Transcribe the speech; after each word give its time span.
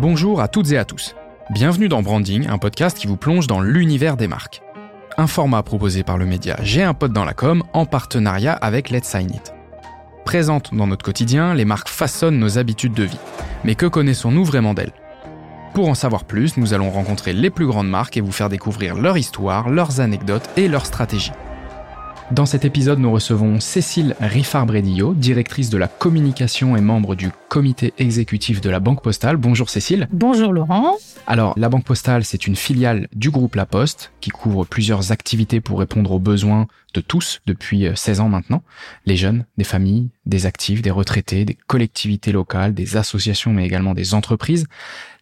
Bonjour 0.00 0.40
à 0.40 0.48
toutes 0.48 0.72
et 0.72 0.78
à 0.78 0.86
tous. 0.86 1.14
Bienvenue 1.50 1.90
dans 1.90 2.00
Branding, 2.00 2.46
un 2.48 2.56
podcast 2.56 2.96
qui 2.96 3.06
vous 3.06 3.18
plonge 3.18 3.46
dans 3.46 3.60
l'univers 3.60 4.16
des 4.16 4.28
marques. 4.28 4.62
Un 5.18 5.26
format 5.26 5.62
proposé 5.62 6.04
par 6.04 6.16
le 6.16 6.24
média 6.24 6.56
J'ai 6.62 6.82
un 6.82 6.94
pote 6.94 7.12
dans 7.12 7.26
la 7.26 7.34
com 7.34 7.62
en 7.74 7.84
partenariat 7.84 8.54
avec 8.54 8.88
Let's 8.88 9.04
Sign 9.04 9.28
It. 9.28 9.52
Présentes 10.24 10.74
dans 10.74 10.86
notre 10.86 11.04
quotidien, 11.04 11.52
les 11.52 11.66
marques 11.66 11.90
façonnent 11.90 12.38
nos 12.38 12.56
habitudes 12.56 12.94
de 12.94 13.02
vie. 13.02 13.18
Mais 13.62 13.74
que 13.74 13.84
connaissons-nous 13.84 14.42
vraiment 14.42 14.72
d'elles? 14.72 14.94
Pour 15.74 15.90
en 15.90 15.94
savoir 15.94 16.24
plus, 16.24 16.56
nous 16.56 16.72
allons 16.72 16.90
rencontrer 16.90 17.34
les 17.34 17.50
plus 17.50 17.66
grandes 17.66 17.90
marques 17.90 18.16
et 18.16 18.22
vous 18.22 18.32
faire 18.32 18.48
découvrir 18.48 18.94
leur 18.94 19.18
histoire, 19.18 19.68
leurs 19.68 20.00
anecdotes 20.00 20.48
et 20.56 20.68
leurs 20.68 20.86
stratégies. 20.86 21.32
Dans 22.30 22.46
cet 22.46 22.64
épisode, 22.64 23.00
nous 23.00 23.12
recevons 23.12 23.60
Cécile 23.60 24.16
Riffard-Bredillo, 24.18 25.12
directrice 25.12 25.68
de 25.68 25.76
la 25.76 25.88
communication 25.88 26.74
et 26.74 26.80
membre 26.80 27.16
du 27.16 27.28
comité 27.50 27.92
exécutif 27.98 28.60
de 28.60 28.70
la 28.70 28.78
Banque 28.78 29.02
Postale. 29.02 29.36
Bonjour 29.36 29.70
Cécile. 29.70 30.08
Bonjour 30.12 30.52
Laurent. 30.52 30.96
Alors, 31.26 31.52
la 31.58 31.68
Banque 31.68 31.84
Postale, 31.84 32.24
c'est 32.24 32.46
une 32.46 32.54
filiale 32.54 33.08
du 33.12 33.30
groupe 33.30 33.56
La 33.56 33.66
Poste 33.66 34.12
qui 34.20 34.30
couvre 34.30 34.64
plusieurs 34.64 35.10
activités 35.10 35.60
pour 35.60 35.80
répondre 35.80 36.12
aux 36.12 36.20
besoins 36.20 36.68
de 36.94 37.00
tous 37.00 37.40
depuis 37.46 37.88
16 37.92 38.20
ans 38.20 38.28
maintenant. 38.28 38.62
Les 39.04 39.16
jeunes, 39.16 39.46
des 39.58 39.64
familles, 39.64 40.10
des 40.26 40.46
actifs, 40.46 40.80
des 40.80 40.92
retraités, 40.92 41.44
des 41.44 41.58
collectivités 41.66 42.30
locales, 42.30 42.72
des 42.72 42.96
associations, 42.96 43.52
mais 43.52 43.66
également 43.66 43.94
des 43.94 44.14
entreprises. 44.14 44.68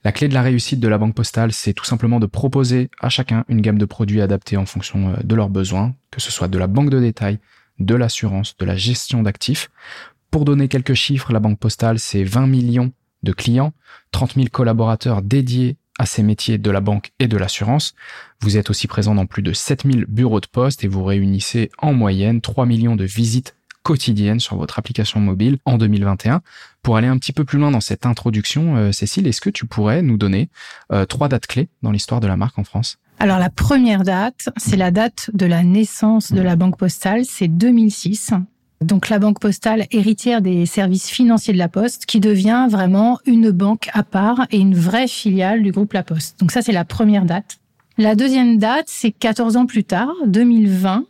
La 0.05 0.13
clé 0.13 0.29
de 0.29 0.35
la 0.35 0.43
réussite 0.43 0.81
de 0.81 0.89
la 0.89 0.99
Banque 0.99 1.15
Postale, 1.15 1.55
c'est 1.55 1.73
tout 1.73 1.87
simplement 1.87 2.21
de 2.21 2.27
proposer 2.27 2.91
à 3.01 3.09
chacun 3.09 3.47
une 3.49 3.63
gamme 3.63 3.79
de 3.79 3.87
produits 3.87 4.21
adaptés 4.21 4.59
en 4.59 4.67
fonction 4.67 5.15
de 5.25 5.35
leurs 5.35 5.49
besoins, 5.49 5.95
que 6.11 6.21
ce 6.21 6.31
soit 6.31 6.49
de 6.49 6.59
la 6.59 6.67
banque 6.67 6.91
de 6.91 7.01
détail, 7.01 7.39
de 7.79 7.95
l'assurance, 7.95 8.55
de 8.59 8.67
la 8.67 8.77
gestion 8.77 9.23
d'actifs. 9.23 9.71
Pour 10.31 10.45
donner 10.45 10.69
quelques 10.69 10.95
chiffres, 10.95 11.33
la 11.33 11.41
Banque 11.41 11.59
Postale, 11.59 11.99
c'est 11.99 12.25
20 12.25 12.47
millions 12.47 12.93
de 13.23 13.33
clients, 13.33 13.73
30 14.13 14.35
000 14.35 14.47
collaborateurs 14.53 15.23
dédiés 15.23 15.77
à 15.99 16.07
ces 16.07 16.23
métiers 16.23 16.59
de 16.59 16.71
la 16.71 16.81
banque 16.81 17.11
et 17.19 17.27
de 17.27 17.37
l'assurance. 17.37 17.95
Vous 18.41 18.57
êtes 18.57 18.71
aussi 18.71 18.87
présent 18.87 19.15
dans 19.15 19.27
plus 19.27 19.43
de 19.43 19.53
7000 19.53 20.07
bureaux 20.07 20.41
de 20.41 20.47
poste 20.47 20.85
et 20.85 20.89
vous 20.89 21.03
réunissez 21.03 21.71
en 21.79 21.93
moyenne 21.93 22.41
3 22.41 22.67
millions 22.67 22.95
de 22.95 23.05
visites 23.05 23.57
quotidiennes 23.83 24.39
sur 24.39 24.57
votre 24.57 24.79
application 24.79 25.19
mobile 25.19 25.59
en 25.65 25.79
2021. 25.79 26.43
Pour 26.83 26.97
aller 26.97 27.09
un 27.09 27.19
petit 27.19 27.33
peu 27.33 27.45
plus 27.45 27.59
loin 27.59 27.71
dans 27.71 27.81
cette 27.81 28.07
introduction, 28.07 28.77
euh, 28.77 28.93
Cécile, 28.93 29.27
est-ce 29.27 29.41
que 29.41 29.51
tu 29.51 29.67
pourrais 29.67 30.03
nous 30.03 30.19
donner 30.19 30.51
euh, 30.93 31.05
trois 31.07 31.29
dates 31.29 31.47
clés 31.47 31.69
dans 31.83 31.91
l'histoire 31.91 32.21
de 32.21 32.27
la 32.27 32.37
marque 32.37 32.59
en 32.59 32.65
France? 32.65 32.99
Alors 33.19 33.39
la 33.39 33.51
première 33.51 34.05
date, 34.05 34.51
c'est 34.57 34.77
la 34.77 34.91
date 34.93 35.31
de 35.33 35.47
la 35.47 35.65
naissance 35.65 36.33
de 36.33 36.41
la 36.41 36.55
Banque 36.55 36.79
Postale, 36.79 37.25
c'est 37.25 37.49
2006 37.49 38.35
donc 38.81 39.09
la 39.09 39.19
banque 39.19 39.41
postale 39.41 39.87
héritière 39.91 40.41
des 40.41 40.67
services 40.67 41.09
financiers 41.09 41.53
de 41.53 41.59
la 41.59 41.69
Poste, 41.69 42.07
qui 42.07 42.21
devient 42.21 42.69
vraiment 42.71 43.19
une 43.27 43.51
banque 43.51 43.89
à 43.93 44.03
part 44.03 44.47
et 44.51 44.59
une 44.59 44.75
vraie 44.75 45.09
filiale 45.09 45.63
du 45.63 45.73
groupe 45.73 45.93
La 45.93 46.03
Poste. 46.03 46.39
Donc 46.41 46.53
ça, 46.53 46.63
c'est 46.63 46.73
la 46.73 46.85
première 46.85 47.25
date. 47.25 47.59
La 48.01 48.15
deuxième 48.15 48.59
date, 48.59 48.85
c'est 48.87 49.11
14 49.11 49.57
ans 49.57 49.67
plus 49.67 49.83
tard, 49.83 50.15
2020. 50.25 51.05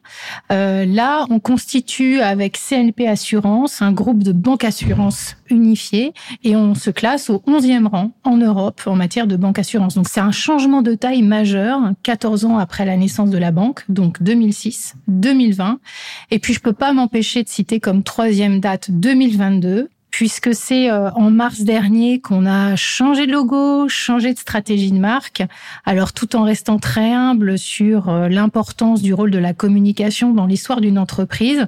Euh, 0.50 0.86
là, 0.86 1.26
on 1.28 1.38
constitue 1.38 2.20
avec 2.20 2.56
CNP 2.56 3.06
Assurance 3.06 3.82
un 3.82 3.92
groupe 3.92 4.22
de 4.22 4.32
banque 4.32 4.64
assurance 4.64 5.36
unifié 5.50 6.14
et 6.44 6.56
on 6.56 6.74
se 6.74 6.88
classe 6.88 7.28
au 7.28 7.42
11e 7.46 7.86
rang 7.88 8.12
en 8.24 8.38
Europe 8.38 8.80
en 8.86 8.96
matière 8.96 9.26
de 9.26 9.36
banque 9.36 9.58
assurance. 9.58 9.96
Donc 9.96 10.08
c'est 10.08 10.20
un 10.20 10.32
changement 10.32 10.80
de 10.80 10.94
taille 10.94 11.20
majeur 11.20 11.78
14 12.04 12.46
ans 12.46 12.56
après 12.56 12.86
la 12.86 12.96
naissance 12.96 13.28
de 13.28 13.38
la 13.38 13.50
banque, 13.50 13.84
donc 13.90 14.22
2006, 14.22 14.94
2020. 15.08 15.80
Et 16.30 16.38
puis 16.38 16.54
je 16.54 16.60
peux 16.60 16.72
pas 16.72 16.94
m'empêcher 16.94 17.42
de 17.42 17.50
citer 17.50 17.80
comme 17.80 18.02
troisième 18.02 18.60
date 18.60 18.90
2022 18.90 19.90
puisque 20.10 20.54
c'est 20.54 20.90
euh, 20.90 21.10
en 21.10 21.30
mars 21.30 21.60
dernier 21.60 22.20
qu'on 22.20 22.46
a 22.46 22.76
changé 22.76 23.26
de 23.26 23.32
logo, 23.32 23.88
changé 23.88 24.32
de 24.32 24.38
stratégie 24.38 24.92
de 24.92 24.98
marque, 24.98 25.42
alors 25.84 26.12
tout 26.12 26.36
en 26.36 26.42
restant 26.42 26.78
très 26.78 27.12
humble 27.12 27.58
sur 27.58 28.08
euh, 28.08 28.28
l'importance 28.28 29.02
du 29.02 29.14
rôle 29.14 29.30
de 29.30 29.38
la 29.38 29.52
communication 29.52 30.32
dans 30.32 30.46
l'histoire 30.46 30.80
d'une 30.80 30.98
entreprise. 30.98 31.66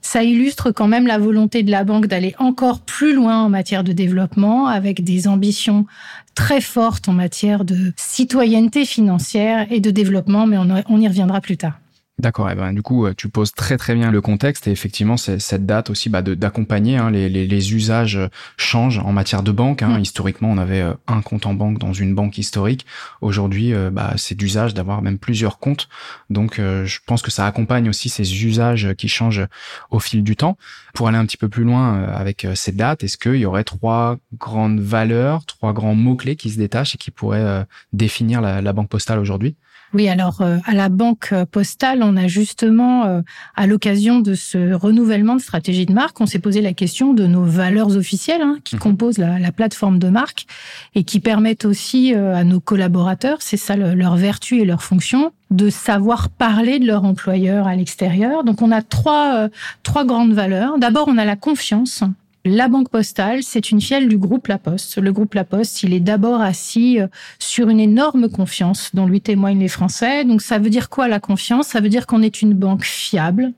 Ça 0.00 0.22
illustre 0.22 0.70
quand 0.70 0.88
même 0.88 1.06
la 1.06 1.18
volonté 1.18 1.62
de 1.62 1.70
la 1.70 1.84
banque 1.84 2.06
d'aller 2.06 2.34
encore 2.38 2.80
plus 2.80 3.14
loin 3.14 3.42
en 3.42 3.48
matière 3.48 3.84
de 3.84 3.92
développement 3.92 4.66
avec 4.66 5.04
des 5.04 5.28
ambitions 5.28 5.86
très 6.34 6.60
fortes 6.60 7.08
en 7.08 7.12
matière 7.12 7.64
de 7.64 7.92
citoyenneté 7.96 8.84
financière 8.84 9.66
et 9.70 9.80
de 9.80 9.90
développement, 9.90 10.46
mais 10.46 10.56
on 10.58 11.00
y 11.00 11.08
reviendra 11.08 11.40
plus 11.40 11.58
tard. 11.58 11.81
D'accord. 12.22 12.48
Et 12.48 12.54
ben, 12.54 12.72
du 12.72 12.82
coup, 12.82 13.04
euh, 13.04 13.14
tu 13.16 13.28
poses 13.28 13.52
très 13.52 13.76
très 13.76 13.96
bien 13.96 14.12
le 14.12 14.20
contexte 14.20 14.68
et 14.68 14.70
effectivement, 14.70 15.16
c'est 15.16 15.40
cette 15.40 15.66
date 15.66 15.90
aussi 15.90 16.08
bah, 16.08 16.22
d'accompagner. 16.22 16.96
Hein, 16.96 17.10
les, 17.10 17.28
les, 17.28 17.48
les, 17.48 17.74
usages 17.74 18.16
changent 18.56 19.00
en 19.00 19.10
matière 19.10 19.42
de 19.42 19.50
banque. 19.50 19.82
Hein. 19.82 19.98
Mm. 19.98 20.02
Historiquement, 20.02 20.48
on 20.48 20.56
avait 20.56 20.82
euh, 20.82 20.94
un 21.08 21.20
compte 21.20 21.46
en 21.46 21.54
banque 21.54 21.80
dans 21.80 21.92
une 21.92 22.14
banque 22.14 22.38
historique. 22.38 22.86
Aujourd'hui, 23.22 23.74
euh, 23.74 23.90
bah, 23.90 24.12
c'est 24.18 24.36
d'usage 24.36 24.72
d'avoir 24.72 25.02
même 25.02 25.18
plusieurs 25.18 25.58
comptes. 25.58 25.88
Donc, 26.30 26.58
je 26.58 26.98
pense 27.06 27.22
que 27.22 27.32
ça 27.32 27.44
accompagne 27.44 27.88
aussi 27.88 28.08
ces 28.08 28.44
usages 28.44 28.94
qui 28.96 29.08
changent 29.08 29.46
au 29.90 29.98
fil 29.98 30.22
du 30.22 30.36
temps. 30.36 30.56
Pour 30.94 31.08
aller 31.08 31.18
un 31.18 31.26
petit 31.26 31.36
peu 31.36 31.48
plus 31.48 31.64
loin 31.64 32.04
avec 32.04 32.46
cette 32.54 32.76
date, 32.76 33.02
est-ce 33.02 33.18
qu'il 33.18 33.36
y 33.36 33.46
aurait 33.46 33.64
trois 33.64 34.18
grandes 34.38 34.80
valeurs, 34.80 35.44
trois 35.44 35.72
grands 35.72 35.94
mots 35.94 36.16
clés 36.16 36.36
qui 36.36 36.50
se 36.50 36.58
détachent 36.58 36.94
et 36.94 36.98
qui 36.98 37.10
pourraient 37.10 37.66
définir 37.92 38.40
la, 38.40 38.62
la 38.62 38.72
banque 38.72 38.88
postale 38.88 39.18
aujourd'hui? 39.18 39.56
Oui, 39.94 40.08
alors 40.08 40.40
euh, 40.40 40.56
à 40.64 40.72
la 40.72 40.88
banque 40.88 41.34
postale, 41.50 42.02
on 42.02 42.16
a 42.16 42.26
justement, 42.26 43.04
euh, 43.04 43.20
à 43.54 43.66
l'occasion 43.66 44.20
de 44.20 44.34
ce 44.34 44.72
renouvellement 44.72 45.36
de 45.36 45.40
stratégie 45.40 45.84
de 45.84 45.92
marque, 45.92 46.20
on 46.20 46.26
s'est 46.26 46.38
posé 46.38 46.62
la 46.62 46.72
question 46.72 47.12
de 47.12 47.26
nos 47.26 47.44
valeurs 47.44 47.94
officielles 47.96 48.40
hein, 48.40 48.56
qui 48.64 48.76
mmh. 48.76 48.80
composent 48.80 49.18
la, 49.18 49.52
plateforme 49.52 49.98
de 49.98 50.08
marque 50.08 50.46
et 50.94 51.04
qui 51.04 51.20
permettent 51.20 51.66
aussi 51.66 52.14
euh, 52.14 52.34
à 52.34 52.42
nos 52.42 52.58
collaborateurs, 52.58 53.38
c'est 53.40 53.58
ça 53.58 53.76
leur 53.76 54.16
vertu 54.16 54.60
et 54.60 54.64
leur 54.64 54.82
fonction, 54.82 55.32
de 55.50 55.68
savoir 55.68 56.30
parler 56.30 56.78
de 56.78 56.86
leur 56.86 57.04
employeur 57.04 57.66
à 57.66 57.76
l'extérieur. 57.76 58.44
Donc 58.44 58.62
on 58.62 58.70
a 58.70 58.80
trois, 58.80 59.48
trois 59.82 60.06
grandes 60.06 60.32
valeurs. 60.32 60.78
D'abord, 60.78 61.08
on 61.08 61.18
a 61.18 61.26
la 61.26 61.36
confiance. 61.36 62.02
La 62.44 62.66
Banque 62.66 62.88
Postale, 62.88 63.44
c'est 63.44 63.70
une 63.70 63.80
fielle 63.80 64.08
du 64.08 64.18
groupe 64.18 64.48
La 64.48 64.58
Poste. 64.58 64.98
Le 64.98 65.12
groupe 65.12 65.34
La 65.34 65.44
Poste, 65.44 65.84
il 65.84 65.92
est 65.94 66.00
d'abord 66.00 66.40
assis 66.40 67.00
euh, 67.00 67.06
sur 67.38 67.68
une 67.68 67.78
énorme 67.78 68.28
confiance 68.28 68.90
dont 68.94 69.06
lui 69.06 69.20
témoignent 69.20 69.60
les 69.60 69.68
Français. 69.68 70.24
Donc 70.24 70.42
ça 70.42 70.58
veut 70.58 70.68
dire 70.68 70.88
quoi 70.88 71.06
la 71.06 71.20
confiance? 71.20 71.68
Ça 71.68 71.80
veut 71.80 71.88
dire 71.88 72.04
qu'on 72.04 72.20
est 72.20 72.42
une 72.42 72.54
banque 72.54 72.82
fiable, 72.82 73.52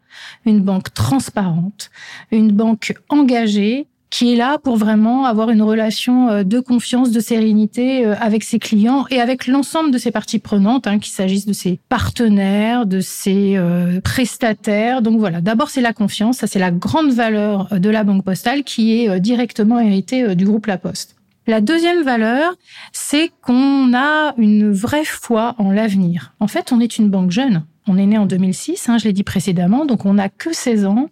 une 0.45 0.61
banque 0.61 0.93
transparente, 0.93 1.91
une 2.31 2.53
banque 2.53 2.95
engagée 3.09 3.87
qui 4.14 4.32
est 4.32 4.36
là 4.36 4.58
pour 4.58 4.76
vraiment 4.76 5.25
avoir 5.25 5.50
une 5.50 5.60
relation 5.60 6.28
euh, 6.28 6.44
de 6.44 6.60
confiance, 6.60 7.10
de 7.10 7.19
sérénité 7.19 8.06
euh, 8.06 8.14
avec 8.20 8.44
ses 8.44 8.60
clients 8.60 9.06
et 9.10 9.20
avec 9.20 9.48
l'ensemble 9.48 9.91
de 9.91 9.98
ses 9.98 10.12
parties 10.12 10.38
prenantes, 10.38 10.86
hein, 10.86 11.00
qu'il 11.00 11.12
s'agisse 11.12 11.47
de 11.47 11.52
ses 11.52 11.80
partenaires, 11.88 12.86
de 12.86 13.00
ses 13.00 13.56
euh, 13.56 14.00
prestataires. 14.00 15.03
Donc 15.03 15.19
voilà, 15.19 15.41
d'abord 15.41 15.69
c'est 15.69 15.80
la 15.80 15.92
confiance, 15.92 16.38
ça 16.38 16.47
c'est 16.47 16.60
la 16.60 16.70
grande 16.70 17.10
valeur 17.10 17.66
de 17.72 17.91
la 17.91 18.04
banque 18.04 18.22
postale 18.22 18.62
qui 18.62 19.00
est 19.00 19.19
directement 19.19 19.80
héritée 19.80 20.36
du 20.36 20.44
groupe 20.44 20.66
La 20.66 20.78
Poste. 20.78 21.16
La 21.48 21.60
deuxième 21.60 22.04
valeur, 22.04 22.54
c'est 22.92 23.32
qu'on 23.42 23.94
a 23.97 24.34
une 24.38 24.70
vraie 24.70 25.04
foi 25.04 25.56
en 25.58 25.72
l'avenir. 25.72 26.34
En 26.38 26.47
fait, 26.47 26.70
on 26.70 26.78
est 26.78 26.98
une 26.98 27.10
banque 27.10 27.32
jeune. 27.32 27.64
On 27.87 27.99
est 27.99 28.06
né 28.06 28.17
en 28.17 28.25
2006, 28.25 28.89
hein, 28.89 28.97
je 28.97 29.05
l'ai 29.05 29.12
dit 29.12 29.25
précédemment, 29.25 29.84
donc 29.84 30.06
on 30.06 30.15
n'a 30.15 30.31
que 30.31 30.55
16 30.55 30.87
ans. 30.87 31.11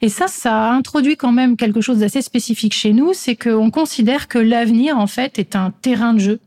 Et 0.00 0.08
ça, 0.08 0.26
ça 0.26 0.70
introduit 0.70 1.16
quand 1.16 1.32
même 1.32 1.56
quelque 1.56 1.82
chose 1.82 1.98
d'assez 1.98 2.22
spécifique 2.22 2.72
chez 2.72 2.94
nous, 2.94 3.12
c'est 3.12 3.36
qu'on 3.36 3.70
considère 3.70 4.26
que 4.26 4.38
l'avenir, 4.38 4.98
en 4.98 5.06
fait, 5.06 5.38
est 5.38 5.54
un 5.54 5.70
terrain 5.70 6.14
de 6.14 6.20
jeu. 6.20 6.40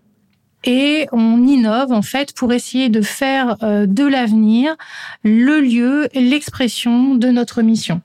Et 0.63 1.07
on 1.11 1.45
innove, 1.45 1.91
en 1.91 2.01
fait, 2.01 2.33
pour 2.33 2.51
essayer 2.53 2.89
de 2.89 3.01
faire 3.01 3.57
euh, 3.61 3.85
de 3.85 4.03
l'avenir 4.03 4.75
le 5.23 5.61
lieu, 5.61 6.09
l'expression 6.15 7.13
de 7.13 7.27
notre 7.27 7.61
mission. 7.61 8.01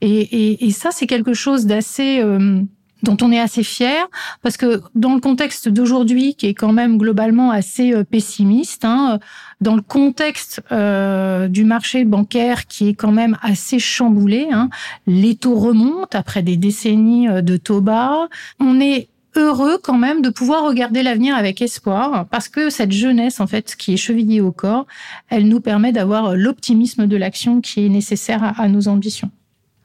Et, 0.00 0.70
ça, 0.72 0.90
c'est 0.90 1.06
quelque 1.06 1.34
chose 1.34 1.66
d'assez... 1.66 2.20
Euh, 2.20 2.62
dont 3.02 3.16
on 3.20 3.32
est 3.32 3.40
assez 3.40 3.62
fier, 3.62 4.06
parce 4.42 4.56
que 4.56 4.80
dans 4.94 5.14
le 5.14 5.20
contexte 5.20 5.68
d'aujourd'hui, 5.68 6.34
qui 6.34 6.46
est 6.46 6.54
quand 6.54 6.72
même 6.72 6.98
globalement 6.98 7.50
assez 7.50 7.92
euh, 7.92 8.04
pessimiste, 8.04 8.84
hein, 8.84 9.18
dans 9.60 9.74
le 9.74 9.82
contexte 9.82 10.62
euh, 10.72 11.48
du 11.48 11.64
marché 11.64 12.04
bancaire 12.04 12.66
qui 12.66 12.88
est 12.88 12.94
quand 12.94 13.12
même 13.12 13.36
assez 13.42 13.78
chamboulé, 13.78 14.48
hein, 14.52 14.70
les 15.06 15.34
taux 15.34 15.56
remontent 15.56 16.18
après 16.18 16.42
des 16.42 16.56
décennies 16.56 17.28
euh, 17.28 17.42
de 17.42 17.56
taux 17.56 17.80
bas, 17.80 18.28
on 18.60 18.80
est 18.80 19.08
heureux 19.34 19.78
quand 19.82 19.96
même 19.96 20.20
de 20.20 20.28
pouvoir 20.28 20.64
regarder 20.64 21.02
l'avenir 21.02 21.34
avec 21.34 21.62
espoir 21.62 22.26
parce 22.30 22.48
que 22.48 22.68
cette 22.68 22.92
jeunesse 22.92 23.40
en 23.40 23.46
fait 23.46 23.76
qui 23.76 23.94
est 23.94 23.96
chevillée 23.96 24.42
au 24.42 24.52
corps, 24.52 24.86
elle 25.30 25.48
nous 25.48 25.60
permet 25.60 25.90
d'avoir 25.90 26.36
l'optimisme 26.36 27.06
de 27.06 27.16
l'action 27.16 27.62
qui 27.62 27.86
est 27.86 27.88
nécessaire 27.88 28.60
à 28.60 28.68
nos 28.68 28.88
ambitions. 28.88 29.30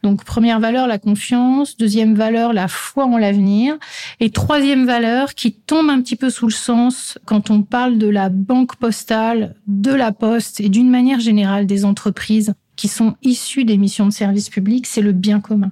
Donc 0.03 0.23
première 0.23 0.59
valeur, 0.59 0.87
la 0.87 0.99
confiance. 0.99 1.77
Deuxième 1.77 2.15
valeur, 2.15 2.53
la 2.53 2.67
foi 2.67 3.05
en 3.05 3.17
l'avenir. 3.17 3.77
Et 4.19 4.29
troisième 4.29 4.85
valeur 4.85 5.33
qui 5.33 5.53
tombe 5.53 5.89
un 5.89 6.01
petit 6.01 6.15
peu 6.15 6.29
sous 6.29 6.47
le 6.47 6.53
sens 6.53 7.17
quand 7.25 7.49
on 7.49 7.61
parle 7.63 7.97
de 7.97 8.07
la 8.07 8.29
banque 8.29 8.75
postale, 8.75 9.55
de 9.67 9.91
la 9.91 10.11
poste 10.11 10.59
et 10.59 10.69
d'une 10.69 10.89
manière 10.89 11.19
générale 11.19 11.65
des 11.65 11.85
entreprises 11.85 12.53
qui 12.75 12.87
sont 12.87 13.15
issues 13.23 13.65
des 13.65 13.77
missions 13.77 14.05
de 14.05 14.11
service 14.11 14.49
public, 14.49 14.85
c'est 14.85 15.01
le 15.01 15.11
bien 15.11 15.39
commun. 15.39 15.71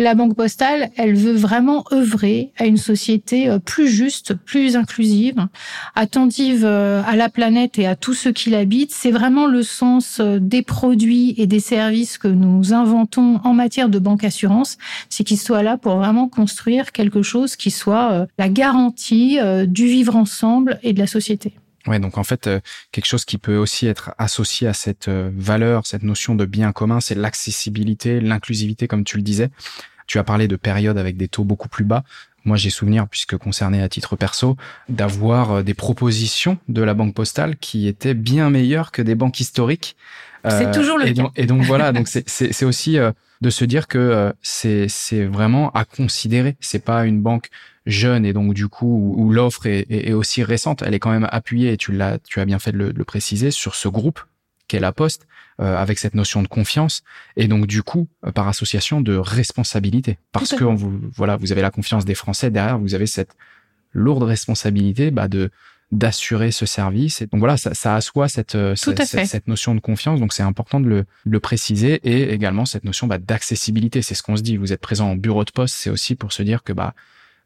La 0.00 0.14
Banque 0.14 0.34
Postale, 0.34 0.88
elle 0.96 1.14
veut 1.14 1.34
vraiment 1.36 1.84
œuvrer 1.92 2.52
à 2.56 2.64
une 2.64 2.78
société 2.78 3.50
euh, 3.50 3.58
plus 3.58 3.90
juste, 3.90 4.32
plus 4.32 4.74
inclusive, 4.74 5.46
attentive 5.94 6.64
euh, 6.64 7.02
à 7.04 7.16
la 7.16 7.28
planète 7.28 7.78
et 7.78 7.86
à 7.86 7.96
tous 7.96 8.14
ceux 8.14 8.32
qui 8.32 8.48
l'habitent. 8.48 8.92
C'est 8.92 9.10
vraiment 9.10 9.46
le 9.46 9.62
sens 9.62 10.18
euh, 10.18 10.38
des 10.40 10.62
produits 10.62 11.34
et 11.36 11.46
des 11.46 11.60
services 11.60 12.16
que 12.16 12.28
nous 12.28 12.72
inventons 12.72 13.42
en 13.44 13.52
matière 13.52 13.90
de 13.90 13.98
banque 13.98 14.24
assurance, 14.24 14.78
c'est 15.10 15.22
qu'ils 15.22 15.38
soient 15.38 15.62
là 15.62 15.76
pour 15.76 15.96
vraiment 15.96 16.28
construire 16.28 16.92
quelque 16.92 17.20
chose 17.20 17.56
qui 17.56 17.70
soit 17.70 18.26
la 18.38 18.48
garantie 18.48 19.38
du 19.66 19.84
vivre 19.84 20.16
ensemble 20.16 20.78
et 20.82 20.94
de 20.94 20.98
la 20.98 21.06
société. 21.06 21.52
Ouais, 21.86 21.98
donc 21.98 22.16
en 22.16 22.24
fait, 22.24 22.48
quelque 22.90 23.06
chose 23.06 23.24
qui 23.24 23.36
peut 23.36 23.56
aussi 23.56 23.86
être 23.86 24.14
associé 24.18 24.66
à 24.66 24.72
cette 24.72 25.08
valeur, 25.08 25.86
cette 25.86 26.02
notion 26.02 26.34
de 26.34 26.46
bien 26.46 26.72
commun, 26.72 27.00
c'est 27.00 27.14
l'accessibilité, 27.14 28.20
l'inclusivité, 28.20 28.88
comme 28.88 29.04
tu 29.04 29.16
le 29.16 29.22
disais. 29.22 29.50
Tu 30.10 30.18
as 30.18 30.24
parlé 30.24 30.48
de 30.48 30.56
périodes 30.56 30.98
avec 30.98 31.16
des 31.16 31.28
taux 31.28 31.44
beaucoup 31.44 31.68
plus 31.68 31.84
bas. 31.84 32.02
Moi, 32.44 32.56
j'ai 32.56 32.68
souvenir, 32.70 33.06
puisque 33.06 33.36
concerné 33.36 33.80
à 33.80 33.88
titre 33.88 34.16
perso, 34.16 34.56
d'avoir 34.88 35.52
euh, 35.52 35.62
des 35.62 35.74
propositions 35.74 36.58
de 36.68 36.82
la 36.82 36.94
banque 36.94 37.14
postale 37.14 37.56
qui 37.56 37.86
étaient 37.86 38.14
bien 38.14 38.50
meilleures 38.50 38.90
que 38.90 39.02
des 39.02 39.14
banques 39.14 39.38
historiques. 39.38 39.96
C'est 40.48 40.72
toujours 40.72 40.98
le 40.98 41.06
et 41.06 41.14
cas. 41.14 41.22
Donc, 41.22 41.32
et 41.36 41.46
donc 41.46 41.62
voilà, 41.62 41.92
donc 41.92 42.08
c'est 42.08 42.64
aussi 42.64 42.96
de 42.96 43.50
se 43.50 43.64
dire 43.66 43.88
que 43.88 44.32
c'est 44.40 44.88
c'est 44.88 45.26
vraiment 45.26 45.70
à 45.72 45.84
considérer. 45.84 46.56
C'est 46.60 46.82
pas 46.82 47.04
une 47.04 47.20
banque 47.20 47.50
jeune 47.86 48.24
et 48.24 48.32
donc 48.32 48.54
du 48.54 48.68
coup 48.68 49.14
où, 49.16 49.30
l'offre 49.30 49.66
est, 49.66 50.12
aussi 50.12 50.42
récente, 50.42 50.82
elle 50.82 50.94
est 50.94 50.98
quand 50.98 51.10
même 51.10 51.28
appuyée 51.30 51.72
et 51.72 51.76
tu 51.76 51.92
l'as, 51.92 52.18
tu 52.18 52.40
as 52.40 52.44
bien 52.44 52.58
fait 52.58 52.72
de 52.72 52.78
le, 52.78 53.04
préciser 53.04 53.50
sur 53.50 53.74
ce 53.74 53.88
groupe 53.88 54.20
qu'est 54.70 54.80
la 54.80 54.92
Poste 54.92 55.26
euh, 55.60 55.76
avec 55.76 55.98
cette 55.98 56.14
notion 56.14 56.42
de 56.42 56.48
confiance 56.48 57.02
et 57.36 57.48
donc 57.48 57.66
du 57.66 57.82
coup 57.82 58.08
euh, 58.24 58.32
par 58.32 58.46
association 58.48 59.00
de 59.00 59.16
responsabilité. 59.16 60.18
Parce 60.32 60.54
que 60.54 60.64
vous 60.64 61.00
voilà 61.14 61.36
vous 61.36 61.52
avez 61.52 61.62
la 61.62 61.70
confiance 61.70 62.04
des 62.04 62.14
Français 62.14 62.50
derrière 62.50 62.78
vous 62.78 62.94
avez 62.94 63.06
cette 63.06 63.36
lourde 63.92 64.22
responsabilité 64.22 65.10
bah, 65.10 65.28
de 65.28 65.50
d'assurer 65.92 66.52
ce 66.52 66.66
service 66.66 67.20
et 67.20 67.26
donc 67.26 67.40
voilà 67.40 67.56
ça, 67.56 67.74
ça 67.74 67.96
assoit 67.96 68.28
cette 68.28 68.54
euh, 68.54 68.76
cette, 68.76 69.02
cette, 69.02 69.48
notion 69.48 69.74
de 69.74 69.80
confiance. 69.80 70.20
Donc 70.20 70.32
c'est 70.32 70.44
important 70.44 70.78
de 70.78 70.88
le, 70.88 71.04
le, 71.24 71.40
préciser 71.40 71.94
et 72.04 72.32
également 72.32 72.64
cette 72.64 72.84
notion 72.84 73.08
bah, 73.08 73.18
d'accessibilité. 73.18 74.00
C'est 74.00 74.14
ce 74.14 74.22
qu'on 74.22 74.36
se 74.36 74.42
dit. 74.42 74.56
Vous 74.56 74.72
êtes 74.72 74.80
présent 74.80 75.10
en 75.10 75.16
bureau 75.16 75.44
de 75.44 75.50
poste. 75.50 75.74
C'est 75.74 75.90
aussi 75.90 76.14
pour 76.14 76.32
se 76.32 76.44
dire 76.44 76.62
que 76.62 76.72
bah 76.72 76.94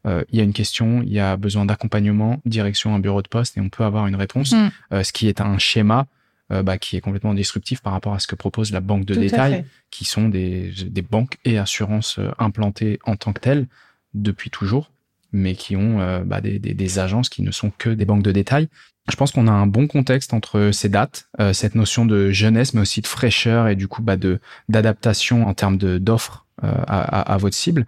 euh, 0.05 0.23
il 0.31 0.37
y 0.37 0.41
a 0.41 0.43
une 0.43 0.53
question, 0.53 1.01
il 1.01 1.11
y 1.11 1.19
a 1.19 1.35
besoin 1.37 1.65
d'accompagnement, 1.65 2.39
direction 2.45 2.93
un 2.93 2.99
bureau 2.99 3.21
de 3.21 3.27
poste 3.27 3.57
et 3.57 3.61
on 3.61 3.69
peut 3.69 3.83
avoir 3.83 4.07
une 4.07 4.15
réponse, 4.15 4.53
mm. 4.53 4.69
euh, 4.93 5.03
ce 5.03 5.11
qui 5.11 5.27
est 5.27 5.41
un 5.41 5.57
schéma 5.57 6.05
euh, 6.51 6.63
bah, 6.63 6.77
qui 6.77 6.97
est 6.97 7.01
complètement 7.01 7.33
disruptif 7.33 7.81
par 7.81 7.93
rapport 7.93 8.13
à 8.13 8.19
ce 8.19 8.27
que 8.27 8.35
propose 8.35 8.71
la 8.71 8.79
banque 8.79 9.05
de 9.05 9.15
détail, 9.15 9.65
qui 9.91 10.05
sont 10.05 10.29
des, 10.29 10.71
des 10.87 11.01
banques 11.01 11.37
et 11.45 11.57
assurances 11.57 12.19
implantées 12.37 12.99
en 13.05 13.15
tant 13.15 13.33
que 13.33 13.39
telles 13.39 13.67
depuis 14.13 14.49
toujours, 14.49 14.91
mais 15.31 15.55
qui 15.55 15.75
ont 15.75 16.23
bah, 16.25 16.41
des, 16.41 16.59
des, 16.59 16.73
des, 16.73 16.99
agences 16.99 17.29
qui 17.29 17.41
ne 17.41 17.51
sont 17.51 17.71
que 17.77 17.89
des 17.89 18.05
banques 18.05 18.23
de 18.23 18.31
détail. 18.31 18.69
Je 19.09 19.15
pense 19.15 19.31
qu'on 19.31 19.47
a 19.47 19.51
un 19.51 19.67
bon 19.67 19.87
contexte 19.87 20.33
entre 20.33 20.71
ces 20.71 20.89
dates, 20.89 21.29
cette 21.53 21.75
notion 21.75 22.05
de 22.05 22.31
jeunesse, 22.31 22.73
mais 22.73 22.81
aussi 22.81 23.01
de 23.01 23.07
fraîcheur 23.07 23.67
et 23.67 23.75
du 23.75 23.87
coup 23.87 24.01
bah, 24.01 24.15
de 24.15 24.39
d'adaptation 24.69 25.47
en 25.47 25.53
termes 25.53 25.77
de 25.77 25.97
d'offres 25.97 26.45
à, 26.61 26.69
à, 26.69 27.33
à, 27.33 27.37
votre 27.37 27.55
cible. 27.55 27.85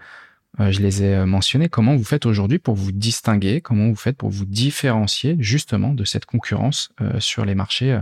Euh, 0.59 0.71
je 0.71 0.81
les 0.81 1.03
ai 1.03 1.15
euh, 1.15 1.25
mentionnés. 1.25 1.69
Comment 1.69 1.95
vous 1.95 2.03
faites 2.03 2.25
aujourd'hui 2.25 2.59
pour 2.59 2.75
vous 2.75 2.91
distinguer? 2.91 3.61
Comment 3.61 3.89
vous 3.89 3.95
faites 3.95 4.17
pour 4.17 4.29
vous 4.29 4.45
différencier 4.45 5.35
justement 5.39 5.93
de 5.93 6.03
cette 6.03 6.25
concurrence 6.25 6.89
euh, 7.01 7.19
sur 7.19 7.45
les 7.45 7.55
marchés 7.55 7.99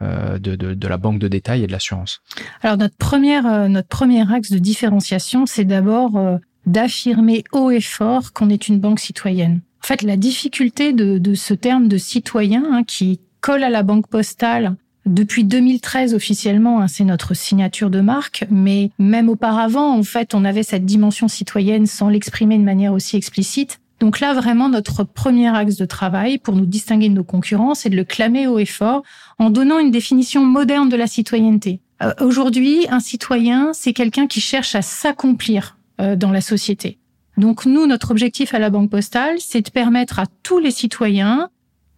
de, 0.00 0.56
de, 0.56 0.74
de, 0.74 0.88
la 0.88 0.96
banque 0.98 1.18
de 1.18 1.28
détail 1.28 1.64
et 1.64 1.66
de 1.66 1.72
l'assurance 1.72 2.20
Alors 2.62 2.76
notre 2.76 2.96
première 2.96 3.68
notre 3.68 3.88
premier 3.88 4.30
axe 4.30 4.50
de 4.50 4.58
différenciation, 4.58 5.46
c'est 5.46 5.64
d'abord 5.64 6.38
d'affirmer 6.66 7.44
haut 7.52 7.70
et 7.70 7.80
fort 7.80 8.32
qu'on 8.32 8.50
est 8.50 8.68
une 8.68 8.78
banque 8.78 9.00
citoyenne. 9.00 9.60
En 9.82 9.86
fait, 9.86 10.02
la 10.02 10.16
difficulté 10.16 10.92
de, 10.92 11.18
de 11.18 11.34
ce 11.34 11.54
terme 11.54 11.88
de 11.88 11.96
citoyen 11.96 12.64
hein, 12.72 12.82
qui 12.84 13.20
colle 13.40 13.62
à 13.62 13.70
la 13.70 13.82
banque 13.82 14.08
postale 14.08 14.76
depuis 15.06 15.44
2013 15.44 16.14
officiellement, 16.14 16.80
hein, 16.80 16.88
c'est 16.88 17.04
notre 17.04 17.32
signature 17.34 17.90
de 17.90 18.00
marque, 18.00 18.44
mais 18.50 18.90
même 18.98 19.28
auparavant, 19.28 19.96
en 19.96 20.02
fait, 20.02 20.34
on 20.34 20.44
avait 20.44 20.64
cette 20.64 20.84
dimension 20.84 21.28
citoyenne 21.28 21.86
sans 21.86 22.08
l'exprimer 22.08 22.58
de 22.58 22.64
manière 22.64 22.92
aussi 22.92 23.16
explicite. 23.16 23.78
Donc 24.00 24.20
là, 24.20 24.34
vraiment, 24.34 24.68
notre 24.68 25.04
premier 25.04 25.54
axe 25.54 25.76
de 25.76 25.86
travail 25.86 26.38
pour 26.38 26.54
nous 26.54 26.66
distinguer 26.66 27.08
de 27.08 27.14
nos 27.14 27.24
concurrents, 27.24 27.74
c'est 27.74 27.88
de 27.88 27.96
le 27.96 28.04
clamer 28.04 28.46
haut 28.46 28.58
et 28.58 28.66
fort 28.66 29.02
en 29.38 29.50
donnant 29.50 29.78
une 29.78 29.90
définition 29.90 30.44
moderne 30.44 30.88
de 30.88 30.96
la 30.96 31.06
citoyenneté. 31.06 31.80
Euh, 32.02 32.12
aujourd'hui, 32.20 32.86
un 32.90 33.00
citoyen, 33.00 33.72
c'est 33.72 33.94
quelqu'un 33.94 34.26
qui 34.26 34.40
cherche 34.40 34.74
à 34.74 34.82
s'accomplir 34.82 35.78
euh, 36.00 36.14
dans 36.14 36.30
la 36.30 36.42
société. 36.42 36.98
Donc 37.38 37.64
nous, 37.64 37.86
notre 37.86 38.10
objectif 38.10 38.54
à 38.54 38.58
la 38.58 38.70
Banque 38.70 38.90
Postale, 38.90 39.36
c'est 39.38 39.62
de 39.62 39.70
permettre 39.70 40.18
à 40.18 40.24
tous 40.42 40.58
les 40.58 40.70
citoyens 40.70 41.48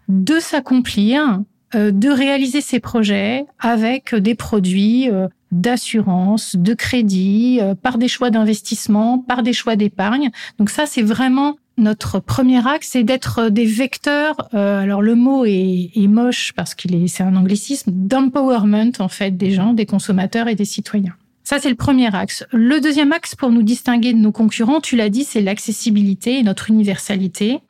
de 0.08 0.38
s'accomplir 0.38 1.40
euh, 1.74 1.90
de 1.90 2.08
réaliser 2.08 2.62
ces 2.62 2.80
projets 2.80 3.44
avec 3.58 4.14
des 4.14 4.34
produits 4.34 5.10
euh, 5.10 5.28
d'assurance, 5.52 6.56
de 6.56 6.72
crédit, 6.72 7.58
euh, 7.60 7.74
par 7.74 7.98
des 7.98 8.08
choix 8.08 8.30
d'investissement, 8.30 9.18
par 9.18 9.42
des 9.42 9.52
choix 9.52 9.76
d'épargne. 9.76 10.30
Donc 10.58 10.70
ça, 10.70 10.86
c'est 10.86 11.02
vraiment 11.02 11.56
notre 11.78 12.18
premier 12.18 12.66
axe, 12.66 12.88
c'est 12.92 13.04
d'être 13.04 13.48
des 13.48 13.66
vecteurs. 13.66 14.52
alors 14.54 15.02
le 15.02 15.14
mot 15.14 15.44
est, 15.44 15.90
est 15.94 16.08
moche 16.08 16.52
parce 16.54 16.74
qu'il 16.74 16.94
est, 16.94 17.08
c'est 17.08 17.22
un 17.22 17.36
anglicisme 17.36 17.90
d'empowerment 17.92 18.92
en 18.98 19.08
fait 19.08 19.36
des 19.36 19.50
gens, 19.50 19.72
des 19.72 19.86
consommateurs 19.86 20.48
et 20.48 20.54
des 20.54 20.64
citoyens. 20.64 21.14
Ça, 21.48 21.58
c'est 21.58 21.70
le 21.70 21.76
premier 21.76 22.14
axe. 22.14 22.44
Le 22.52 22.78
deuxième 22.78 23.10
axe 23.10 23.34
pour 23.34 23.50
nous 23.50 23.62
distinguer 23.62 24.12
de 24.12 24.18
nos 24.18 24.32
concurrents, 24.32 24.82
tu 24.82 24.96
l'as 24.96 25.08
dit, 25.08 25.24
c'est 25.24 25.40
l'accessibilité 25.40 26.38
et 26.38 26.42
notre 26.42 26.68
universalité. 26.68 27.60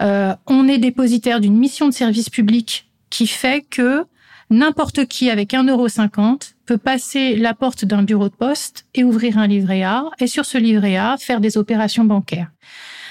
Euh, 0.00 0.32
on 0.46 0.68
est 0.68 0.78
dépositaire 0.78 1.40
d'une 1.40 1.56
mission 1.56 1.88
de 1.88 1.92
service 1.92 2.30
public 2.30 2.88
qui 3.10 3.26
fait 3.26 3.66
que 3.68 4.04
n'importe 4.48 5.06
qui 5.06 5.28
avec 5.28 5.54
1,50€ 5.54 6.52
peut 6.66 6.78
passer 6.78 7.34
la 7.34 7.52
porte 7.52 7.84
d'un 7.84 8.04
bureau 8.04 8.28
de 8.28 8.34
poste 8.34 8.86
et 8.94 9.02
ouvrir 9.02 9.38
un 9.38 9.48
livret 9.48 9.82
A 9.82 10.04
et 10.20 10.28
sur 10.28 10.44
ce 10.44 10.56
livret 10.56 10.96
A 10.96 11.16
faire 11.18 11.40
des 11.40 11.58
opérations 11.58 12.04
bancaires. 12.04 12.52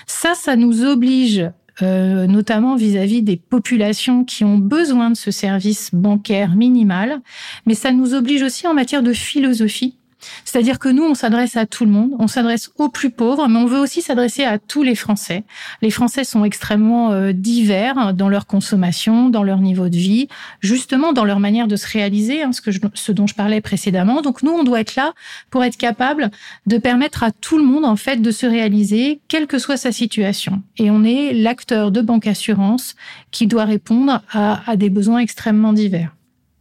Ça, 0.08 0.34
ça 0.36 0.56
nous 0.56 0.84
oblige 0.84 1.50
euh, 1.82 2.26
notamment 2.26 2.76
vis-à-vis 2.76 3.22
des 3.22 3.36
populations 3.36 4.24
qui 4.24 4.46
ont 4.46 4.58
besoin 4.58 5.10
de 5.10 5.18
ce 5.18 5.30
service 5.30 5.90
bancaire 5.94 6.56
minimal, 6.56 7.22
mais 7.66 7.74
ça 7.74 7.92
nous 7.92 8.14
oblige 8.14 8.44
aussi 8.44 8.66
en 8.66 8.74
matière 8.74 9.04
de 9.04 9.12
philosophie 9.12 9.98
c'est-à-dire 10.44 10.80
que 10.80 10.90
nous, 10.90 11.04
on 11.04 11.16
s'adresse 11.16 11.58
à 11.58 11.66
tout 11.66 11.86
le 11.86 11.92
monde, 11.92 12.12
on 12.20 12.28
s'adresse 12.28 12.72
aux 12.78 12.90
plus 12.90 13.10
pauvres, 13.10 13.48
mais 13.48 13.60
on 13.60 13.66
veut 13.66 13.80
aussi 13.80 14.02
s'adresser 14.02 14.44
à 14.44 14.60
tous 14.60 14.84
les 14.84 14.96
Français. 14.96 15.44
Les 15.82 15.90
Français 15.90 16.24
sont 16.24 16.44
extrêmement 16.44 17.12
euh, 17.12 17.32
divers 17.34 18.14
dans 18.14 18.30
leur 18.30 18.46
consommation, 18.46 19.30
dans 19.30 19.44
leur 19.44 19.60
niveau 19.60 19.90
de 19.90 19.98
vie, 19.98 20.28
justement 20.62 21.14
dans 21.14 21.26
leur 21.26 21.40
manière 21.40 21.68
de 21.68 21.76
se 21.76 21.88
réaliser, 21.88 22.44
hein, 22.44 22.52
ce, 22.52 22.62
que 22.62 22.72
ce 22.94 23.12
dont 23.12 23.28
je 23.28 23.36
parlais 23.36 23.62
précédemment. 23.62 24.22
Donc 24.22 24.44
nous, 24.44 24.52
on 24.52 24.64
doit 24.64 24.80
être 24.80 24.96
là 24.96 25.14
pour 25.50 25.64
être 25.64 25.78
capable 25.78 26.32
de 26.66 26.78
permettre 26.78 27.24
à 27.24 27.32
tout 27.32 27.58
le 27.58 27.64
monde, 27.64 27.86
en 27.86 27.96
fait, 27.96 28.22
de 28.22 28.32
se 28.32 28.46
réaliser, 28.46 29.20
quelle 29.28 29.48
que 29.48 29.60
soit 29.60 29.78
sa 29.78 29.92
situation. 29.92 30.62
Et 30.78 30.92
on 30.92 31.04
est 31.04 31.34
l'acteur 31.34 31.92
de 31.92 32.02
banque 32.02 32.28
assurance 32.28 32.96
qui 33.32 33.48
doit 33.48 33.66
répondre 33.66 34.22
à 34.34 34.76
des 34.76 34.90
besoins 34.90 35.20
extrêmement 35.20 35.74
divers. 35.74 36.16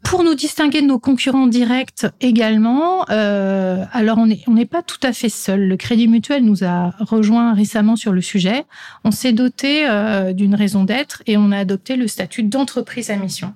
Pour 0.05 0.23
nous 0.23 0.35
distinguer 0.35 0.81
de 0.81 0.87
nos 0.87 0.99
concurrents 0.99 1.47
directs 1.47 2.07
également, 2.21 3.05
euh, 3.11 3.85
alors 3.93 4.19
on 4.19 4.27
n'est 4.27 4.41
on 4.47 4.65
pas 4.65 4.83
tout 4.83 5.01
à 5.03 5.13
fait 5.13 5.29
seul. 5.29 5.67
Le 5.67 5.77
Crédit 5.77 6.07
Mutuel 6.09 6.45
nous 6.45 6.63
a 6.63 6.93
rejoint 7.01 7.55
récemment 7.55 7.97
sur 7.97 8.13
le 8.13 8.21
sujet. 8.21 8.65
On 9.03 9.11
s'est 9.11 9.33
doté 9.33 9.89
euh, 9.89 10.33
d'une 10.33 10.55
raison 10.55 10.85
d'être 10.85 11.23
et 11.27 11.37
on 11.37 11.51
a 11.51 11.59
adopté 11.59 11.97
le 11.97 12.07
statut 12.07 12.45
d'entreprise 12.45 13.11
à 13.11 13.17
mission. 13.17 13.55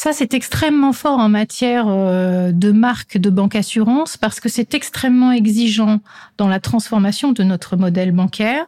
Ça, 0.00 0.12
c'est 0.12 0.32
extrêmement 0.32 0.92
fort 0.92 1.18
en 1.18 1.28
matière 1.28 1.86
euh, 1.88 2.52
de 2.52 2.70
marque 2.70 3.18
de 3.18 3.30
banque 3.30 3.56
assurance 3.56 4.16
parce 4.16 4.38
que 4.38 4.48
c'est 4.48 4.74
extrêmement 4.74 5.32
exigeant 5.32 5.98
dans 6.36 6.46
la 6.46 6.60
transformation 6.60 7.32
de 7.32 7.42
notre 7.42 7.76
modèle 7.76 8.12
bancaire 8.12 8.66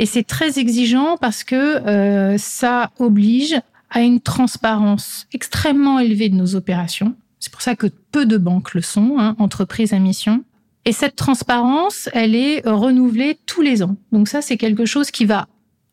et 0.00 0.06
c'est 0.06 0.24
très 0.24 0.58
exigeant 0.58 1.16
parce 1.20 1.44
que 1.44 1.54
euh, 1.86 2.36
ça 2.36 2.90
oblige 2.98 3.54
à 3.92 4.00
une 4.00 4.20
transparence 4.20 5.26
extrêmement 5.32 5.98
élevée 5.98 6.30
de 6.30 6.34
nos 6.34 6.56
opérations. 6.56 7.14
C'est 7.38 7.52
pour 7.52 7.62
ça 7.62 7.76
que 7.76 7.86
peu 8.10 8.26
de 8.26 8.38
banques 8.38 8.74
le 8.74 8.80
sont, 8.80 9.16
hein, 9.18 9.36
entreprises 9.38 9.92
à 9.92 9.98
mission. 9.98 10.42
Et 10.84 10.92
cette 10.92 11.14
transparence, 11.14 12.08
elle 12.12 12.34
est 12.34 12.62
renouvelée 12.66 13.38
tous 13.46 13.60
les 13.60 13.82
ans. 13.82 13.96
Donc 14.10 14.28
ça, 14.28 14.42
c'est 14.42 14.56
quelque 14.56 14.86
chose 14.86 15.10
qui 15.10 15.26
va 15.26 15.46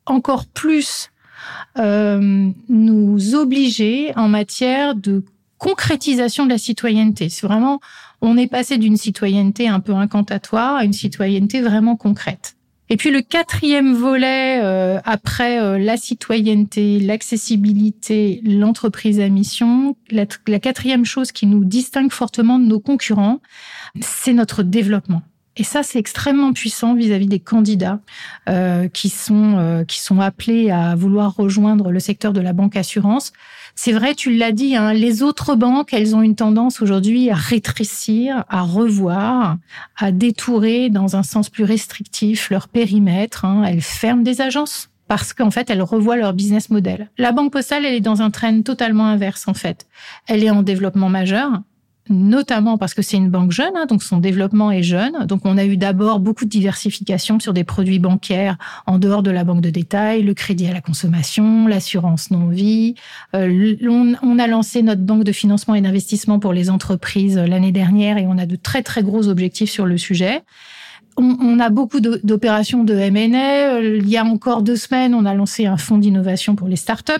encore 0.05 0.45
plus 0.45 1.11
euh, 1.77 2.49
nous 2.69 3.35
obliger 3.35 4.13
en 4.15 4.29
matière 4.29 4.95
de 4.95 5.23
concrétisation 5.57 6.45
de 6.45 6.51
la 6.51 6.57
citoyenneté. 6.57 7.29
C'est 7.29 7.45
vraiment, 7.45 7.81
on 8.21 8.37
est 8.37 8.47
passé 8.47 8.77
d'une 8.77 8.97
citoyenneté 8.97 9.67
un 9.67 9.81
peu 9.81 9.93
incantatoire 9.93 10.77
à 10.77 10.85
une 10.85 10.93
citoyenneté 10.93 11.61
vraiment 11.61 11.95
concrète. 11.97 12.55
Et 12.91 12.97
puis 12.97 13.11
le 13.11 13.21
quatrième 13.21 13.93
volet, 13.93 14.61
euh, 14.63 14.99
après 15.05 15.61
euh, 15.61 15.77
la 15.77 15.95
citoyenneté, 15.95 16.99
l'accessibilité, 16.99 18.41
l'entreprise 18.43 19.19
à 19.19 19.29
mission, 19.29 19.95
la, 20.09 20.25
quatrième 20.25 21.05
chose 21.05 21.31
qui 21.31 21.45
nous 21.45 21.65
distingue 21.65 22.11
fortement 22.11 22.57
de 22.57 22.65
nos 22.65 22.79
concurrents, 22.79 23.41
c'est 24.01 24.33
notre 24.33 24.63
développement. 24.63 25.21
Et 25.59 25.63
ça, 25.63 25.83
c'est 25.83 25.99
extrêmement 25.99 26.53
puissant 26.53 26.95
vis-à-vis 26.95 27.27
des 27.27 27.41
candidats 27.41 27.99
euh, 28.47 28.87
qui 28.87 29.09
sont 29.09 29.57
euh, 29.57 29.83
qui 29.83 29.99
sont 29.99 30.21
appelés 30.21 30.71
à 30.71 30.95
vouloir 30.95 31.35
rejoindre 31.35 31.91
le 31.91 31.99
secteur 31.99 32.31
de 32.31 32.39
la 32.39 32.53
banque 32.53 32.77
assurance. 32.77 33.33
C'est 33.81 33.93
vrai, 33.93 34.13
tu 34.13 34.35
l'as 34.35 34.51
dit, 34.51 34.75
hein, 34.75 34.91
les 34.91 35.23
autres 35.23 35.55
banques, 35.55 35.93
elles 35.93 36.13
ont 36.13 36.21
une 36.21 36.35
tendance 36.35 36.81
aujourd'hui 36.81 37.29
à 37.29 37.35
rétrécir, 37.35 38.43
à 38.49 38.59
revoir, 38.59 39.55
à 39.95 40.11
détourer 40.11 40.89
dans 40.89 41.15
un 41.15 41.23
sens 41.23 41.49
plus 41.49 41.63
restrictif 41.63 42.49
leur 42.49 42.67
périmètre. 42.67 43.45
Hein. 43.45 43.63
Elles 43.65 43.79
ferment 43.79 44.21
des 44.21 44.41
agences 44.41 44.89
parce 45.07 45.31
qu'en 45.31 45.49
fait, 45.49 45.69
elles 45.69 45.81
revoient 45.81 46.17
leur 46.17 46.33
business 46.33 46.69
model. 46.69 47.09
La 47.17 47.31
Banque 47.31 47.53
Postale, 47.53 47.85
elle 47.85 47.93
est 47.93 48.01
dans 48.01 48.21
un 48.21 48.31
train 48.31 48.63
totalement 48.63 49.05
inverse, 49.05 49.47
en 49.47 49.53
fait. 49.53 49.87
Elle 50.27 50.43
est 50.43 50.49
en 50.49 50.61
développement 50.61 51.07
majeur 51.07 51.49
notamment 52.09 52.77
parce 52.77 52.93
que 52.93 53.01
c'est 53.01 53.17
une 53.17 53.29
banque 53.29 53.51
jeune, 53.51 53.73
hein, 53.75 53.85
donc 53.87 54.03
son 54.03 54.17
développement 54.17 54.71
est 54.71 54.83
jeune. 54.83 55.25
Donc 55.25 55.41
on 55.45 55.57
a 55.57 55.65
eu 55.65 55.77
d'abord 55.77 56.19
beaucoup 56.19 56.45
de 56.45 56.49
diversification 56.49 57.39
sur 57.39 57.53
des 57.53 57.63
produits 57.63 57.99
bancaires 57.99 58.57
en 58.87 58.97
dehors 58.97 59.23
de 59.23 59.31
la 59.31 59.43
banque 59.43 59.61
de 59.61 59.69
détail, 59.69 60.23
le 60.23 60.33
crédit 60.33 60.67
à 60.67 60.73
la 60.73 60.81
consommation, 60.81 61.67
l'assurance 61.67 62.31
non-vie. 62.31 62.95
Euh, 63.35 63.75
on, 63.83 64.39
a 64.39 64.47
lancé 64.47 64.81
notre 64.81 65.01
banque 65.01 65.23
de 65.23 65.31
financement 65.31 65.75
et 65.75 65.81
d'investissement 65.81 66.39
pour 66.39 66.53
les 66.53 66.69
entreprises 66.69 67.37
l'année 67.37 67.71
dernière 67.71 68.17
et 68.17 68.25
on 68.25 68.37
a 68.37 68.45
de 68.45 68.55
très 68.55 68.81
très 68.81 69.03
gros 69.03 69.27
objectifs 69.27 69.69
sur 69.69 69.85
le 69.85 69.97
sujet. 69.97 70.41
On, 71.17 71.37
on 71.41 71.59
a 71.59 71.69
beaucoup 71.69 71.99
d'opérations 71.99 72.83
de 72.83 72.93
M&A. 72.93 73.75
Euh, 73.75 73.97
il 73.97 74.09
y 74.09 74.17
a 74.17 74.23
encore 74.23 74.63
deux 74.63 74.77
semaines, 74.77 75.13
on 75.13 75.25
a 75.25 75.33
lancé 75.33 75.65
un 75.65 75.77
fonds 75.77 75.97
d'innovation 75.97 76.55
pour 76.55 76.67
les 76.67 76.77
startups. 76.77 77.13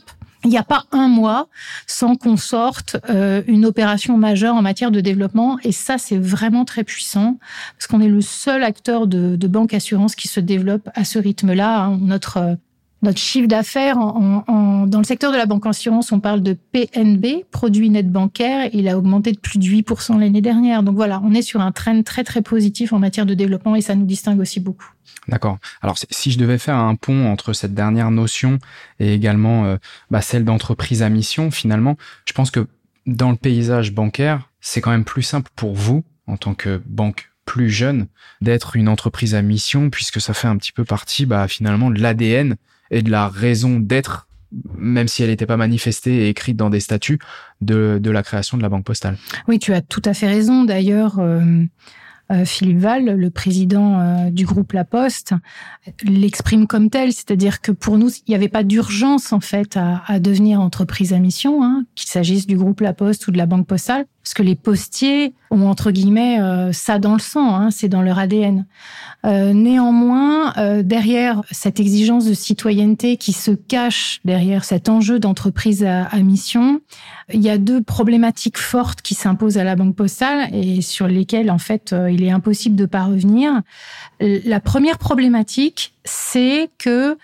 Il 0.46 0.50
n'y 0.50 0.58
a 0.58 0.64
pas 0.64 0.86
un 0.92 1.10
mois 1.10 1.50
sans 1.86 2.16
qu'on 2.16 2.38
sorte 2.38 2.96
euh, 3.10 3.42
une 3.48 3.66
opération 3.66 4.18
majeure 4.18 4.56
en 4.56 4.62
matière 4.62 4.90
de 4.90 5.02
développement. 5.02 5.60
Et 5.64 5.74
ça, 5.74 5.98
c'est 5.98 6.18
vraiment 6.18 6.64
très 6.64 6.86
puissant 6.86 7.38
parce 7.78 7.88
qu'on 7.88 8.00
est 8.00 8.08
le 8.08 8.22
seul 8.22 8.64
acteur 8.64 9.08
de, 9.08 9.36
de 9.36 9.48
banque 9.48 9.74
assurance 9.74 10.16
qui 10.16 10.30
se 10.30 10.40
développe 10.40 10.90
à 10.96 11.04
ce 11.04 11.20
rythme-là. 11.20 11.84
Hein. 11.84 11.98
Notre 12.02 12.38
euh, 12.38 12.56
notre 13.02 13.20
chiffre 13.20 13.48
d'affaires 13.48 13.98
en, 13.98 14.44
en, 14.48 14.88
dans 14.88 14.98
le 14.98 15.04
secteur 15.04 15.32
de 15.32 15.38
la 15.38 15.46
banque 15.46 15.66
assurance, 15.66 16.12
on 16.12 16.20
parle 16.20 16.42
de 16.42 16.54
PNB, 16.54 17.46
produit 17.50 17.90
net 17.90 18.12
bancaire. 18.12 18.70
Il 18.74 18.90
a 18.90 18.98
augmenté 18.98 19.32
de 19.32 19.40
plus 19.40 19.58
de 19.58 19.66
8% 19.66 20.20
l'année 20.20 20.42
dernière. 20.42 20.84
Donc 20.84 20.96
voilà, 20.96 21.22
on 21.24 21.34
est 21.34 21.42
sur 21.42 21.62
un 21.62 21.72
trend 21.72 22.04
très 22.04 22.24
très 22.24 22.42
positif 22.42 22.92
en 22.92 23.00
matière 23.00 23.26
de 23.26 23.34
développement 23.34 23.76
et 23.76 23.82
ça 23.82 23.96
nous 23.96 24.06
distingue 24.06 24.40
aussi 24.40 24.60
beaucoup. 24.60 24.92
D'accord. 25.28 25.58
Alors 25.82 25.98
si 26.10 26.32
je 26.32 26.40
devais 26.40 26.58
faire 26.58 26.76
un 26.76 26.96
pont 26.96 27.28
entre 27.28 27.54
cette 27.54 27.74
dernière 27.74 28.12
notion 28.12 28.60
et 29.00 29.14
également 29.14 29.66
euh, 29.66 29.78
bah, 30.12 30.22
celle 30.22 30.44
d'entreprise 30.44 31.02
à 31.02 31.10
mission, 31.10 31.52
finalement, 31.52 31.98
je 32.26 32.34
pense 32.34 32.52
que 32.52 32.68
dans 33.06 33.32
le 33.32 33.38
paysage 33.38 33.94
bancaire, 33.94 34.50
c'est 34.60 34.82
quand 34.82 34.92
même 34.92 35.06
plus 35.06 35.24
simple 35.24 35.50
pour 35.56 35.74
vous 35.74 36.04
en 36.28 36.38
tant 36.38 36.54
que 36.54 36.82
banque 36.86 37.32
plus 37.46 37.70
jeune 37.70 38.08
d'être 38.42 38.76
une 38.76 38.88
entreprise 38.88 39.34
à 39.34 39.42
mission 39.42 39.90
puisque 39.90 40.22
ça 40.22 40.34
fait 40.34 40.48
un 40.48 40.58
petit 40.58 40.72
peu 40.72 40.84
partie 40.86 41.26
bah, 41.26 41.48
finalement 41.48 41.90
de 41.90 42.00
l'ADN 42.00 42.56
et 42.92 43.02
de 43.02 43.12
la 43.12 43.28
raison 43.28 43.80
d'être, 43.80 44.28
même 44.78 45.08
si 45.08 45.24
elle 45.24 45.30
n'était 45.30 45.46
pas 45.46 45.58
manifestée 45.58 46.26
et 46.26 46.30
écrite 46.30 46.58
dans 46.58 46.70
des 46.70 46.80
statuts, 46.80 47.20
de, 47.62 48.00
de, 48.02 48.12
la 48.12 48.24
création 48.24 48.58
de 48.58 48.64
la 48.64 48.70
Banque 48.70 48.86
Postale. 48.86 49.18
Oui, 49.48 49.60
tu 49.60 49.74
as 49.74 49.82
tout 49.82 50.02
à 50.06 50.14
fait 50.14 50.28
raison. 50.28 50.64
D'ailleurs, 50.64 51.20
euh, 51.20 51.64
euh, 52.32 52.46
Philippe 52.46 52.78
Val, 52.78 53.06
le 53.06 53.30
président 53.32 54.00
euh, 54.00 54.30
du 54.30 54.46
groupe 54.46 54.74
La 54.74 54.86
Poste, 54.86 55.34
l'exprime 56.04 56.68
comme 56.68 56.92
tel, 56.92 57.12
c'est-à-dire 57.12 57.60
que 57.60 57.72
pour 57.72 57.98
nous, 57.98 58.10
il 58.10 58.30
n'y 58.30 58.36
avait 58.36 58.50
pas 58.50 58.64
d'urgence 58.64 59.34
en 59.34 59.40
fait 59.40 59.78
à, 59.78 60.04
à, 60.06 60.20
devenir 60.20 60.62
entreprise 60.62 61.12
à 61.14 61.20
mission, 61.20 61.64
hein, 61.64 61.86
qu'il 61.96 62.08
s'agisse 62.08 62.46
du 62.46 62.56
groupe 62.56 62.82
La 62.82 62.94
Poste 62.94 63.28
ou 63.28 63.32
de 63.32 63.38
la 63.38 63.48
Banque 63.48 63.66
Postale, 63.66 64.06
parce 64.30 64.36
que 64.36 64.44
les 64.44 64.54
postiers 64.54 65.34
ont 65.50 65.68
entre 65.68 65.90
guillemets 65.90 66.40
euh, 66.40 66.72
ça 66.72 67.00
dans 67.00 67.14
le 67.14 67.20
sang, 67.20 67.56
hein, 67.56 67.72
c'est 67.72 67.88
dans 67.90 68.04
leur 68.04 68.20
ADN. 68.20 68.68
Euh, 69.26 69.54
néanmoins, 69.54 70.54
euh, 70.58 70.84
derrière 70.84 71.42
cette 71.50 71.80
exigence 71.80 72.26
de 72.26 72.36
citoyenneté 72.36 73.18
qui 73.18 73.34
se 73.34 73.50
cache 73.50 74.20
derrière 74.26 74.66
cet 74.66 74.88
enjeu 74.88 75.18
d'entreprise 75.18 75.84
à, 75.84 76.04
à, 76.04 76.20
mission, 76.20 76.80
il 77.34 77.42
y 77.42 77.50
a 77.50 77.58
deux 77.58 77.82
problématiques 77.82 78.60
fortes 78.60 79.02
qui 79.02 79.16
s'imposent 79.16 79.58
à 79.58 79.64
la 79.64 79.76
Banque 79.76 79.96
postale 79.96 80.54
et 80.54 80.84
sur 80.84 81.08
lesquelles 81.08 81.50
en 81.50 81.58
fait 81.58 81.96
il 82.12 82.24
est 82.24 82.30
impossible 82.30 82.76
de 82.76 82.86
pas 82.86 83.06
revenir. 83.06 83.64
La 84.20 84.60
première 84.60 85.00
problématique, 85.00 85.96
c'est 86.06 86.70
que 86.78 87.18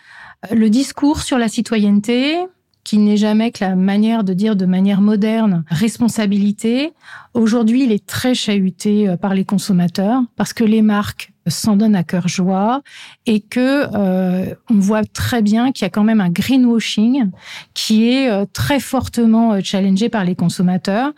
le 0.51 0.69
discours 0.71 1.21
sur 1.21 1.37
la 1.37 1.49
citoyenneté, 1.49 2.47
qui 2.85 2.99
n'est 2.99 3.17
jamais 3.17 3.51
que 3.51 3.65
la 3.65 3.75
manière 3.75 4.23
de 4.23 4.33
dire 4.33 4.55
de 4.55 4.65
manière 4.65 5.01
moderne 5.01 5.65
responsabilité. 5.67 6.93
Aujourd'hui, 7.33 7.83
il 7.83 7.91
est 7.91 8.05
très 8.05 8.33
chahuté 8.35 9.09
euh, 9.09 9.17
par 9.17 9.33
les 9.33 9.43
consommateurs 9.43 10.21
parce 10.37 10.53
que 10.53 10.63
les 10.63 10.81
marques 10.81 11.33
s'en 11.47 11.75
donnent 11.75 11.95
à 11.95 12.03
cœur 12.03 12.27
joie 12.27 12.81
et 13.25 13.39
que 13.39 13.87
euh, 13.93 14.53
on 14.69 14.79
voit 14.79 15.03
très 15.03 15.41
bien 15.41 15.71
qu'il 15.71 15.85
y 15.85 15.87
a 15.87 15.89
quand 15.89 16.03
même 16.03 16.21
un 16.21 16.29
greenwashing 16.29 17.29
qui 17.73 18.09
est 18.09 18.29
euh, 18.29 18.45
très 18.51 18.79
fortement 18.79 19.53
euh, 19.53 19.59
challengé 19.63 20.09
par 20.09 20.23
les 20.23 20.35
consommateurs. 20.35 21.13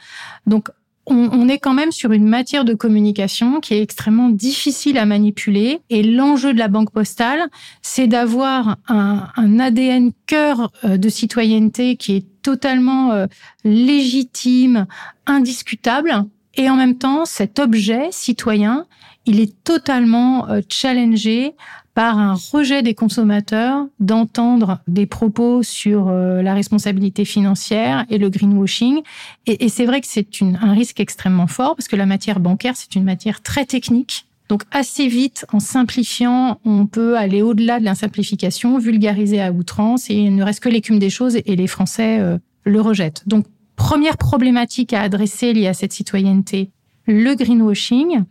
Donc 0.46 0.70
on, 1.10 1.48
est 1.48 1.58
quand 1.58 1.74
même 1.74 1.92
sur 1.92 2.12
une 2.12 2.28
matière 2.28 2.66
de 2.66 2.74
communication 2.74 3.60
qui 3.60 3.74
est 3.74 3.82
extrêmement 3.82 4.30
difficile 4.30 4.98
à 4.98 5.06
manipuler. 5.06 5.80
Et 5.90 6.04
l'enjeu 6.04 6.54
de 6.54 6.60
la 6.60 6.68
banque 6.68 6.92
postale, 6.92 7.48
c'est 7.82 8.08
d'avoir 8.08 8.78
un, 8.88 9.28
un, 9.36 9.60
ADN 9.60 10.12
cœur 10.26 10.72
euh, 10.84 10.98
de 10.98 11.10
citoyenneté 11.10 11.96
qui 11.96 12.18
est 12.18 12.26
totalement 12.42 13.14
euh, 13.14 13.28
légitime, 13.64 14.86
indiscutable. 15.26 16.26
Et 16.56 16.70
en 16.70 16.76
même 16.76 16.98
temps, 16.98 17.26
cet 17.26 17.60
objet 17.60 18.10
citoyen, 18.12 18.86
il 19.26 19.40
est 19.40 19.64
totalement 19.64 20.50
euh, 20.50 20.62
challengé 20.70 21.54
par 21.98 22.20
un 22.20 22.36
rejet 22.36 22.84
des 22.84 22.94
consommateurs 22.94 23.88
d'entendre 24.00 24.78
des 24.88 25.08
propos 25.08 25.64
sur 25.64 26.10
euh, 26.10 26.44
la 26.44 26.54
responsabilité 26.54 27.26
financière 27.26 28.06
et 28.12 28.20
le 28.20 28.30
greenwashing. 28.30 29.02
Et, 29.48 29.68
c'est 29.68 29.88
vrai 29.88 30.00
que 30.02 30.06
c'est 30.08 30.28
un 30.62 30.74
risque 30.74 31.00
extrêmement 31.00 31.48
fort 31.48 31.76
parce 31.76 31.88
que 31.88 31.96
la 31.96 32.06
matière 32.06 32.40
bancaire, 32.40 32.76
c'est 32.76 32.94
une 32.94 33.04
matière 33.04 33.42
très 33.42 33.66
technique. 33.66 34.28
Donc 34.48 34.62
assez 34.70 35.08
vite, 35.08 35.48
en 35.52 35.60
simplifiant, 35.60 36.60
on 36.66 36.86
peut 36.86 37.18
aller 37.18 37.42
au-delà 37.42 37.80
de 37.80 37.86
la 37.86 37.96
simplification, 37.96 38.78
vulgariser 38.78 39.42
à 39.42 39.52
outrance 39.52 40.12
et 40.12 40.18
il 40.18 40.36
ne 40.36 40.44
reste 40.44 40.60
que 40.60 40.70
l'écume 40.70 41.00
des 41.00 41.10
choses 41.10 41.38
et 41.38 41.56
les 41.56 41.68
Français 41.68 42.20
euh, 42.20 42.38
le 42.64 42.80
rejettent. 42.80 43.24
Donc 43.26 43.48
première 43.76 44.18
problématique 44.18 44.94
à 44.94 45.02
adresser 45.02 45.52
liée 45.52 45.66
à 45.66 45.74
cette 45.74 45.94
citoyenneté, 45.94 46.70
le 47.08 47.34
greenwashing. 47.36 48.24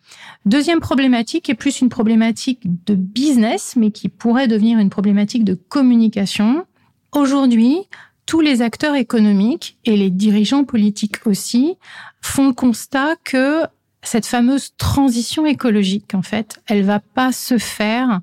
Deuxième 0.45 0.81
problématique 0.81 1.49
est 1.51 1.55
plus 1.55 1.81
une 1.81 1.89
problématique 1.89 2.61
de 2.85 2.95
business, 2.95 3.75
mais 3.77 3.91
qui 3.91 4.09
pourrait 4.09 4.49
devenir 4.49 4.79
une 4.79 4.91
problématique 4.91 5.45
de 5.45 5.55
communication. 5.55 6.65
Aujourd'hui, 7.13 7.79
tous 8.27 8.41
les 8.41 8.61
acteurs 8.61 8.95
économiques 8.95 9.79
et 9.85 9.97
les 9.97 10.11
dirigeants 10.11 10.65
politiques 10.65 11.27
aussi 11.27 11.77
font 12.21 12.49
le 12.49 12.53
constat 12.53 13.17
que 13.25 13.63
cette 14.03 14.27
fameuse 14.27 14.75
transition 14.77 15.47
écologique, 15.47 16.15
en 16.15 16.23
fait, 16.23 16.61
elle 16.67 16.85
va 16.85 17.01
pas 17.01 17.33
se 17.33 17.59
faire 17.59 18.21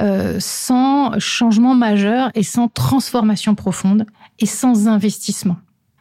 euh, 0.00 0.36
sans 0.38 1.18
changement 1.18 1.74
majeur 1.74 2.30
et 2.34 2.42
sans 2.42 2.68
transformation 2.68 3.54
profonde 3.54 4.06
et 4.38 4.46
sans 4.46 4.86
investissement. 4.86 5.56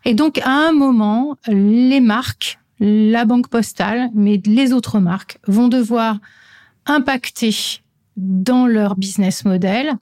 Et 0.06 0.14
donc, 0.14 0.38
à 0.40 0.52
un 0.52 0.72
moment, 0.72 1.36
les 1.48 2.00
marques 2.00 2.60
la 2.80 3.26
banque 3.26 3.48
postale, 3.48 4.10
mais 4.14 4.42
les 4.46 4.74
autres 4.74 5.00
marques 5.00 5.40
vont 5.48 5.68
devoir 5.68 6.20
impacter 6.86 7.56
dans 8.16 8.66
leur 8.68 8.96
business 8.96 9.46
model 9.46 9.94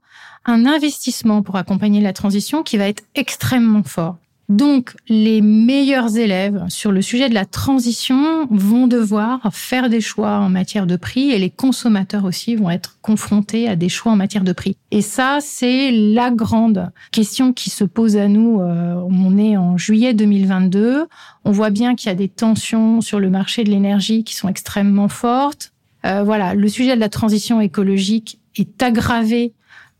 un 0.46 0.66
investissement 0.66 1.42
pour 1.42 1.58
accompagner 1.58 2.02
la 2.02 2.14
transition 2.14 2.64
qui 2.64 2.78
va 2.78 2.88
être 2.88 3.04
extrêmement 3.16 3.84
fort. 3.84 4.18
Donc, 4.48 4.96
les 5.10 5.42
meilleurs 5.42 6.18
élèves 6.18 6.66
sur 6.70 6.92
le 6.92 7.02
sujet 7.02 7.30
de 7.30 7.34
la 7.34 7.46
transition 7.46 8.48
vont 8.52 8.86
devoir 8.86 9.50
faire 9.52 9.90
des 9.90 10.02
choix 10.02 10.38
en 10.38 10.50
matière 10.50 10.86
de 10.86 10.96
prix 10.98 11.32
et 11.32 11.40
les 11.40 11.50
consommateurs 11.50 12.26
aussi 12.26 12.56
vont 12.56 12.70
être 12.70 13.00
confrontés 13.02 13.68
à 13.68 13.76
des 13.76 13.90
choix 13.90 14.12
en 14.12 14.16
matière 14.16 14.44
de 14.44 14.54
prix. 14.54 14.78
Et 14.92 15.02
ça, 15.02 15.40
c'est 15.42 15.92
la 15.92 16.30
grande 16.30 16.92
question 17.12 17.54
qui 17.54 17.72
se 17.72 17.84
pose 17.84 18.18
à 18.18 18.28
nous. 18.28 18.62
Euh, 18.62 18.94
on 19.10 19.38
est 19.38 19.58
en 19.58 19.78
juillet 19.78 20.14
2022. 20.14 21.08
On 21.44 21.52
voit 21.52 21.72
bien 21.72 21.96
qu'il 21.96 22.10
y 22.10 22.12
a 22.12 22.16
des 22.16 22.30
tensions 22.30 23.02
sur 23.02 23.20
le 23.20 23.32
marché 23.32 23.64
de 23.64 23.72
l'énergie 23.72 24.24
qui 24.24 24.36
sont 24.36 24.48
extrêmement 24.48 25.08
fortes. 25.08 25.72
Euh, 26.06 26.24
voilà, 26.24 26.54
le 26.54 26.68
sujet 26.68 26.96
de 26.96 27.00
la 27.00 27.10
transition 27.10 27.62
écologique 27.62 28.40
est 28.56 28.84
aggravé 28.84 29.54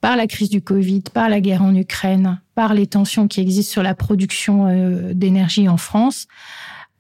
par 0.06 0.16
la 0.16 0.28
crise 0.28 0.52
du 0.52 0.62
Covid, 0.62 1.02
par 1.16 1.30
la 1.30 1.42
guerre 1.42 1.64
en 1.64 1.74
Ukraine, 1.74 2.40
par 2.54 2.76
les 2.76 2.86
tensions 2.86 3.28
qui 3.28 3.42
existent 3.42 3.72
sur 3.72 3.82
la 3.82 3.96
production 3.96 4.68
euh, 4.68 5.16
d'énergie 5.16 5.68
en 5.68 5.78
France. 5.78 6.28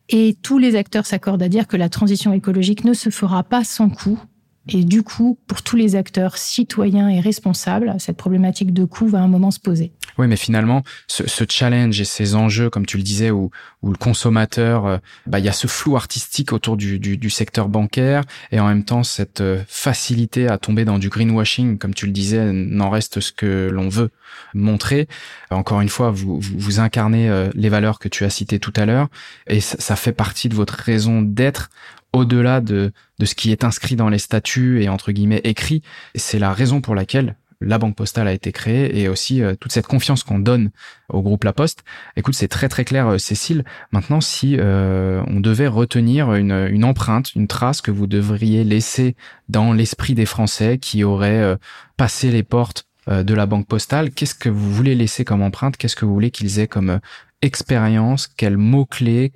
Et 0.10 0.36
tous 0.42 0.58
les 0.58 0.76
acteurs 0.76 1.06
s'accordent 1.06 1.44
à 1.44 1.48
dire 1.48 1.68
que 1.68 1.78
la 1.78 1.88
transition 1.88 2.34
écologique 2.34 2.84
ne 2.84 2.94
se 2.94 3.12
fera 3.12 3.44
pas 3.44 3.64
sans 3.64 3.92
coût 3.92 4.20
Et 4.68 4.84
du 4.84 5.04
coup, 5.04 5.38
pour 5.48 5.62
tous 5.62 5.76
les 5.76 5.96
acteurs 5.96 6.38
citoyens 6.38 7.08
et 7.10 7.20
responsables, 7.20 7.94
cette 8.00 8.18
problématique 8.18 8.74
de 8.74 8.84
coût 8.84 9.08
va 9.08 9.20
un 9.20 9.28
moment 9.28 9.52
se 9.52 9.60
poser. 9.60 9.92
Oui, 10.18 10.28
mais 10.28 10.38
finalement, 10.38 10.84
ce, 11.08 11.28
ce, 11.28 11.44
challenge 11.48 12.00
et 12.00 12.06
ces 12.06 12.36
enjeux, 12.36 12.70
comme 12.70 12.86
tu 12.86 12.98
le 12.98 13.04
disais, 13.04 13.32
où, 13.32 13.52
où 13.82 13.92
le 13.92 13.98
consommateur, 13.98 14.86
euh, 14.86 14.98
bah, 15.28 15.40
il 15.40 15.46
y 15.46 15.50
a 15.50 15.52
ce 15.52 15.68
flou 15.68 15.96
artistique 15.96 16.54
autour 16.54 16.78
du, 16.78 17.00
du, 17.00 17.18
du, 17.18 17.30
secteur 17.30 17.68
bancaire 17.68 18.24
et 18.52 18.60
en 18.60 18.68
même 18.68 18.86
temps 18.86 19.04
cette 19.04 19.42
euh, 19.42 19.62
facilité 19.68 20.48
à 20.48 20.58
tomber 20.58 20.86
dans 20.86 21.00
du 21.00 21.10
greenwashing, 21.10 21.78
comme 21.78 21.94
tu 21.94 22.06
le 22.06 22.12
disais, 22.12 22.52
n'en 22.54 22.90
reste 22.90 23.20
ce 23.20 23.32
que 23.32 23.70
l'on 23.72 23.90
veut 23.90 24.10
montrer. 24.54 25.08
Encore 25.52 25.82
une 25.82 25.90
fois, 25.90 26.12
vous, 26.12 26.40
vous, 26.40 26.58
vous 26.58 26.80
incarnez 26.80 27.30
euh, 27.30 27.50
les 27.54 27.70
valeurs 27.70 28.00
que 28.00 28.08
tu 28.08 28.24
as 28.24 28.30
citées 28.30 28.60
tout 28.60 28.74
à 28.76 28.86
l'heure 28.86 29.10
et 29.48 29.60
ça, 29.60 29.76
ça 29.80 29.96
fait 29.96 30.14
partie 30.14 30.50
de 30.50 30.56
votre 30.56 30.74
raison 30.74 31.22
d'être 31.22 31.70
au-delà 32.16 32.62
de, 32.62 32.94
de 33.20 33.26
ce 33.26 33.36
qui 33.36 33.52
est 33.52 33.64
inscrit 33.64 33.96
dans 33.96 34.10
les 34.10 34.18
statuts 34.18 34.82
et 34.82 34.90
entre 34.90 35.12
guillemets 35.12 35.42
écrit. 35.44 35.82
C'est 36.16 36.40
la 36.40 36.54
raison 36.54 36.80
pour 36.82 36.96
laquelle 36.96 37.36
la 37.62 37.78
banque 37.78 37.96
postale 37.96 38.28
a 38.28 38.34
été 38.34 38.52
créée 38.52 39.00
et 39.00 39.10
aussi 39.10 39.42
euh, 39.42 39.56
toute 39.60 39.72
cette 39.72 39.88
confiance 39.88 40.24
qu'on 40.24 40.40
donne 40.40 40.72
au 41.10 41.22
groupe 41.22 41.44
La 41.44 41.54
Poste. 41.54 41.84
Écoute, 42.16 42.36
c'est 42.36 42.48
très 42.48 42.70
très 42.70 42.86
clair, 42.86 43.08
euh, 43.08 43.18
Cécile. 43.18 43.64
Maintenant, 43.92 44.22
si 44.22 44.56
euh, 44.58 45.22
on 45.28 45.40
devait 45.40 45.68
retenir 45.68 46.34
une, 46.36 46.52
une, 46.52 46.86
empreinte, 46.86 47.36
une 47.36 47.48
trace 47.48 47.82
que 47.82 47.92
vous 47.92 48.08
devriez 48.08 48.64
laisser 48.64 49.16
dans 49.50 49.74
l'esprit 49.74 50.14
des 50.14 50.26
Français 50.26 50.78
qui 50.78 51.04
auraient 51.04 51.58
passé 51.98 52.32
les 52.32 52.44
portes 52.44 52.88
de 53.08 53.34
la 53.34 53.46
banque 53.46 53.68
postale, 53.68 54.12
qu'est-ce 54.12 54.36
que 54.36 54.50
vous 54.50 54.74
voulez 54.74 54.96
laisser 54.96 55.24
comme 55.26 55.42
empreinte? 55.42 55.78
Qu'est-ce 55.78 55.96
que 55.96 56.06
vous 56.06 56.14
voulez 56.14 56.32
qu'ils 56.32 56.60
aient 56.60 56.68
comme 56.68 57.00
expérience? 57.42 58.28
Quels 58.28 58.58
mots-clés? 58.58 59.32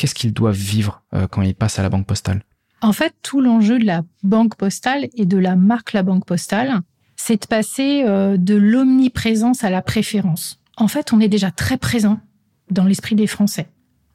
Qu'est-ce 0.00 0.14
qu'ils 0.14 0.32
doivent 0.32 0.56
vivre 0.56 1.02
quand 1.30 1.42
ils 1.42 1.54
passent 1.54 1.78
à 1.78 1.82
la 1.82 1.90
banque 1.90 2.06
postale? 2.06 2.42
En 2.82 2.92
fait, 2.92 3.14
tout 3.22 3.40
l'enjeu 3.40 3.78
de 3.78 3.84
la 3.84 4.02
banque 4.22 4.56
postale 4.56 5.08
et 5.14 5.26
de 5.26 5.36
la 5.36 5.54
marque 5.56 5.92
La 5.92 6.02
Banque 6.02 6.24
Postale, 6.24 6.80
c'est 7.16 7.42
de 7.42 7.46
passer 7.46 8.04
euh, 8.06 8.38
de 8.38 8.54
l'omniprésence 8.54 9.64
à 9.64 9.70
la 9.70 9.82
préférence. 9.82 10.60
En 10.78 10.88
fait, 10.88 11.12
on 11.12 11.20
est 11.20 11.28
déjà 11.28 11.50
très 11.50 11.76
présent 11.76 12.18
dans 12.70 12.84
l'esprit 12.84 13.16
des 13.16 13.26
Français. 13.26 13.68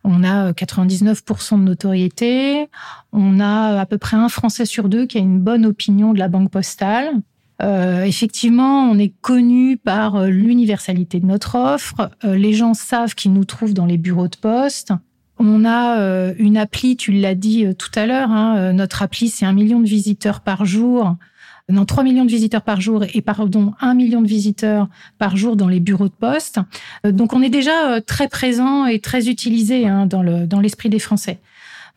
On 0.04 0.24
a 0.24 0.51
99% 0.54 1.54
euh, 1.54 1.58
de 1.58 1.63
notoriété, 1.63 2.68
on 3.12 3.39
a 3.39 3.80
à 3.80 3.86
peu 3.86 4.00
près 4.00 4.18
un 4.18 4.30
Français 4.30 4.65
sur 4.65 4.89
deux 4.89 5.06
qui 5.06 5.18
a 5.18 5.22
une 5.22 5.39
bonne 5.39 5.65
opinion 5.65 6.13
de 6.13 6.20
la 6.20 6.27
banque 6.27 6.50
postale. 6.50 7.12
Euh, 7.62 8.04
effectivement, 8.04 8.89
on 8.89 8.98
est 8.98 9.13
connu 9.22 9.77
par 9.77 10.15
euh, 10.15 10.27
l'universalité 10.27 11.20
de 11.20 11.25
notre 11.25 11.56
offre. 11.56 12.10
les 12.24 12.54
gens 12.54 12.74
savent 12.74 13.13
qu'ils 13.13 13.34
nous 13.34 13.46
trouvent 13.46 13.74
dans 13.74 13.86
les 13.86 13.98
bureaux 13.98 14.27
de 14.27 14.38
poste. 14.38 14.92
On 15.38 15.65
a 15.65 16.34
une 16.38 16.58
appli, 16.58 16.96
tu 16.96 17.12
l'as 17.12 17.36
dit 17.36 17.65
tout 17.77 17.92
à 17.96 18.06
l'heure, 18.06 18.32
hein, 18.32 18.74
notre 18.74 19.01
appli, 19.01 19.30
c'est 19.30 19.46
un 19.46 19.54
million 19.54 19.80
de 19.80 19.88
visiteurs 19.88 20.42
par 20.42 20.65
jour 20.65 21.15
non 21.70 21.86
3 21.86 22.04
millions 22.04 22.25
de 22.25 22.30
visiteurs 22.30 22.62
par 22.62 22.80
jour 22.82 23.04
et 23.13 23.22
pardon 23.22 23.74
1 23.82 23.96
million 23.96 24.22
de 24.22 24.27
visiteurs 24.27 24.88
par 25.18 25.36
jour 25.36 25.56
dans 25.56 25.68
les 25.68 25.80
bureaux 25.80 26.08
de 26.08 26.13
poste. 26.13 26.60
Euh, 27.06 27.12
donc 27.12 27.34
on 27.34 27.42
est 27.42 27.50
déjà 27.50 27.89
euh, 27.89 28.01
très 28.01 28.27
présent 28.27 28.86
et 28.86 29.00
très 29.00 29.30
utilisé 29.30 29.88
hein, 29.88 30.06
dans 30.06 30.22
le 30.22 30.46
dans 30.46 30.60
l'esprit 30.60 30.89
des 30.89 31.00
Français. 31.00 31.39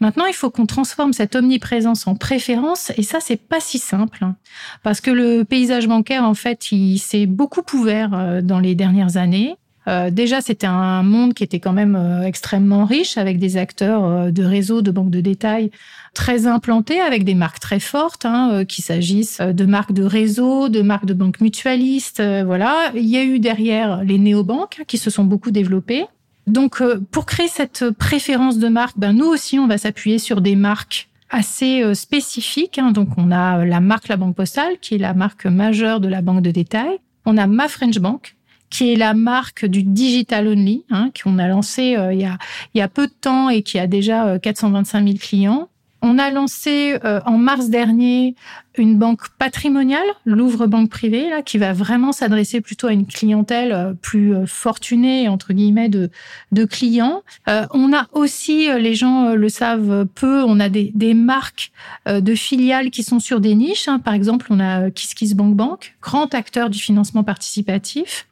Maintenant, 0.01 0.27
il 0.27 0.33
faut 0.33 0.49
qu'on 0.49 0.67
transforme 0.67 1.13
cette 1.13 1.35
omniprésence 1.35 2.07
en 2.07 2.15
préférence, 2.15 2.93
et 2.97 3.03
ça, 3.03 3.19
c'est 3.19 3.37
pas 3.37 3.59
si 3.59 3.81
simple, 3.81 4.23
hein, 4.23 4.37
parce 4.85 5.01
que 5.01 5.11
le 5.11 5.43
paysage 5.43 5.89
bancaire, 5.89 6.23
en 6.23 6.35
fait, 6.35 6.71
il 6.71 6.99
s'est 6.99 7.27
beaucoup 7.27 7.65
ouvert 7.73 8.15
euh, 8.15 8.41
dans 8.41 8.61
les 8.61 8.77
dernières 8.77 9.17
années. 9.17 9.57
Euh, 9.89 10.11
déjà, 10.11 10.41
c'était 10.43 10.67
un 10.67 11.03
monde 11.03 11.33
qui 11.33 11.43
était 11.43 11.61
quand 11.61 11.73
même 11.73 11.97
euh, 11.97 12.23
extrêmement 12.23 12.85
riche, 12.85 13.17
avec 13.17 13.39
des 13.39 13.57
acteurs 13.57 14.05
euh, 14.05 14.31
de 14.31 14.45
réseaux, 14.45 14.83
de 14.83 14.91
banques 14.91 15.11
de 15.11 15.23
détail 15.23 15.71
très 16.13 16.47
implantés, 16.47 17.01
avec 17.01 17.25
des 17.25 17.35
marques 17.35 17.61
très 17.61 17.81
fortes, 17.81 18.27
hein, 18.27 18.65
qu'il 18.67 18.85
s'agisse 18.85 19.41
de 19.41 19.65
marques 19.65 19.93
de 19.93 20.03
réseau, 20.03 20.69
de 20.69 20.83
marques 20.83 21.07
de 21.07 21.15
banques 21.15 21.41
mutualistes. 21.41 22.23
voilà, 22.45 22.91
il 22.95 23.07
y 23.07 23.17
a 23.17 23.23
eu 23.23 23.39
derrière 23.39 24.03
les 24.03 24.19
néobanques 24.19 24.83
qui 24.89 24.99
se 24.99 25.11
sont 25.11 25.25
beaucoup 25.25 25.53
développées. 25.53 26.07
Donc, 26.49 26.83
pour 27.13 27.25
créer 27.25 27.47
cette 27.47 27.91
préférence 27.91 28.59
de 28.59 28.69
marque, 28.69 28.99
ben 28.99 29.13
nous 29.13 29.27
aussi, 29.27 29.61
on 29.61 29.69
va 29.69 29.79
s'appuyer 29.79 30.19
sur 30.19 30.41
des 30.41 30.57
marques 30.57 31.09
assez 31.31 31.95
spécifiques. 31.95 32.79
Hein. 32.79 32.91
Donc, 32.91 33.11
on 33.17 33.31
a 33.31 33.65
la 33.65 33.81
marque 33.81 34.09
La 34.09 34.17
Banque 34.17 34.35
Postale, 34.35 34.79
qui 34.81 34.97
est 34.97 34.99
la 34.99 35.15
marque 35.15 35.47
majeure 35.47 36.01
de 36.01 36.09
la 36.09 36.21
banque 36.21 36.43
de 36.43 36.51
détail. 36.51 36.99
On 37.27 37.37
a 37.37 37.47
Ma 37.47 37.69
French 37.69 37.99
Bank, 37.99 38.35
qui 38.71 38.93
est 38.93 38.97
la 38.97 39.15
marque 39.15 39.65
du 39.65 39.83
digital 39.83 40.49
only, 40.49 40.85
hein, 40.91 41.11
qu'on 41.21 41.39
a 41.39 41.49
lancé 41.49 41.97
euh, 41.97 42.13
il, 42.13 42.21
y 42.21 42.25
a, 42.25 42.39
il 42.75 42.79
y 42.79 42.81
a 42.83 42.89
peu 42.89 43.07
de 43.07 43.13
temps 43.13 43.49
et 43.49 43.63
qui 43.63 43.79
a 43.79 43.87
déjà 43.87 44.39
425 44.39 44.99
euh, 44.99 45.07
000 45.07 45.19
clients. 45.19 45.69
On 46.03 46.19
a 46.19 46.31
lancé 46.31 46.99
euh, 47.05 47.21
en 47.27 47.39
mars 47.39 47.71
dernier 47.71 48.35
une 48.79 48.97
banque 48.97 49.29
patrimoniale, 49.39 50.07
Louvre 50.25 50.67
Banque 50.67 50.91
Privée, 50.91 51.29
là, 51.29 51.43
qui 51.43 51.59
va 51.59 51.73
vraiment 51.73 52.13
s'adresser 52.13 52.61
plutôt 52.61 52.87
à 52.87 52.93
une 52.93 53.07
clientèle 53.07 53.73
euh, 53.73 53.93
plus 53.95 54.35
euh, 54.35 54.47
fortunée, 54.47 55.29
entre 55.29 55.53
guillemets, 55.53 55.89
de, 55.89 56.11
de 56.53 56.65
clients. 56.65 57.23
Euh, 57.49 57.67
on 57.73 57.93
a 57.93 58.07
aussi, 58.13 58.69
les 58.79 58.95
gens 58.95 59.35
le 59.35 59.49
savent 59.49 60.07
peu, 60.15 60.43
on 60.45 60.61
a 60.61 60.69
des, 60.69 60.93
des 60.95 61.15
marques 61.15 61.73
de 62.07 62.35
filiales 62.35 62.91
qui 62.91 63.03
sont 63.03 63.19
sur 63.21 63.41
des 63.41 63.55
niches. 63.55 63.89
Hein. 63.89 63.99
Par 63.99 64.15
exemple, 64.15 64.47
on 64.51 64.61
a 64.61 64.91
KissKiss 64.91 65.35
Bank 65.35 65.55
Bank, 65.55 65.97
grand 66.01 66.33
acteur 66.35 66.71
du 66.71 66.79
financement 66.79 67.25
participatif. 67.25 68.27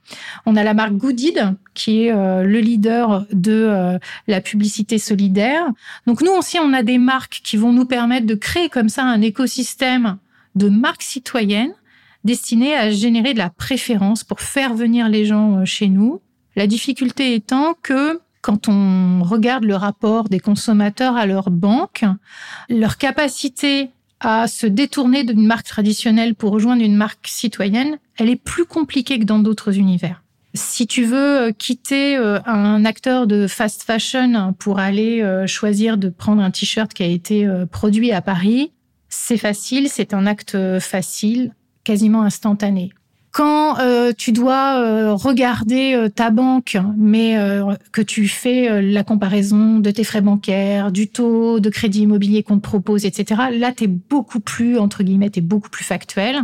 On 0.44 0.56
a 0.56 0.62
la 0.62 0.74
marque 0.74 0.92
Goodid, 0.92 1.54
qui 1.76 2.06
est 2.06 2.12
le 2.12 2.58
leader 2.58 3.26
de 3.32 3.98
la 4.26 4.40
publicité 4.40 4.98
solidaire. 4.98 5.64
Donc 6.06 6.22
nous 6.22 6.32
aussi, 6.32 6.58
on 6.58 6.72
a 6.72 6.82
des 6.82 6.98
marques 6.98 7.40
qui 7.44 7.56
vont 7.56 7.72
nous 7.72 7.84
permettre 7.84 8.26
de 8.26 8.34
créer 8.34 8.68
comme 8.68 8.88
ça 8.88 9.04
un 9.04 9.20
écosystème 9.20 10.18
de 10.56 10.68
marques 10.68 11.02
citoyennes 11.02 11.74
destinées 12.24 12.74
à 12.74 12.90
générer 12.90 13.32
de 13.32 13.38
la 13.38 13.50
préférence 13.50 14.24
pour 14.24 14.40
faire 14.40 14.74
venir 14.74 15.08
les 15.08 15.24
gens 15.24 15.58
euh, 15.58 15.64
chez 15.64 15.88
nous. 15.88 16.20
La 16.56 16.66
difficulté 16.66 17.34
étant 17.34 17.74
que 17.82 18.20
quand 18.42 18.68
on 18.68 19.22
regarde 19.22 19.64
le 19.64 19.76
rapport 19.76 20.28
des 20.28 20.40
consommateurs 20.40 21.16
à 21.16 21.26
leur 21.26 21.50
banque, 21.50 22.04
leur 22.68 22.96
capacité 22.96 23.90
à 24.20 24.46
se 24.46 24.66
détourner 24.66 25.24
d'une 25.24 25.46
marque 25.46 25.66
traditionnelle 25.66 26.34
pour 26.34 26.52
rejoindre 26.52 26.82
une 26.82 26.96
marque 26.96 27.26
citoyenne, 27.26 27.98
elle 28.16 28.30
est 28.30 28.36
plus 28.36 28.64
compliquée 28.64 29.18
que 29.18 29.24
dans 29.24 29.40
d'autres 29.40 29.78
univers. 29.78 30.22
Si 30.56 30.86
tu 30.86 31.04
veux 31.04 31.48
euh, 31.48 31.52
quitter 31.52 32.16
euh, 32.16 32.40
un 32.46 32.84
acteur 32.84 33.26
de 33.26 33.46
fast 33.46 33.82
fashion 33.84 34.54
pour 34.58 34.78
aller 34.78 35.22
choisir 35.46 35.98
de 35.98 36.08
prendre 36.08 36.42
un 36.42 36.50
t-shirt 36.50 36.92
qui 36.92 37.02
a 37.02 37.06
été 37.06 37.48
produit 37.70 38.12
à 38.12 38.22
Paris, 38.22 38.72
c'est 39.08 39.36
facile, 39.36 39.88
c'est 39.88 40.14
un 40.14 40.26
acte 40.26 40.56
facile, 40.80 41.52
quasiment 41.84 42.22
instantané. 42.22 42.90
Quand 43.36 43.78
euh, 43.80 44.14
tu 44.16 44.32
dois 44.32 44.80
euh, 44.80 45.12
regarder 45.12 45.92
euh, 45.92 46.08
ta 46.08 46.30
banque, 46.30 46.78
mais 46.96 47.36
que 47.92 48.00
tu 48.00 48.28
fais 48.28 48.80
la 48.80 49.04
comparaison 49.04 49.78
de 49.78 49.90
tes 49.90 50.04
frais 50.04 50.22
bancaires, 50.22 50.90
du 50.90 51.08
taux 51.08 51.60
de 51.60 51.68
crédit 51.68 52.00
immobilier 52.04 52.42
qu'on 52.42 52.56
te 52.56 52.62
propose, 52.62 53.04
etc., 53.04 53.42
là, 53.52 53.72
tu 53.72 53.84
es 53.84 53.88
beaucoup 53.88 54.40
plus, 54.40 54.78
entre 54.78 55.02
guillemets, 55.02 55.28
tu 55.28 55.42
beaucoup 55.42 55.68
plus 55.68 55.84
factuel. 55.84 56.40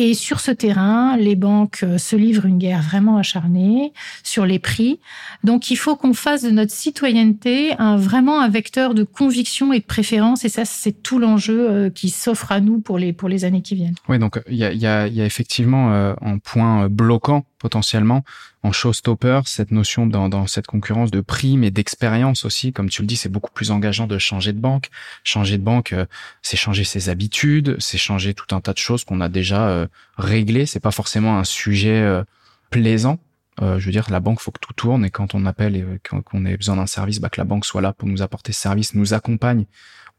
Et 0.00 0.14
sur 0.14 0.38
ce 0.38 0.52
terrain, 0.52 1.16
les 1.16 1.34
banques 1.34 1.80
euh, 1.82 1.98
se 1.98 2.14
livrent 2.14 2.46
une 2.46 2.58
guerre 2.58 2.82
vraiment 2.82 3.16
acharnée 3.16 3.92
sur 4.22 4.46
les 4.46 4.60
prix. 4.60 5.00
Donc, 5.42 5.72
il 5.72 5.76
faut 5.76 5.96
qu'on 5.96 6.14
fasse 6.14 6.42
de 6.42 6.50
notre 6.50 6.70
citoyenneté 6.70 7.74
un, 7.80 7.96
vraiment 7.96 8.40
un 8.40 8.48
vecteur 8.48 8.94
de 8.94 9.02
conviction 9.02 9.72
et 9.72 9.80
de 9.80 9.84
préférence. 9.84 10.44
Et 10.44 10.48
ça, 10.48 10.64
c'est 10.64 11.02
tout 11.02 11.18
l'enjeu 11.18 11.68
euh, 11.68 11.90
qui 11.90 12.10
s'offre 12.10 12.52
à 12.52 12.60
nous 12.60 12.78
pour 12.78 12.96
les, 12.96 13.12
pour 13.12 13.28
les 13.28 13.44
années 13.44 13.60
qui 13.60 13.74
viennent. 13.74 13.96
Oui, 14.08 14.20
donc 14.20 14.40
il 14.48 14.56
y 14.56 14.64
a, 14.64 14.72
y, 14.72 14.86
a, 14.86 15.08
y 15.08 15.20
a 15.20 15.26
effectivement 15.26 15.92
euh, 15.92 16.14
un 16.22 16.38
point 16.38 16.88
bloquant 16.88 17.44
potentiellement 17.58 18.22
en 18.62 18.72
showstopper, 18.72 19.42
cette 19.46 19.70
notion 19.70 20.06
dans, 20.06 20.28
dans 20.28 20.46
cette 20.46 20.66
concurrence 20.66 21.10
de 21.10 21.20
prime 21.20 21.62
et 21.62 21.70
d'expérience 21.70 22.44
aussi. 22.44 22.72
Comme 22.72 22.88
tu 22.88 23.02
le 23.02 23.06
dis, 23.06 23.16
c'est 23.16 23.28
beaucoup 23.28 23.52
plus 23.52 23.70
engageant 23.70 24.06
de 24.06 24.18
changer 24.18 24.52
de 24.52 24.58
banque. 24.58 24.88
Changer 25.22 25.58
de 25.58 25.62
banque, 25.62 25.92
euh, 25.92 26.06
c'est 26.42 26.56
changer 26.56 26.84
ses 26.84 27.08
habitudes, 27.08 27.76
c'est 27.78 27.98
changer 27.98 28.34
tout 28.34 28.54
un 28.54 28.60
tas 28.60 28.72
de 28.72 28.78
choses 28.78 29.04
qu'on 29.04 29.20
a 29.20 29.28
déjà 29.28 29.68
euh, 29.68 29.86
réglées. 30.16 30.66
C'est 30.66 30.80
pas 30.80 30.90
forcément 30.90 31.38
un 31.38 31.44
sujet 31.44 32.00
euh, 32.00 32.24
plaisant. 32.70 33.18
je 33.60 33.84
veux 33.84 33.92
dire, 33.92 34.10
la 34.10 34.20
banque, 34.20 34.40
faut 34.40 34.50
que 34.50 34.60
tout 34.60 34.72
tourne 34.72 35.04
et 35.04 35.10
quand 35.10 35.34
on 35.34 35.46
appelle 35.46 35.76
et 35.76 35.84
qu'on 36.02 36.44
ait 36.44 36.56
besoin 36.56 36.76
d'un 36.76 36.86
service, 36.86 37.20
bah, 37.20 37.28
que 37.28 37.40
la 37.40 37.44
banque 37.44 37.64
soit 37.64 37.80
là 37.80 37.92
pour 37.92 38.08
nous 38.08 38.22
apporter 38.22 38.52
ce 38.52 38.60
service, 38.60 38.94
nous 38.94 39.14
accompagne 39.14 39.64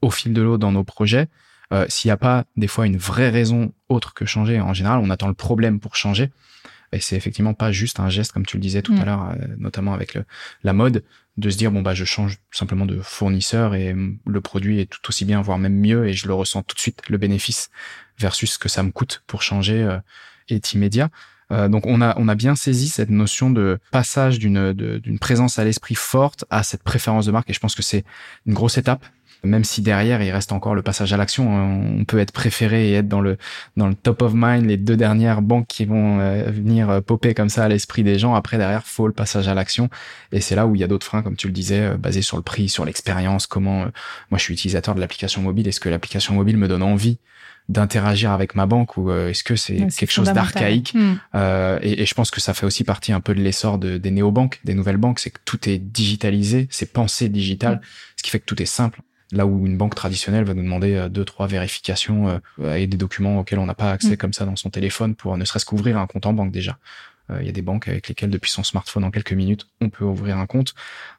au 0.01 0.09
fil 0.09 0.33
de 0.33 0.41
l'eau 0.41 0.57
dans 0.57 0.71
nos 0.71 0.83
projets. 0.83 1.27
S'il 1.87 2.09
n'y 2.09 2.13
a 2.13 2.17
pas 2.17 2.45
des 2.57 2.67
fois 2.67 2.87
une 2.87 2.97
vraie 2.97 3.29
raison 3.29 3.71
autre 3.87 4.15
que 4.15 4.25
changer, 4.25 4.59
en 4.59 4.73
général, 4.73 4.99
on 5.03 5.11
attend 5.11 5.27
le 5.27 5.35
problème 5.35 5.79
pour 5.79 5.95
changer. 5.95 6.31
Et 6.91 6.99
c'est 6.99 7.15
effectivement 7.15 7.53
pas 7.53 7.71
juste 7.71 7.99
un 7.99 8.09
geste, 8.09 8.31
comme 8.31 8.45
tu 8.45 8.57
le 8.57 8.61
disais 8.61 8.81
tout 8.81 8.93
à 8.93 9.01
mm. 9.01 9.05
l'heure, 9.05 9.29
euh, 9.29 9.45
notamment 9.57 9.93
avec 9.93 10.13
le, 10.13 10.25
la 10.63 10.73
mode, 10.73 11.03
de 11.37 11.49
se 11.49 11.57
dire, 11.57 11.71
bon, 11.71 11.81
bah, 11.81 11.93
je 11.93 12.05
change 12.05 12.37
simplement 12.51 12.85
de 12.85 12.99
fournisseur 12.99 13.75
et 13.75 13.95
le 14.25 14.41
produit 14.41 14.79
est 14.79 14.87
tout 14.87 15.01
aussi 15.07 15.25
bien, 15.25 15.41
voire 15.41 15.57
même 15.57 15.79
mieux, 15.79 16.07
et 16.07 16.13
je 16.13 16.27
le 16.27 16.33
ressens 16.33 16.63
tout 16.63 16.75
de 16.75 16.79
suite, 16.79 17.07
le 17.07 17.17
bénéfice, 17.17 17.69
versus 18.17 18.53
ce 18.53 18.59
que 18.59 18.69
ça 18.69 18.83
me 18.83 18.91
coûte 18.91 19.23
pour 19.27 19.41
changer 19.41 19.81
euh, 19.81 19.99
est 20.49 20.73
immédiat. 20.73 21.09
Euh, 21.51 21.67
donc 21.67 21.87
on 21.87 21.99
a 22.01 22.13
on 22.17 22.27
a 22.27 22.35
bien 22.35 22.55
saisi 22.55 22.89
cette 22.89 23.09
notion 23.09 23.49
de 23.49 23.79
passage 23.91 24.37
d'une 24.37 24.71
d'une 24.73 25.17
présence 25.17 25.57
à 25.57 25.63
l'esprit 25.63 25.95
forte 25.95 26.45
à 26.51 26.61
cette 26.61 26.83
préférence 26.83 27.25
de 27.25 27.31
marque 27.31 27.49
et 27.49 27.53
je 27.53 27.59
pense 27.59 27.73
que 27.73 27.81
c'est 27.81 28.03
une 28.45 28.53
grosse 28.53 28.77
étape 28.77 29.03
même 29.43 29.63
si 29.63 29.81
derrière 29.81 30.21
il 30.21 30.31
reste 30.31 30.51
encore 30.51 30.75
le 30.75 30.81
passage 30.81 31.13
à 31.13 31.17
l'action, 31.17 31.57
hein, 31.57 31.81
on 31.99 32.05
peut 32.05 32.19
être 32.19 32.31
préféré 32.31 32.89
et 32.89 32.93
être 32.95 33.07
dans 33.07 33.21
le 33.21 33.37
dans 33.77 33.87
le 33.87 33.95
top 33.95 34.21
of 34.21 34.33
mind, 34.35 34.65
les 34.65 34.77
deux 34.77 34.97
dernières 34.97 35.41
banques 35.41 35.67
qui 35.67 35.85
vont 35.85 36.19
euh, 36.19 36.49
venir 36.51 36.89
euh, 36.89 37.01
popper 37.01 37.33
comme 37.33 37.49
ça 37.49 37.63
à 37.63 37.67
l'esprit 37.67 38.03
des 38.03 38.19
gens. 38.19 38.35
Après 38.35 38.57
derrière, 38.57 38.85
faut 38.85 39.07
le 39.07 39.13
passage 39.13 39.47
à 39.47 39.53
l'action 39.53 39.89
et 40.31 40.41
c'est 40.41 40.55
là 40.55 40.67
où 40.67 40.75
il 40.75 40.81
y 40.81 40.83
a 40.83 40.87
d'autres 40.87 41.05
freins, 41.05 41.21
comme 41.21 41.37
tu 41.37 41.47
le 41.47 41.53
disais, 41.53 41.81
euh, 41.81 41.97
basés 41.97 42.21
sur 42.21 42.37
le 42.37 42.43
prix, 42.43 42.67
sur 42.67 42.83
l'expérience. 42.83 43.47
Comment 43.47 43.85
moi 44.29 44.37
je 44.37 44.43
suis 44.43 44.53
utilisateur 44.53 44.93
de 44.95 44.99
l'application 44.99 45.41
mobile, 45.41 45.67
est-ce 45.67 45.79
que 45.79 45.89
l'application 45.89 46.33
mobile 46.33 46.57
me 46.57 46.67
donne 46.67 46.83
envie 46.83 47.17
d'interagir 47.69 48.31
avec 48.31 48.55
ma 48.55 48.65
banque 48.65 48.97
ou 48.97 49.11
est-ce 49.11 49.43
que 49.43 49.55
c'est 49.55 49.75
quelque 49.95 50.11
chose 50.11 50.33
d'archaïque 50.33 50.95
hmm. 50.95 51.17
et, 51.83 52.01
et, 52.01 52.05
je 52.07 52.15
pense 52.15 52.31
que 52.31 52.41
ça 52.41 52.55
fait 52.55 52.65
aussi 52.65 52.83
partie 52.83 53.13
un 53.13 53.19
peu 53.19 53.35
de 53.35 53.41
l'essor 53.41 53.77
de, 53.77 53.99
des 53.99 54.09
néobanques, 54.09 54.59
des 54.63 54.73
nouvelles 54.73 54.97
banques, 54.97 55.19
c'est 55.19 55.29
que 55.29 55.39
tout 55.45 55.69
est 55.69 55.77
digitalisé, 55.77 56.67
c'est 56.71 56.91
pensé 56.91 57.29
digital, 57.29 57.75
hmm. 57.75 57.81
ce 58.17 58.23
qui 58.23 58.31
fait 58.31 58.39
que 58.39 58.45
tout 58.45 58.59
est 58.59 58.65
simple. 58.65 59.01
Là 59.31 59.45
où 59.45 59.67
une 59.67 59.77
banque 59.77 59.93
traditionnelle 59.93 60.43
va 60.43 60.53
nous 60.53 60.63
demander 60.63 60.95
euh, 60.95 61.09
deux, 61.09 61.23
trois 61.23 61.47
vérifications 61.47 62.39
euh, 62.59 62.75
et 62.75 62.87
des 62.87 62.97
documents 62.97 63.39
auxquels 63.39 63.59
on 63.59 63.65
n'a 63.65 63.75
pas 63.75 63.91
accès 63.91 64.13
mm. 64.13 64.17
comme 64.17 64.33
ça 64.33 64.45
dans 64.45 64.55
son 64.55 64.69
téléphone 64.69 65.15
pour 65.15 65.37
ne 65.37 65.45
serait-ce 65.45 65.65
qu'ouvrir 65.65 65.97
un 65.97 66.07
compte 66.07 66.25
en 66.25 66.33
banque 66.33 66.51
déjà. 66.51 66.77
Euh, 67.29 67.37
il 67.41 67.45
y 67.45 67.49
a 67.49 67.51
des 67.51 67.61
banques 67.61 67.87
avec 67.87 68.07
lesquelles 68.07 68.31
depuis 68.31 68.49
son 68.49 68.63
smartphone 68.63 69.03
en 69.03 69.11
quelques 69.11 69.33
minutes 69.33 69.67
on 69.81 69.89
peut 69.89 70.03
ouvrir 70.03 70.37
un 70.39 70.47
compte. 70.47 70.73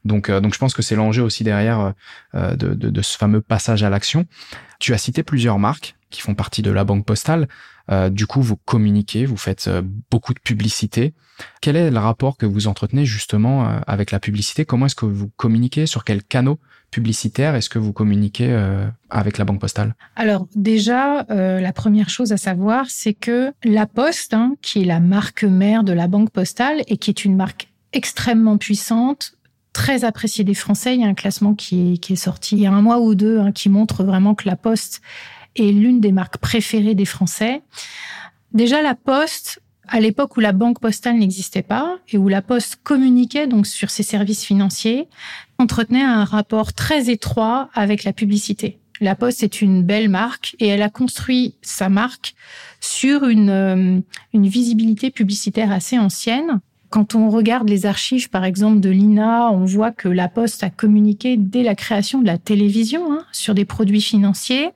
Donc, 0.05 0.29
donc 0.29 0.55
je 0.55 0.59
pense 0.59 0.75
que 0.75 0.83
c'est 0.83 0.96
l'enjeu 0.96 1.23
aussi 1.23 1.44
derrière 1.44 1.94
de, 2.35 2.55
de, 2.57 2.75
de, 2.75 3.03
ce 3.03 3.16
fameux 3.16 3.40
passage 3.40 3.85
à 3.85 3.90
l'action. 3.90 4.27
Tu 4.81 4.92
as 4.92 4.99
cité 4.99 5.23
plusieurs 5.23 5.61
marques 5.61 5.94
qui 6.11 6.20
font 6.20 6.35
partie 6.35 6.62
de 6.62 6.73
la 6.73 6.83
banque 6.83 7.07
postale. 7.07 7.46
du 8.11 8.27
coup, 8.27 8.42
vous 8.42 8.57
communiquez, 8.57 9.25
vous 9.25 9.37
faites 9.37 9.70
beaucoup 10.11 10.35
de 10.35 10.40
publicité. 10.40 11.14
Quel 11.61 11.77
est 11.77 11.92
le 11.92 11.99
rapport 11.99 12.37
que 12.37 12.46
vous 12.46 12.66
entretenez 12.66 13.07
justement 13.07 13.81
avec 13.87 14.11
la 14.11 14.18
publicité? 14.18 14.64
Comment 14.64 14.87
est-ce 14.87 14.96
que 14.96 15.07
vous 15.07 15.29
communiquez? 15.37 15.87
Sur 15.87 16.03
quels 16.03 16.25
canaux 16.25 16.59
publicitaire 16.90 17.55
Est-ce 17.55 17.68
que 17.68 17.79
vous 17.79 17.92
communiquez 17.92 18.48
euh, 18.50 18.87
avec 19.09 19.38
la 19.38 19.44
Banque 19.44 19.61
Postale 19.61 19.94
Alors 20.16 20.46
déjà, 20.55 21.26
euh, 21.31 21.61
la 21.61 21.72
première 21.72 22.11
chose 22.11 22.33
à 22.33 22.37
savoir, 22.37 22.87
c'est 22.88 23.14
que 23.14 23.53
la 23.64 23.87
Poste, 23.87 24.35
hein, 24.35 24.57
qui 24.62 24.83
est 24.83 24.85
la 24.85 25.00
marque 25.00 25.44
mère 25.44 25.85
de 25.85 25.92
la 25.92 26.09
Banque 26.09 26.31
Postale 26.31 26.83
et 26.88 26.96
qui 26.96 27.11
est 27.11 27.24
une 27.24 27.37
marque 27.37 27.68
extrêmement 27.92 28.59
puissante, 28.59 29.35
très 29.72 30.05
appréciée 30.05 30.44
des 30.44 30.55
Français, 30.55 30.94
il 30.94 31.00
y 31.00 31.05
a 31.05 31.09
un 31.09 31.14
classement 31.14 31.55
qui 31.55 32.00
est, 32.09 32.16
sorti 32.16 32.57
il 32.57 32.62
y 32.62 32.66
a 32.66 32.72
un 32.72 32.83
mois 32.83 33.00
ou 33.00 33.14
deux 33.14 33.38
hein, 33.38 33.53
qui 33.53 33.68
montre 33.68 34.05
vraiment 34.05 34.35
que 34.35 34.48
la 34.48 34.57
Poste 34.57 35.00
est 35.57 35.72
l'une 35.72 36.00
des 36.00 36.12
marques 36.12 36.38
préférées 36.38 36.94
des 36.94 37.05
Français. 37.05 37.62
Déjà, 38.53 38.83
la 38.83 38.94
Poste, 38.94 39.62
à 39.87 40.00
l'époque 40.00 40.37
où 40.37 40.40
la 40.40 40.53
banque 40.53 40.81
postale 40.81 41.18
n'existait 41.18 41.62
pas 41.62 41.98
et 42.09 42.18
où 42.18 42.29
la 42.29 42.42
Poste 42.42 42.76
communiquait 42.83 43.46
donc 43.46 43.66
sur 43.66 43.90
ses 43.90 44.03
services 44.03 44.44
financiers, 44.44 45.09
entretenait 45.61 46.03
un 46.03 46.25
rapport 46.25 46.73
très 46.73 47.11
étroit 47.11 47.68
avec 47.75 48.05
la 48.05 48.12
publicité. 48.12 48.79
La 49.01 49.14
Poste 49.14 49.42
est 49.42 49.62
une 49.62 49.83
belle 49.83 50.09
marque 50.09 50.57
et 50.59 50.66
elle 50.66 50.83
a 50.83 50.90
construit 50.90 51.55
sa 51.62 51.88
marque 51.88 52.35
sur 52.81 53.27
une, 53.27 53.51
euh, 53.51 54.01
une 54.35 54.46
visibilité 54.46 55.11
publicitaire 55.11 55.73
assez 55.73 55.99
ancienne. 55.99 56.61
Quand 56.90 57.14
on 57.14 57.31
regarde 57.31 57.68
les 57.68 57.87
archives, 57.87 58.29
par 58.29 58.44
exemple, 58.44 58.81
de 58.81 58.90
l'INA, 58.90 59.51
on 59.53 59.64
voit 59.64 59.92
que 59.92 60.09
la 60.09 60.29
Poste 60.29 60.64
a 60.64 60.70
communiqué 60.70 61.37
dès 61.37 61.62
la 61.62 61.75
création 61.75 62.20
de 62.20 62.27
la 62.27 62.37
télévision 62.37 63.12
hein, 63.12 63.25
sur 63.33 63.55
des 63.55 63.64
produits 63.64 64.03
financiers. 64.03 64.70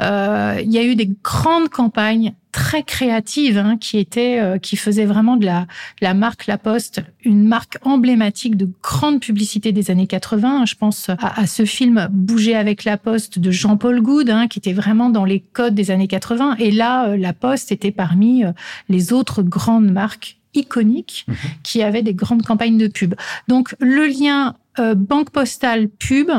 Euh, 0.00 0.60
il 0.62 0.72
y 0.72 0.78
a 0.78 0.84
eu 0.84 0.96
des 0.96 1.10
grandes 1.22 1.68
campagnes 1.68 2.34
très 2.52 2.82
créatives 2.82 3.58
hein, 3.58 3.76
qui 3.78 3.98
étaient, 3.98 4.40
euh, 4.40 4.58
qui 4.58 4.76
faisaient 4.76 5.04
vraiment 5.04 5.36
de 5.36 5.44
la, 5.44 5.66
la 6.00 6.14
marque 6.14 6.46
La 6.46 6.58
Poste 6.58 7.02
une 7.24 7.46
marque 7.46 7.78
emblématique 7.82 8.56
de 8.56 8.68
grande 8.82 9.20
publicité 9.20 9.72
des 9.72 9.90
années 9.90 10.06
80. 10.06 10.64
Je 10.66 10.74
pense 10.74 11.10
à, 11.10 11.46
ce 11.46 11.64
film 11.64 12.08
Bouger 12.10 12.56
avec 12.56 12.84
La 12.84 12.96
Poste 12.96 13.38
de 13.38 13.50
Jean-Paul 13.50 14.00
Goud, 14.00 14.30
hein, 14.30 14.48
qui 14.48 14.58
était 14.58 14.72
vraiment 14.72 15.10
dans 15.10 15.24
les 15.24 15.40
codes 15.40 15.74
des 15.74 15.90
années 15.90 16.08
80. 16.08 16.56
Et 16.58 16.70
là, 16.70 17.08
euh, 17.08 17.16
La 17.16 17.32
Poste 17.32 17.72
était 17.72 17.92
parmi 17.92 18.44
les 18.88 19.12
autres 19.12 19.42
grandes 19.42 19.90
marques 19.90 20.39
iconiques 20.54 21.24
mhm. 21.28 21.36
qui 21.62 21.82
avaient 21.82 22.02
des 22.02 22.14
grandes 22.14 22.42
campagnes 22.42 22.78
de 22.78 22.88
pub. 22.88 23.14
Donc 23.48 23.74
le 23.80 24.06
lien 24.06 24.56
banque 24.94 25.30
postale 25.30 25.88
pub, 25.88 26.30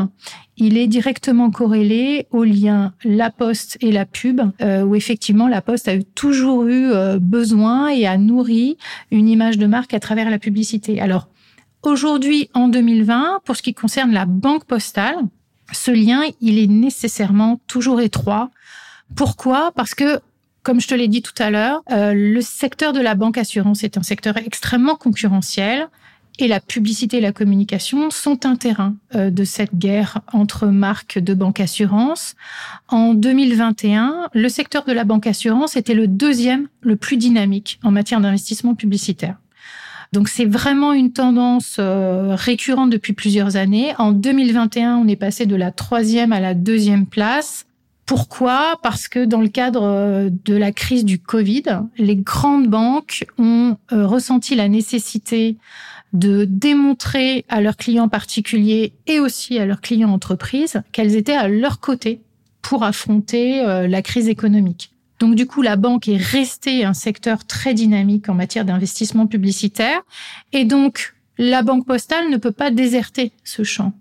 il 0.57 0.77
est 0.77 0.87
directement 0.87 1.49
corrélé 1.49 2.27
au 2.31 2.43
lien 2.43 2.93
la 3.03 3.31
poste 3.31 3.77
et 3.81 3.91
la 3.91 4.05
pub, 4.05 4.41
euh, 4.61 4.83
où 4.83 4.95
effectivement 4.95 5.47
la 5.47 5.61
poste 5.61 5.87
a 5.87 6.01
toujours 6.15 6.67
eu 6.67 6.91
euh, 6.91 7.17
besoin 7.19 7.89
et 7.89 8.05
a 8.05 8.17
nourri 8.17 8.77
une 9.09 9.27
image 9.27 9.57
de 9.57 9.65
marque 9.65 9.93
à 9.93 9.99
travers 9.99 10.29
la 10.29 10.39
publicité. 10.39 11.01
Alors 11.01 11.29
aujourd'hui, 11.81 12.49
en 12.53 12.67
2020, 12.67 13.41
pour 13.43 13.55
ce 13.55 13.63
qui 13.63 13.73
concerne 13.73 14.11
la 14.11 14.25
banque 14.25 14.65
postale, 14.65 15.15
ce 15.71 15.91
lien, 15.91 16.21
il 16.41 16.59
est 16.59 16.67
nécessairement 16.67 17.59
toujours 17.67 18.01
étroit. 18.01 18.51
Pourquoi? 19.15 19.71
Parce 19.75 19.95
que 19.95 20.19
comme 20.63 20.79
je 20.79 20.87
te 20.87 20.95
l'ai 20.95 21.07
dit 21.07 21.21
tout 21.21 21.33
à 21.39 21.49
l'heure, 21.49 21.81
euh, 21.91 22.13
le 22.13 22.41
secteur 22.41 22.93
de 22.93 22.99
la 22.99 23.15
banque 23.15 23.37
assurance 23.37 23.83
est 23.83 23.97
un 23.97 24.03
secteur 24.03 24.37
extrêmement 24.37 24.95
concurrentiel 24.95 25.87
et 26.39 26.47
la 26.47 26.59
publicité 26.59 27.17
et 27.17 27.21
la 27.21 27.31
communication 27.31 28.09
sont 28.09 28.45
un 28.45 28.55
terrain 28.55 28.95
euh, 29.15 29.29
de 29.29 29.43
cette 29.43 29.75
guerre 29.75 30.19
entre 30.31 30.67
marques 30.67 31.19
de 31.19 31.33
banque 31.33 31.59
assurance. 31.59 32.35
En 32.87 33.13
2021, 33.13 34.29
le 34.33 34.49
secteur 34.49 34.85
de 34.85 34.93
la 34.93 35.03
banque 35.03 35.27
assurance 35.27 35.75
était 35.75 35.93
le 35.93 36.07
deuxième 36.07 36.67
le 36.81 36.95
plus 36.95 37.17
dynamique 37.17 37.79
en 37.83 37.91
matière 37.91 38.21
d'investissement 38.21 38.75
publicitaire. 38.75 39.37
Donc 40.13 40.27
c'est 40.27 40.45
vraiment 40.45 40.93
une 40.93 41.13
tendance 41.13 41.77
euh, 41.79 42.35
récurrente 42.35 42.89
depuis 42.89 43.13
plusieurs 43.13 43.55
années. 43.55 43.93
En 43.97 44.11
2021, 44.11 44.97
on 44.97 45.07
est 45.07 45.15
passé 45.15 45.45
de 45.45 45.55
la 45.55 45.71
troisième 45.71 46.33
à 46.33 46.39
la 46.39 46.53
deuxième 46.53 47.05
place. 47.05 47.65
Pourquoi? 48.11 48.77
Parce 48.83 49.07
que 49.07 49.23
dans 49.23 49.39
le 49.39 49.47
cadre 49.47 49.83
euh, 49.83 50.29
de 50.43 50.53
la 50.53 50.73
crise 50.73 51.05
du 51.05 51.17
Covid, 51.17 51.63
les 51.97 52.17
grandes 52.17 52.67
banques 52.67 53.23
ont 53.37 53.77
ressenti 53.89 54.53
la 54.53 54.67
nécessité 54.67 55.55
de 56.11 56.43
démontrer 56.43 57.45
à 57.47 57.61
leurs 57.61 57.77
clients 57.77 58.09
particuliers 58.09 58.91
et 59.07 59.21
aussi 59.21 59.59
à 59.59 59.65
leurs 59.65 59.79
clients 59.79 60.11
entreprises 60.11 60.81
qu'elles 60.91 61.15
étaient 61.15 61.37
à 61.37 61.47
leur 61.47 61.79
côté 61.79 62.19
pour 62.61 62.83
affronter 62.83 63.61
euh, 63.61 63.87
la 63.87 64.01
crise 64.01 64.27
économique. 64.27 64.91
Donc 65.19 65.35
du 65.35 65.47
coup, 65.47 65.61
la 65.61 65.77
banque 65.77 66.09
est 66.09 66.17
restée 66.17 66.83
un 66.83 66.93
secteur 66.93 67.45
très 67.45 67.73
dynamique 67.73 68.27
en 68.27 68.33
matière 68.33 68.65
d'investissement 68.65 69.25
publicitaire 69.25 70.01
et 70.51 70.65
donc 70.65 71.15
la 71.37 71.61
banque 71.61 71.85
postale 71.85 72.29
ne 72.29 72.35
peut 72.35 72.51
pas 72.51 72.71
déserter 72.71 73.31
ce 73.45 73.63
champ. 73.63 73.93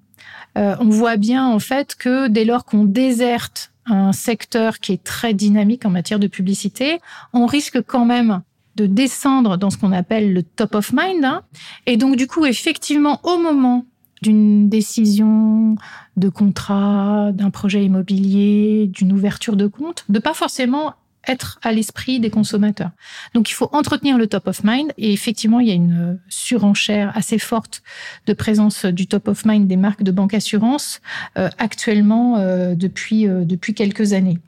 Euh, 0.58 0.74
on 0.80 0.88
voit 0.88 1.16
bien 1.16 1.46
en 1.46 1.60
fait 1.60 1.94
que 1.94 2.26
dès 2.26 2.44
lors 2.44 2.64
qu'on 2.64 2.82
déserte 2.82 3.70
un 3.90 4.12
secteur 4.12 4.78
qui 4.78 4.92
est 4.92 5.02
très 5.02 5.34
dynamique 5.34 5.84
en 5.84 5.90
matière 5.90 6.18
de 6.18 6.26
publicité, 6.26 7.00
on 7.32 7.46
risque 7.46 7.82
quand 7.82 8.04
même 8.04 8.42
de 8.76 8.86
descendre 8.86 9.56
dans 9.56 9.70
ce 9.70 9.76
qu'on 9.76 9.92
appelle 9.92 10.32
le 10.32 10.42
top 10.42 10.74
of 10.74 10.92
mind. 10.92 11.24
Hein. 11.24 11.42
Et 11.86 11.96
donc, 11.96 12.16
du 12.16 12.26
coup, 12.26 12.46
effectivement, 12.46 13.20
au 13.24 13.38
moment 13.38 13.84
d'une 14.22 14.68
décision 14.68 15.76
de 16.16 16.28
contrat, 16.28 17.30
d'un 17.32 17.50
projet 17.50 17.84
immobilier, 17.84 18.86
d'une 18.86 19.12
ouverture 19.12 19.56
de 19.56 19.66
compte, 19.66 20.04
de 20.08 20.18
pas 20.18 20.34
forcément 20.34 20.94
être 21.28 21.58
à 21.62 21.72
l'esprit 21.72 22.20
des 22.20 22.30
consommateurs. 22.30 22.90
Donc 23.34 23.50
il 23.50 23.54
faut 23.54 23.68
entretenir 23.72 24.18
le 24.18 24.26
top 24.26 24.48
of 24.48 24.64
mind 24.64 24.92
et 24.96 25.12
effectivement 25.12 25.60
il 25.60 25.68
y 25.68 25.70
a 25.70 25.74
une 25.74 26.18
surenchère 26.28 27.12
assez 27.16 27.38
forte 27.38 27.82
de 28.26 28.32
présence 28.32 28.84
du 28.86 29.06
top 29.06 29.28
of 29.28 29.44
mind 29.44 29.66
des 29.66 29.76
marques 29.76 30.02
de 30.02 30.10
banque 30.10 30.34
assurance 30.34 31.00
euh, 31.36 31.48
actuellement 31.58 32.36
euh, 32.38 32.74
depuis 32.74 33.28
euh, 33.28 33.44
depuis 33.44 33.74
quelques 33.74 34.12
années. 34.12 34.38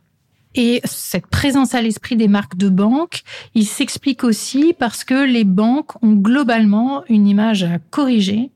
Et 0.54 0.82
cette 0.84 1.26
présence 1.28 1.74
à 1.74 1.80
l'esprit 1.80 2.14
des 2.14 2.28
marques 2.28 2.58
de 2.58 2.68
banque, 2.68 3.22
il 3.54 3.64
s'explique 3.64 4.22
aussi 4.22 4.74
parce 4.78 5.02
que 5.02 5.24
les 5.24 5.44
banques 5.44 5.92
ont 6.02 6.12
globalement 6.12 7.04
une 7.08 7.26
image 7.26 7.64
à 7.64 7.78
corriger. 7.78 8.50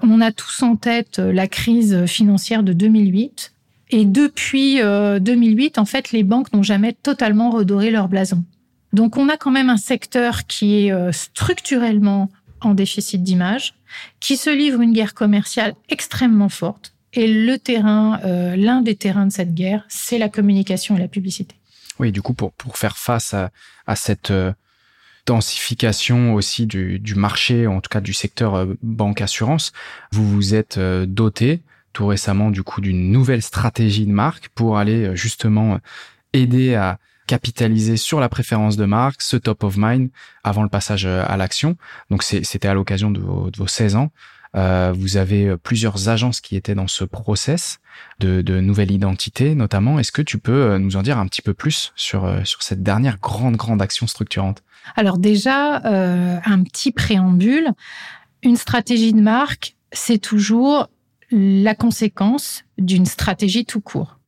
On 0.00 0.20
a 0.20 0.30
tous 0.30 0.62
en 0.62 0.76
tête 0.76 1.18
la 1.18 1.48
crise 1.48 2.04
financière 2.04 2.62
de 2.62 2.74
2008. 2.74 3.54
Et 3.90 4.04
depuis 4.04 4.76
2008, 4.76 5.78
euh, 5.78 5.80
en 5.80 5.84
fait, 5.84 6.12
les 6.12 6.22
banques 6.22 6.52
n'ont 6.52 6.62
jamais 6.62 6.92
totalement 6.92 7.50
redoré 7.50 7.90
leur 7.90 8.08
blason. 8.08 8.44
Donc 8.92 9.16
on 9.16 9.28
a 9.28 9.36
quand 9.36 9.50
même 9.50 9.70
un 9.70 9.76
secteur 9.76 10.46
qui 10.46 10.86
est 10.86 10.92
euh, 10.92 11.12
structurellement 11.12 12.30
en 12.60 12.74
déficit 12.74 13.22
d'image, 13.22 13.74
qui 14.20 14.36
se 14.36 14.50
livre 14.50 14.80
une 14.80 14.92
guerre 14.92 15.14
commerciale 15.14 15.74
extrêmement 15.88 16.48
forte 16.48 16.92
et 17.12 17.26
le 17.26 17.58
terrain, 17.58 18.20
euh, 18.24 18.56
l'un 18.56 18.82
des 18.82 18.94
terrains 18.94 19.26
de 19.26 19.32
cette 19.32 19.54
guerre, 19.54 19.84
c'est 19.88 20.18
la 20.18 20.28
communication 20.28 20.96
et 20.96 21.00
la 21.00 21.08
publicité. 21.08 21.56
Oui, 21.98 22.12
du 22.12 22.22
coup, 22.22 22.34
pour, 22.34 22.52
pour 22.52 22.76
faire 22.76 22.96
face 22.96 23.34
à, 23.34 23.50
à 23.86 23.96
cette 23.96 24.30
euh, 24.30 24.52
densification 25.26 26.34
aussi 26.34 26.66
du, 26.66 26.98
du, 26.98 27.14
marché, 27.14 27.66
en 27.66 27.80
tout 27.80 27.88
cas 27.88 28.00
du 28.00 28.12
secteur 28.12 28.54
euh, 28.54 28.66
banque-assurance, 28.82 29.72
vous 30.12 30.28
vous 30.28 30.54
êtes 30.54 30.78
doté 30.78 31.60
tout 31.92 32.06
récemment 32.06 32.50
du 32.50 32.62
coup 32.62 32.80
d'une 32.80 33.10
nouvelle 33.10 33.42
stratégie 33.42 34.06
de 34.06 34.12
marque 34.12 34.48
pour 34.50 34.78
aller 34.78 35.14
justement 35.16 35.78
aider 36.32 36.74
à 36.74 36.98
capitaliser 37.26 37.96
sur 37.96 38.20
la 38.20 38.28
préférence 38.28 38.76
de 38.76 38.86
marque, 38.86 39.20
ce 39.20 39.36
top 39.36 39.62
of 39.62 39.76
mind 39.76 40.10
avant 40.44 40.62
le 40.62 40.68
passage 40.68 41.06
à 41.06 41.36
l'action. 41.36 41.76
Donc 42.10 42.22
c'était 42.22 42.68
à 42.68 42.74
l'occasion 42.74 43.10
de 43.10 43.20
vos, 43.20 43.50
de 43.50 43.56
vos 43.56 43.66
16 43.66 43.96
ans. 43.96 44.10
Euh, 44.56 44.94
vous 44.96 45.18
avez 45.18 45.56
plusieurs 45.58 46.08
agences 46.08 46.40
qui 46.40 46.56
étaient 46.56 46.74
dans 46.74 46.88
ce 46.88 47.04
process 47.04 47.80
de, 48.18 48.40
de 48.40 48.60
nouvelle 48.60 48.90
identité, 48.90 49.54
notamment. 49.54 49.98
Est-ce 49.98 50.10
que 50.10 50.22
tu 50.22 50.38
peux 50.38 50.78
nous 50.78 50.96
en 50.96 51.02
dire 51.02 51.18
un 51.18 51.26
petit 51.26 51.42
peu 51.42 51.52
plus 51.52 51.92
sur, 51.96 52.40
sur 52.44 52.62
cette 52.62 52.82
dernière 52.82 53.18
grande, 53.18 53.56
grande 53.56 53.82
action 53.82 54.06
structurante? 54.06 54.62
Alors 54.96 55.18
déjà, 55.18 55.82
un 55.84 56.62
petit 56.62 56.92
préambule. 56.92 57.72
Une 58.42 58.56
stratégie 58.56 59.12
de 59.12 59.20
marque, 59.20 59.76
c'est 59.92 60.18
toujours 60.18 60.88
la 61.30 61.74
conséquence 61.74 62.64
d'une 62.78 63.06
stratégie 63.06 63.64
tout 63.64 63.80
court. 63.80 64.18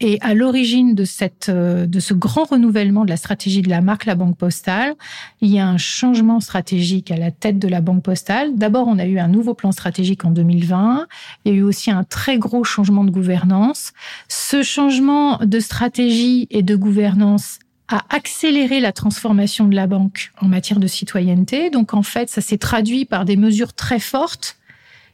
Et 0.00 0.18
à 0.22 0.34
l'origine 0.34 0.94
de 0.94 1.04
cette, 1.04 1.50
euh, 1.50 1.86
de 1.86 2.00
ce 2.00 2.14
grand 2.14 2.44
renouvellement 2.44 3.04
de 3.04 3.10
la 3.10 3.16
stratégie 3.16 3.60
de 3.60 3.68
la 3.68 3.82
marque 3.82 4.06
La 4.06 4.14
Banque 4.14 4.36
Postale, 4.36 4.94
il 5.40 5.50
y 5.50 5.58
a 5.58 5.68
un 5.68 5.76
changement 5.76 6.40
stratégique 6.40 7.10
à 7.10 7.16
la 7.16 7.30
tête 7.30 7.58
de 7.58 7.68
la 7.68 7.80
Banque 7.80 8.02
Postale. 8.02 8.56
D'abord, 8.56 8.88
on 8.88 8.98
a 8.98 9.06
eu 9.06 9.18
un 9.18 9.28
nouveau 9.28 9.54
plan 9.54 9.72
stratégique 9.72 10.24
en 10.24 10.30
2020. 10.30 11.06
Il 11.44 11.52
y 11.52 11.54
a 11.54 11.58
eu 11.58 11.62
aussi 11.62 11.90
un 11.90 12.04
très 12.04 12.38
gros 12.38 12.64
changement 12.64 13.04
de 13.04 13.10
gouvernance. 13.10 13.92
Ce 14.28 14.62
changement 14.62 15.38
de 15.38 15.60
stratégie 15.60 16.46
et 16.50 16.62
de 16.62 16.76
gouvernance 16.76 17.58
a 17.88 18.04
accéléré 18.08 18.80
la 18.80 18.92
transformation 18.92 19.66
de 19.66 19.74
la 19.74 19.86
banque 19.88 20.30
en 20.40 20.46
matière 20.46 20.78
de 20.78 20.86
citoyenneté. 20.86 21.70
Donc, 21.70 21.92
en 21.92 22.02
fait, 22.02 22.30
ça 22.30 22.40
s'est 22.40 22.58
traduit 22.58 23.04
par 23.04 23.24
des 23.24 23.36
mesures 23.36 23.74
très 23.74 23.98
fortes 23.98 24.59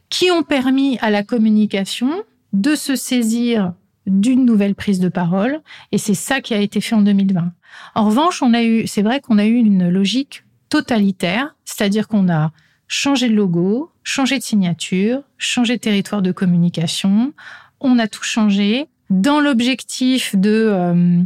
qui 0.09 0.31
ont 0.31 0.43
permis 0.43 0.97
à 0.99 1.09
la 1.09 1.23
communication 1.23 2.23
de 2.53 2.75
se 2.75 2.95
saisir 2.95 3.73
d'une 4.05 4.45
nouvelle 4.45 4.75
prise 4.75 4.99
de 4.99 5.09
parole. 5.09 5.61
Et 5.91 5.97
c'est 5.97 6.13
ça 6.13 6.41
qui 6.41 6.53
a 6.53 6.59
été 6.59 6.81
fait 6.81 6.95
en 6.95 7.01
2020. 7.01 7.51
En 7.95 8.05
revanche, 8.05 8.41
on 8.41 8.53
a 8.53 8.63
eu, 8.63 8.87
c'est 8.87 9.01
vrai 9.01 9.19
qu'on 9.19 9.37
a 9.37 9.45
eu 9.45 9.55
une 9.55 9.89
logique 9.89 10.43
totalitaire, 10.69 11.55
c'est-à-dire 11.65 12.07
qu'on 12.07 12.29
a 12.29 12.51
changé 12.87 13.29
de 13.29 13.35
logo, 13.35 13.91
changé 14.03 14.37
de 14.37 14.43
signature, 14.43 15.21
changé 15.37 15.75
de 15.75 15.81
territoire 15.81 16.21
de 16.21 16.31
communication. 16.31 17.33
On 17.81 17.99
a 17.99 18.07
tout 18.07 18.23
changé 18.23 18.87
dans 19.09 19.39
l'objectif 19.39 20.35
de 20.35 20.69
euh, 20.71 21.21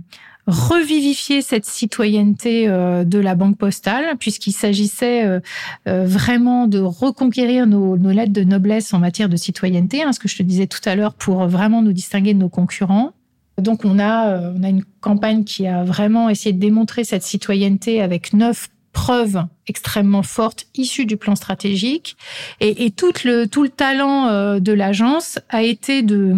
revivifier 0.48 1.42
cette 1.42 1.66
citoyenneté 1.66 2.68
euh, 2.68 3.04
de 3.04 3.20
la 3.20 3.36
banque 3.36 3.58
postale, 3.58 4.18
puisqu'il 4.20 4.52
s'agissait 4.52 5.26
euh, 5.26 5.40
euh, 5.88 6.06
vraiment 6.06 6.68
de 6.68 6.80
reconquérir 6.80 7.68
nos, 7.68 7.96
lettres 7.96 8.34
de 8.34 8.44
noblesse 8.44 8.94
en 8.94 9.00
matière 9.00 9.30
de 9.30 9.38
citoyenneté, 9.38 10.04
hein, 10.04 10.12
ce 10.12 10.20
que 10.20 10.28
je 10.28 10.38
te 10.38 10.44
disais 10.44 10.68
tout 10.68 10.82
à 10.86 10.96
l'heure, 10.96 11.14
pour 11.14 11.48
vraiment 11.48 11.82
nous 11.82 11.94
distinguer 11.94 12.34
de 12.34 12.40
nos 12.40 12.50
concurrents. 12.50 13.12
Donc 13.58 13.86
on 13.86 14.00
a, 14.00 14.52
on 14.56 14.64
a 14.64 14.70
une 14.70 14.84
campagne 15.02 15.44
qui 15.44 15.68
a 15.68 15.84
vraiment 15.84 16.30
essayé 16.30 16.54
de 16.54 16.60
démontrer 16.60 17.04
cette 17.04 17.22
citoyenneté 17.22 18.02
avec 18.02 18.34
neuf 18.34 18.70
preuve 18.92 19.44
extrêmement 19.68 20.24
forte 20.24 20.66
issue 20.76 21.06
du 21.06 21.18
plan 21.18 21.36
stratégique. 21.36 22.18
Et, 22.60 22.86
et 22.86 22.92
tout 22.92 23.14
le 23.24 23.46
tout 23.46 23.64
le 23.64 23.70
talent 23.70 24.28
euh, 24.28 24.60
de 24.60 24.74
l'agence 24.74 25.40
a 25.50 25.64
été 25.64 26.02
de 26.02 26.36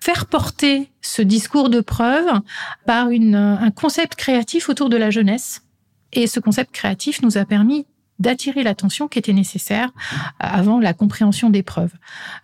faire 0.00 0.26
porter 0.26 0.90
ce 1.02 1.22
discours 1.22 1.70
de 1.70 1.80
preuve 1.80 2.28
par 2.86 3.10
une, 3.10 3.34
un 3.34 3.70
concept 3.70 4.14
créatif 4.14 4.68
autour 4.68 4.88
de 4.88 4.96
la 4.96 5.10
jeunesse. 5.10 5.62
Et 6.12 6.26
ce 6.26 6.40
concept 6.40 6.72
créatif 6.72 7.22
nous 7.22 7.38
a 7.38 7.44
permis 7.44 7.86
d'attirer 8.20 8.62
l'attention 8.62 9.08
qui 9.08 9.18
était 9.18 9.32
nécessaire 9.32 9.90
avant 10.38 10.78
la 10.78 10.92
compréhension 10.92 11.50
des 11.50 11.62
preuves. 11.62 11.92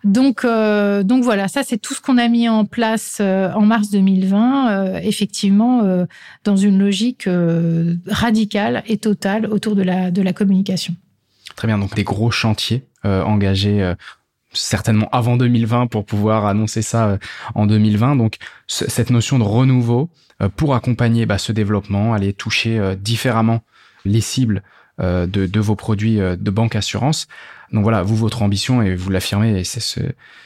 Donc, 0.03 0.43
euh, 0.43 1.03
donc 1.03 1.23
voilà, 1.23 1.47
ça 1.47 1.61
c'est 1.63 1.77
tout 1.77 1.93
ce 1.93 2.01
qu'on 2.01 2.17
a 2.17 2.27
mis 2.27 2.49
en 2.49 2.65
place 2.65 3.19
euh, 3.21 3.51
en 3.53 3.61
mars 3.61 3.91
2020, 3.91 4.71
euh, 4.71 4.99
effectivement 5.01 5.67
dans 6.43 6.55
une 6.55 6.79
logique 6.79 7.29
radicale 8.07 8.83
et 8.87 8.97
totale 8.97 9.45
autour 9.45 9.75
de 9.75 9.83
la 9.83 10.09
de 10.09 10.21
la 10.21 10.33
communication. 10.33 10.95
Très 11.55 11.67
bien, 11.67 11.77
donc 11.77 11.95
des 11.95 12.03
gros 12.03 12.31
chantiers 12.31 12.83
engagés 13.03 13.93
certainement 14.53 15.07
avant 15.11 15.37
2020 15.37 15.87
pour 15.87 16.05
pouvoir 16.05 16.45
annoncer 16.45 16.81
ça 16.81 17.19
en 17.53 17.67
2020. 17.67 18.15
Donc 18.15 18.37
cette 18.67 19.11
notion 19.11 19.37
de 19.37 19.43
renouveau 19.43 20.09
pour 20.55 20.73
accompagner 20.73 21.25
bah, 21.25 21.37
ce 21.37 21.51
développement, 21.51 22.13
aller 22.13 22.33
toucher 22.33 22.95
différemment 22.97 23.61
les 24.05 24.21
cibles 24.21 24.63
euh, 24.63 24.63
de, 24.99 25.45
de, 25.45 25.59
vos 25.59 25.75
produits 25.75 26.19
euh, 26.19 26.35
de 26.35 26.51
banque 26.51 26.75
assurance. 26.75 27.27
Donc 27.71 27.83
voilà, 27.83 28.01
vous 28.01 28.15
votre 28.15 28.41
ambition 28.41 28.81
et 28.81 28.95
vous 28.95 29.09
l'affirmez 29.09 29.59
et 29.59 29.63
c'est 29.63 29.79
ce, 29.79 29.99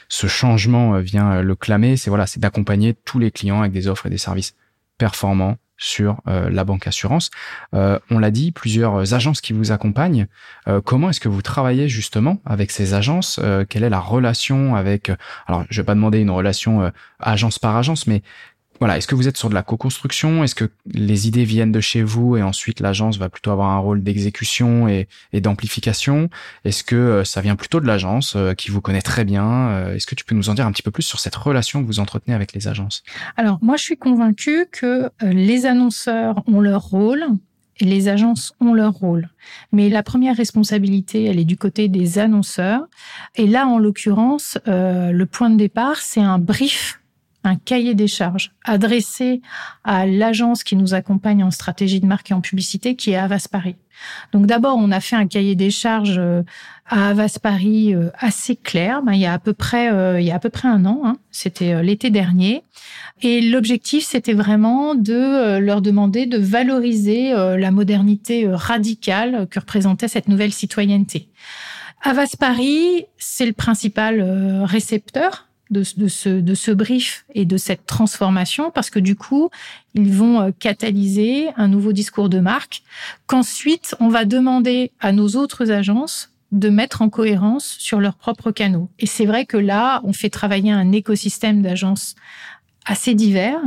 ce 0.08 0.26
changement 0.26 0.96
euh, 0.96 1.00
vient 1.00 1.40
le 1.40 1.54
clamer, 1.54 1.96
c'est 1.96 2.10
voilà, 2.10 2.26
c'est 2.26 2.40
d'accompagner 2.40 2.94
tous 2.94 3.18
les 3.18 3.30
clients 3.30 3.60
avec 3.60 3.72
des 3.72 3.88
offres 3.88 4.06
et 4.06 4.10
des 4.10 4.18
services 4.18 4.54
performants 4.98 5.56
sur 5.78 6.20
la 6.26 6.62
banque 6.62 6.86
assurance. 6.86 7.30
on 7.72 8.18
l'a 8.20 8.30
dit, 8.30 8.52
plusieurs 8.52 9.14
agences 9.14 9.40
qui 9.40 9.52
vous 9.52 9.72
accompagnent. 9.72 10.28
comment 10.84 11.10
est-ce 11.10 11.18
que 11.18 11.28
vous 11.28 11.42
travaillez 11.42 11.88
justement 11.88 12.40
avec 12.44 12.70
ces 12.70 12.94
agences? 12.94 13.40
Quelle 13.68 13.82
est 13.82 13.90
la 13.90 13.98
relation 13.98 14.76
avec 14.76 15.10
Alors, 15.48 15.64
je 15.70 15.80
vais 15.80 15.84
pas 15.84 15.96
demander 15.96 16.20
une 16.20 16.30
relation 16.30 16.92
agence 17.18 17.58
par 17.58 17.76
agence, 17.76 18.06
mais 18.06 18.22
voilà, 18.82 18.96
est-ce 18.96 19.06
que 19.06 19.14
vous 19.14 19.28
êtes 19.28 19.36
sur 19.36 19.48
de 19.48 19.54
la 19.54 19.62
co-construction? 19.62 20.42
Est-ce 20.42 20.56
que 20.56 20.68
les 20.92 21.28
idées 21.28 21.44
viennent 21.44 21.70
de 21.70 21.78
chez 21.78 22.02
vous 22.02 22.36
et 22.36 22.42
ensuite 22.42 22.80
l'agence 22.80 23.16
va 23.16 23.28
plutôt 23.28 23.52
avoir 23.52 23.70
un 23.70 23.78
rôle 23.78 24.02
d'exécution 24.02 24.88
et, 24.88 25.06
d'amplification? 25.32 26.30
Est-ce 26.64 26.82
que 26.82 26.96
euh, 26.96 27.22
ça 27.22 27.42
vient 27.42 27.54
plutôt 27.54 27.78
de 27.78 27.86
l'agence 27.86 28.34
euh, 28.34 28.54
qui 28.54 28.72
vous 28.72 28.80
connaît 28.80 29.00
très 29.00 29.24
bien 29.24 29.68
euh, 29.68 29.94
Est-ce 29.94 30.08
que 30.08 30.16
tu 30.16 30.24
peux 30.24 30.34
nous 30.34 30.50
en 30.50 30.54
dire 30.54 30.66
un 30.66 30.72
petit 30.72 30.82
peu 30.82 30.90
plus 30.90 31.04
sur 31.04 31.20
cette 31.20 31.36
relation 31.36 31.80
que 31.80 31.86
vous 31.86 32.00
entretenez 32.00 32.34
avec 32.34 32.54
les 32.54 32.66
agences? 32.66 33.04
Alors, 33.36 33.60
moi, 33.62 33.76
je 33.76 33.84
suis 33.84 33.96
convaincue 33.96 34.66
que 34.72 35.08
les 35.20 35.64
annonceurs 35.64 36.42
ont 36.48 36.60
leur 36.60 36.82
rôle 36.82 37.24
et 37.78 37.84
les 37.84 38.08
agences 38.08 38.52
ont 38.58 38.74
leur 38.74 38.94
rôle. 38.94 39.28
Mais 39.70 39.90
la 39.90 40.02
première 40.02 40.36
responsabilité, 40.36 41.26
elle 41.26 41.38
est 41.38 41.44
du 41.44 41.56
côté 41.56 41.86
des 41.86 42.18
annonceurs. 42.18 42.88
Et 43.36 43.46
là, 43.46 43.64
en 43.68 43.78
l'occurrence, 43.78 44.58
le 44.66 45.24
point 45.24 45.50
de 45.50 45.56
départ, 45.56 45.98
c'est 45.98 46.20
un 46.20 46.40
brief 46.40 46.98
un 47.44 47.56
cahier 47.56 47.94
des 47.94 48.06
charges 48.06 48.52
adressé 48.64 49.42
à 49.84 50.06
l'agence 50.06 50.62
qui 50.62 50.76
nous 50.76 50.94
accompagne 50.94 51.42
en 51.42 51.50
stratégie 51.50 52.00
de 52.00 52.06
marque 52.06 52.30
et 52.30 52.34
en 52.34 52.40
publicité, 52.40 52.94
qui 52.94 53.10
est 53.10 53.16
Avas 53.16 53.46
Paris. 53.50 53.76
Donc 54.32 54.46
d'abord, 54.46 54.76
on 54.78 54.90
a 54.90 55.00
fait 55.00 55.16
un 55.16 55.26
cahier 55.26 55.54
des 55.54 55.70
charges 55.70 56.18
euh, 56.18 56.42
à 56.86 57.10
Avas 57.10 57.38
Paris 57.42 57.94
euh, 57.94 58.10
assez 58.18 58.56
clair. 58.56 59.02
Ben, 59.02 59.12
il 59.12 59.20
y 59.20 59.26
a 59.26 59.32
à 59.32 59.38
peu 59.38 59.52
près, 59.52 59.92
euh, 59.92 60.20
il 60.20 60.26
y 60.26 60.30
a 60.30 60.36
à 60.36 60.38
peu 60.38 60.50
près 60.50 60.68
un 60.68 60.84
an. 60.86 61.02
Hein. 61.04 61.16
C'était 61.30 61.82
l'été 61.82 62.10
dernier. 62.10 62.62
Et 63.22 63.40
l'objectif, 63.40 64.04
c'était 64.04 64.32
vraiment 64.32 64.94
de 64.94 65.58
leur 65.58 65.80
demander 65.80 66.26
de 66.26 66.38
valoriser 66.38 67.32
la 67.32 67.70
modernité 67.70 68.48
radicale 68.48 69.46
que 69.48 69.60
représentait 69.60 70.08
cette 70.08 70.26
nouvelle 70.26 70.52
citoyenneté. 70.52 71.28
Avas 72.02 72.34
Paris, 72.36 73.06
c'est 73.18 73.46
le 73.46 73.52
principal 73.52 74.20
récepteur 74.64 75.46
de, 75.72 75.82
ce, 75.82 76.28
de 76.28 76.54
ce 76.54 76.70
brief 76.70 77.24
et 77.34 77.44
de 77.44 77.56
cette 77.56 77.86
transformation 77.86 78.70
parce 78.70 78.90
que 78.90 78.98
du 78.98 79.16
coup, 79.16 79.50
ils 79.94 80.12
vont 80.12 80.40
euh, 80.40 80.50
catalyser 80.58 81.48
un 81.56 81.68
nouveau 81.68 81.92
discours 81.92 82.28
de 82.28 82.38
marque 82.38 82.82
qu'ensuite 83.26 83.96
on 83.98 84.08
va 84.08 84.24
demander 84.24 84.92
à 85.00 85.12
nos 85.12 85.28
autres 85.30 85.70
agences 85.70 86.30
de 86.52 86.68
mettre 86.68 87.00
en 87.00 87.08
cohérence 87.08 87.64
sur 87.78 87.98
leurs 87.98 88.16
propres 88.16 88.50
canaux. 88.50 88.90
Et 88.98 89.06
c'est 89.06 89.24
vrai 89.24 89.46
que 89.46 89.56
là, 89.56 90.02
on 90.04 90.12
fait 90.12 90.28
travailler 90.28 90.70
un 90.70 90.92
écosystème 90.92 91.62
d'agences 91.62 92.14
assez 92.84 93.14
divers 93.14 93.62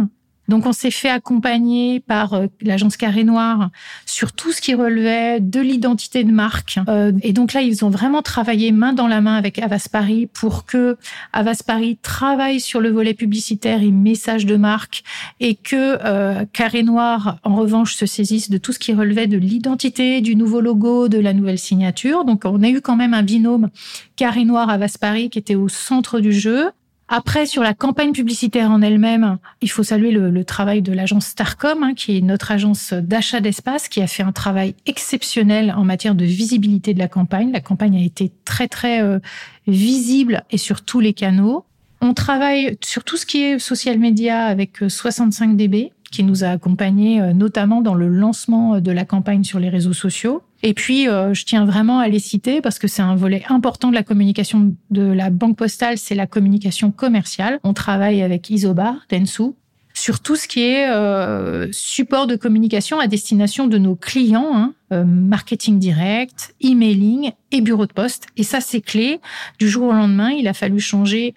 donc 0.48 0.66
on 0.66 0.74
s'est 0.74 0.92
fait 0.92 1.10
accompagner 1.10 2.00
par 2.00 2.34
euh, 2.34 2.48
l'agence 2.62 2.98
Carré 2.98 3.24
Noir 3.24 3.70
sur 4.06 4.32
tout 4.32 4.52
ce 4.52 4.62
qui 4.62 4.74
relevait 4.74 5.40
de 5.40 5.60
l'identité 5.60 6.24
de 6.24 6.32
marque. 6.32 6.80
Euh, 6.88 7.12
et 7.22 7.34
donc 7.34 7.54
là, 7.54 7.62
ils 7.62 7.84
ont 7.84 7.90
vraiment 7.90 8.22
travaillé 8.22 8.72
main 8.72 8.94
dans 8.94 9.08
la 9.08 9.22
main 9.22 9.36
avec 9.36 9.60
Avas 9.60 9.88
Paris 9.92 10.28
pour 10.32 10.66
que 10.66 10.98
Avas 11.34 11.62
Paris 11.66 11.98
travaille 12.02 12.60
sur 12.60 12.80
le 12.80 12.90
volet 12.90 13.14
publicitaire 13.14 13.82
et 13.82 13.92
message 13.92 14.46
de 14.46 14.56
marque 14.56 15.04
et 15.40 15.56
que 15.56 15.98
euh, 16.06 16.46
Carré 16.54 16.84
Noir, 16.84 17.40
en 17.44 17.56
revanche, 17.56 17.96
se 17.96 18.06
saisisse 18.06 18.50
de 18.50 18.58
tout 18.58 18.72
ce 18.72 18.80
qui 18.80 18.94
relevait 18.94 19.28
de 19.28 19.38
l'identité, 19.38 20.22
du 20.22 20.36
nouveau 20.36 20.62
logo, 20.62 21.08
de 21.08 21.18
la 21.18 21.34
nouvelle 21.34 21.60
signature. 21.60 22.24
Donc 22.26 22.44
on 22.46 22.62
a 22.62 22.70
eu 22.70 22.82
quand 22.82 22.96
même 22.96 23.14
un 23.14 23.24
binôme 23.24 23.70
Carré 24.16 24.46
Noir 24.46 24.70
Avas 24.70 24.98
Paris 25.00 25.30
qui 25.30 25.40
était 25.40 25.56
au 25.56 25.70
centre 25.70 26.20
du 26.20 26.32
jeu. 26.32 26.70
Après, 27.08 27.46
sur 27.46 27.62
la 27.62 27.76
campagne 27.76 28.14
publicitaire 28.14 28.72
en 28.72 28.82
elle-même, 28.82 29.38
il 29.62 29.70
faut 29.70 29.84
saluer 29.84 30.12
le, 30.12 30.44
travail 30.44 30.82
de 30.82 30.92
l'agence 30.92 31.28
Starcom, 31.28 31.84
hein, 31.84 31.94
qui 31.94 32.18
est 32.18 32.22
notre 32.22 32.52
agence 32.52 32.94
d'achat 32.94 33.42
d'espace, 33.42 33.88
qui 33.90 34.02
a 34.02 34.08
fait 34.08 34.24
un 34.24 34.32
travail 34.32 34.76
exceptionnel 34.88 35.74
en 35.78 35.84
matière 35.84 36.16
de 36.16 36.26
visibilité 36.26 36.96
de 36.96 37.00
la 37.00 37.08
campagne. 37.08 37.52
La 37.52 37.62
campagne 37.62 37.96
a 37.98 38.04
été 38.04 38.32
très 38.44 38.68
très 38.68 39.04
euh, 39.04 39.20
visible 39.68 40.44
et 40.50 40.58
sur 40.58 40.82
tous 40.82 41.00
les 41.00 41.14
canaux. 41.14 41.66
On 42.02 42.16
travaille 42.16 42.78
sur 42.84 43.04
tout 43.04 43.18
ce 43.18 43.26
qui 43.28 43.44
est 43.44 43.60
social 43.60 44.00
media 44.00 44.46
avec 44.46 44.82
65DB, 44.82 45.86
euh, 45.86 45.90
qui 46.16 46.24
nous 46.24 46.44
a 46.44 46.48
accompagnés 46.48 47.22
euh, 47.22 47.34
notamment 47.34 47.82
dans 47.82 47.94
le 47.94 48.08
lancement 48.08 48.80
de 48.80 48.92
la 48.92 49.06
campagne 49.06 49.44
sur 49.44 49.60
les 49.60 49.70
réseaux 49.70 49.94
sociaux. 49.94 50.42
Et 50.64 50.74
puis, 50.74 51.08
euh, 51.08 51.34
je 51.34 51.46
tiens 51.46 51.66
vraiment 51.66 52.00
à 52.00 52.08
les 52.08 52.20
citer 52.20 52.62
parce 52.62 52.80
que 52.80 52.88
c'est 52.88 53.02
un 53.02 53.16
volet 53.16 53.44
important 53.50 53.90
de 53.90 53.94
la 53.94 54.04
communication 54.04 54.74
de 54.90 55.04
la 55.04 55.30
banque 55.30 55.58
postale, 55.58 55.98
c'est 55.98 56.16
la 56.16 56.26
communication 56.26 56.92
commerciale. 56.92 57.60
On 57.64 57.74
travaille 57.74 58.22
avec 58.24 58.50
Isobar, 58.50 58.96
Densu, 59.12 59.52
sur 59.94 60.22
tout 60.22 60.36
ce 60.36 60.48
qui 60.48 60.62
est 60.62 60.90
euh, 60.90 61.68
support 61.72 62.28
de 62.28 62.36
communication 62.36 63.00
à 63.00 63.08
destination 63.08 63.68
de 63.68 63.78
nos 63.78 63.96
clients, 63.96 64.52
hein, 64.54 64.74
euh, 64.92 65.04
marketing 65.04 65.78
direct, 65.78 66.56
emailing 66.62 67.32
et 67.52 67.62
bureau 67.62 67.86
de 67.86 67.94
poste. 67.94 68.28
Et 68.36 68.44
ça, 68.44 68.60
c'est 68.60 68.82
clé. 68.82 69.20
Du 69.60 69.70
jour 69.70 69.90
au 69.90 69.94
lendemain, 69.94 70.32
il 70.32 70.48
a 70.48 70.54
fallu 70.54 70.80
changer 70.80 71.36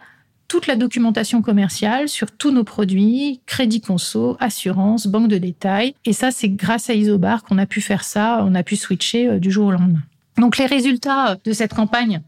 toute 0.48 0.66
la 0.66 0.76
documentation 0.76 1.42
commerciale 1.42 2.08
sur 2.08 2.30
tous 2.30 2.50
nos 2.50 2.64
produits, 2.64 3.40
crédit 3.46 3.80
conso, 3.80 4.37
assurance, 4.40 5.06
banque 5.06 5.28
de 5.28 5.38
détail. 5.38 5.94
Et 6.04 6.12
ça, 6.12 6.30
c'est 6.30 6.48
grâce 6.48 6.90
à 6.90 6.94
Isobar 6.94 7.44
qu'on 7.44 7.58
a 7.58 7.66
pu 7.66 7.80
faire 7.80 8.02
ça, 8.02 8.42
on 8.44 8.54
a 8.54 8.62
pu 8.62 8.76
switcher 8.76 9.28
euh, 9.28 9.38
du 9.38 9.50
jour 9.50 9.66
au 9.66 9.72
lendemain. 9.72 10.00
Donc 10.38 10.56
les 10.56 10.66
résultats 10.66 11.37
de 11.44 11.52
cette 11.52 11.74
campagne, 11.74 12.22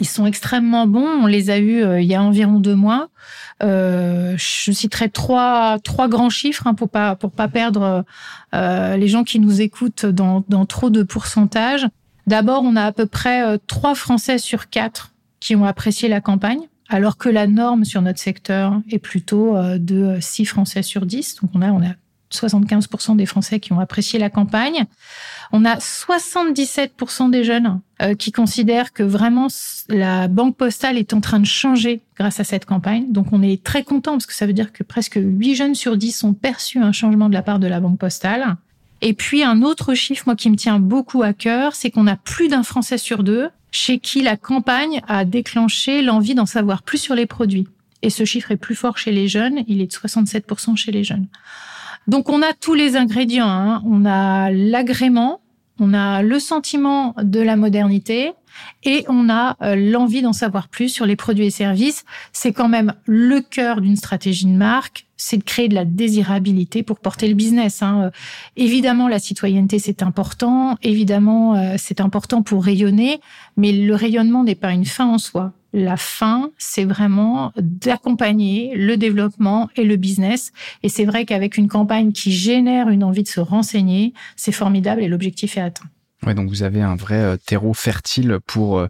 ils 0.00 0.06
sont 0.06 0.26
extrêmement 0.26 0.86
bons. 0.86 1.06
On 1.06 1.26
les 1.26 1.50
a 1.50 1.58
eus 1.58 1.82
euh, 1.82 2.00
il 2.00 2.06
y 2.06 2.14
a 2.14 2.22
environ 2.22 2.60
deux 2.60 2.76
mois. 2.76 3.08
Euh, 3.62 4.36
je 4.36 4.70
citerai 4.70 5.08
trois 5.08 5.78
trois 5.82 6.08
grands 6.08 6.30
chiffres 6.30 6.68
hein, 6.68 6.74
pour 6.74 6.88
pas 6.88 7.16
pour 7.16 7.32
pas 7.32 7.48
perdre 7.48 8.04
euh, 8.54 8.96
les 8.96 9.08
gens 9.08 9.24
qui 9.24 9.40
nous 9.40 9.60
écoutent 9.60 10.06
dans, 10.06 10.44
dans 10.48 10.66
trop 10.66 10.90
de 10.90 11.02
pourcentages. 11.02 11.88
D'abord, 12.28 12.62
on 12.62 12.76
a 12.76 12.84
à 12.84 12.92
peu 12.92 13.06
près 13.06 13.42
euh, 13.42 13.58
trois 13.66 13.94
Français 13.94 14.38
sur 14.38 14.68
quatre 14.68 15.10
qui 15.40 15.56
ont 15.56 15.64
apprécié 15.64 16.08
la 16.08 16.20
campagne, 16.20 16.60
alors 16.88 17.16
que 17.16 17.28
la 17.28 17.46
norme 17.46 17.84
sur 17.84 18.02
notre 18.02 18.18
secteur 18.18 18.80
est 18.90 18.98
plutôt 18.98 19.56
euh, 19.56 19.78
de 19.78 20.18
six 20.20 20.44
Français 20.44 20.82
sur 20.82 21.06
10. 21.06 21.36
Donc 21.42 21.50
on 21.54 21.62
a 21.62 21.70
on 21.70 21.82
a 21.82 21.94
75% 22.32 23.16
des 23.16 23.26
Français 23.26 23.60
qui 23.60 23.72
ont 23.72 23.80
apprécié 23.80 24.18
la 24.18 24.30
campagne. 24.30 24.84
On 25.52 25.64
a 25.64 25.76
77% 25.76 27.30
des 27.30 27.44
jeunes 27.44 27.80
euh, 28.02 28.14
qui 28.14 28.32
considèrent 28.32 28.92
que 28.92 29.02
vraiment 29.02 29.48
la 29.88 30.28
banque 30.28 30.56
postale 30.56 30.98
est 30.98 31.14
en 31.14 31.20
train 31.20 31.40
de 31.40 31.46
changer 31.46 32.02
grâce 32.16 32.40
à 32.40 32.44
cette 32.44 32.66
campagne. 32.66 33.10
Donc 33.12 33.32
on 33.32 33.42
est 33.42 33.62
très 33.62 33.82
content 33.82 34.12
parce 34.12 34.26
que 34.26 34.34
ça 34.34 34.46
veut 34.46 34.52
dire 34.52 34.72
que 34.72 34.82
presque 34.82 35.18
8 35.20 35.54
jeunes 35.54 35.74
sur 35.74 35.96
10 35.96 36.24
ont 36.24 36.34
perçu 36.34 36.78
un 36.78 36.92
changement 36.92 37.28
de 37.28 37.34
la 37.34 37.42
part 37.42 37.58
de 37.58 37.66
la 37.66 37.80
banque 37.80 37.98
postale. 37.98 38.56
Et 39.00 39.14
puis 39.14 39.42
un 39.42 39.62
autre 39.62 39.94
chiffre, 39.94 40.24
moi, 40.26 40.34
qui 40.34 40.50
me 40.50 40.56
tient 40.56 40.80
beaucoup 40.80 41.22
à 41.22 41.32
cœur, 41.32 41.74
c'est 41.74 41.90
qu'on 41.90 42.06
a 42.06 42.16
plus 42.16 42.48
d'un 42.48 42.62
Français 42.62 42.98
sur 42.98 43.22
deux 43.22 43.48
chez 43.70 43.98
qui 43.98 44.22
la 44.22 44.36
campagne 44.36 45.00
a 45.08 45.24
déclenché 45.24 46.02
l'envie 46.02 46.34
d'en 46.34 46.46
savoir 46.46 46.82
plus 46.82 46.98
sur 46.98 47.14
les 47.14 47.26
produits. 47.26 47.68
Et 48.02 48.10
ce 48.10 48.24
chiffre 48.24 48.52
est 48.52 48.56
plus 48.56 48.74
fort 48.74 48.96
chez 48.98 49.10
les 49.10 49.28
jeunes, 49.28 49.64
il 49.66 49.80
est 49.80 49.86
de 49.86 49.92
67% 49.92 50.76
chez 50.76 50.92
les 50.92 51.04
jeunes. 51.04 51.26
Donc 52.06 52.30
on 52.30 52.42
a 52.42 52.54
tous 52.54 52.74
les 52.74 52.96
ingrédients. 52.96 53.48
Hein. 53.48 53.82
On 53.84 54.04
a 54.06 54.50
l'agrément, 54.50 55.40
on 55.78 55.94
a 55.94 56.22
le 56.22 56.38
sentiment 56.38 57.14
de 57.22 57.40
la 57.40 57.56
modernité 57.56 58.32
et 58.84 59.04
on 59.08 59.28
a 59.28 59.56
euh, 59.62 59.76
l'envie 59.76 60.22
d'en 60.22 60.32
savoir 60.32 60.68
plus 60.68 60.88
sur 60.88 61.06
les 61.06 61.16
produits 61.16 61.46
et 61.46 61.50
services. 61.50 62.04
C'est 62.32 62.52
quand 62.52 62.68
même 62.68 62.94
le 63.06 63.40
cœur 63.40 63.80
d'une 63.80 63.96
stratégie 63.96 64.46
de 64.46 64.56
marque, 64.56 65.06
c'est 65.16 65.38
de 65.38 65.44
créer 65.44 65.68
de 65.68 65.74
la 65.74 65.84
désirabilité 65.84 66.82
pour 66.82 67.00
porter 67.00 67.28
le 67.28 67.34
business. 67.34 67.82
Hein. 67.82 68.02
Euh, 68.04 68.10
évidemment, 68.56 69.08
la 69.08 69.18
citoyenneté, 69.18 69.78
c'est 69.78 70.02
important. 70.02 70.76
Évidemment, 70.82 71.54
euh, 71.54 71.74
c'est 71.76 72.00
important 72.00 72.42
pour 72.42 72.64
rayonner, 72.64 73.20
mais 73.56 73.72
le 73.72 73.94
rayonnement 73.94 74.44
n'est 74.44 74.54
pas 74.54 74.72
une 74.72 74.86
fin 74.86 75.06
en 75.06 75.18
soi. 75.18 75.52
La 75.72 75.96
fin, 75.96 76.50
c'est 76.56 76.84
vraiment 76.84 77.52
d'accompagner 77.56 78.74
le 78.74 78.96
développement 78.96 79.68
et 79.76 79.84
le 79.84 79.96
business. 79.96 80.52
Et 80.82 80.88
c'est 80.88 81.04
vrai 81.04 81.26
qu'avec 81.26 81.58
une 81.58 81.68
campagne 81.68 82.12
qui 82.12 82.32
génère 82.32 82.88
une 82.88 83.04
envie 83.04 83.22
de 83.22 83.28
se 83.28 83.40
renseigner, 83.40 84.14
c'est 84.36 84.52
formidable 84.52 85.02
et 85.02 85.08
l'objectif 85.08 85.58
est 85.58 85.60
atteint. 85.60 85.86
Ouais, 86.26 86.34
donc 86.34 86.48
vous 86.48 86.62
avez 86.62 86.82
un 86.82 86.96
vrai 86.96 87.16
euh, 87.16 87.36
terreau 87.36 87.74
fertile 87.74 88.38
pour 88.46 88.78
euh, 88.78 88.88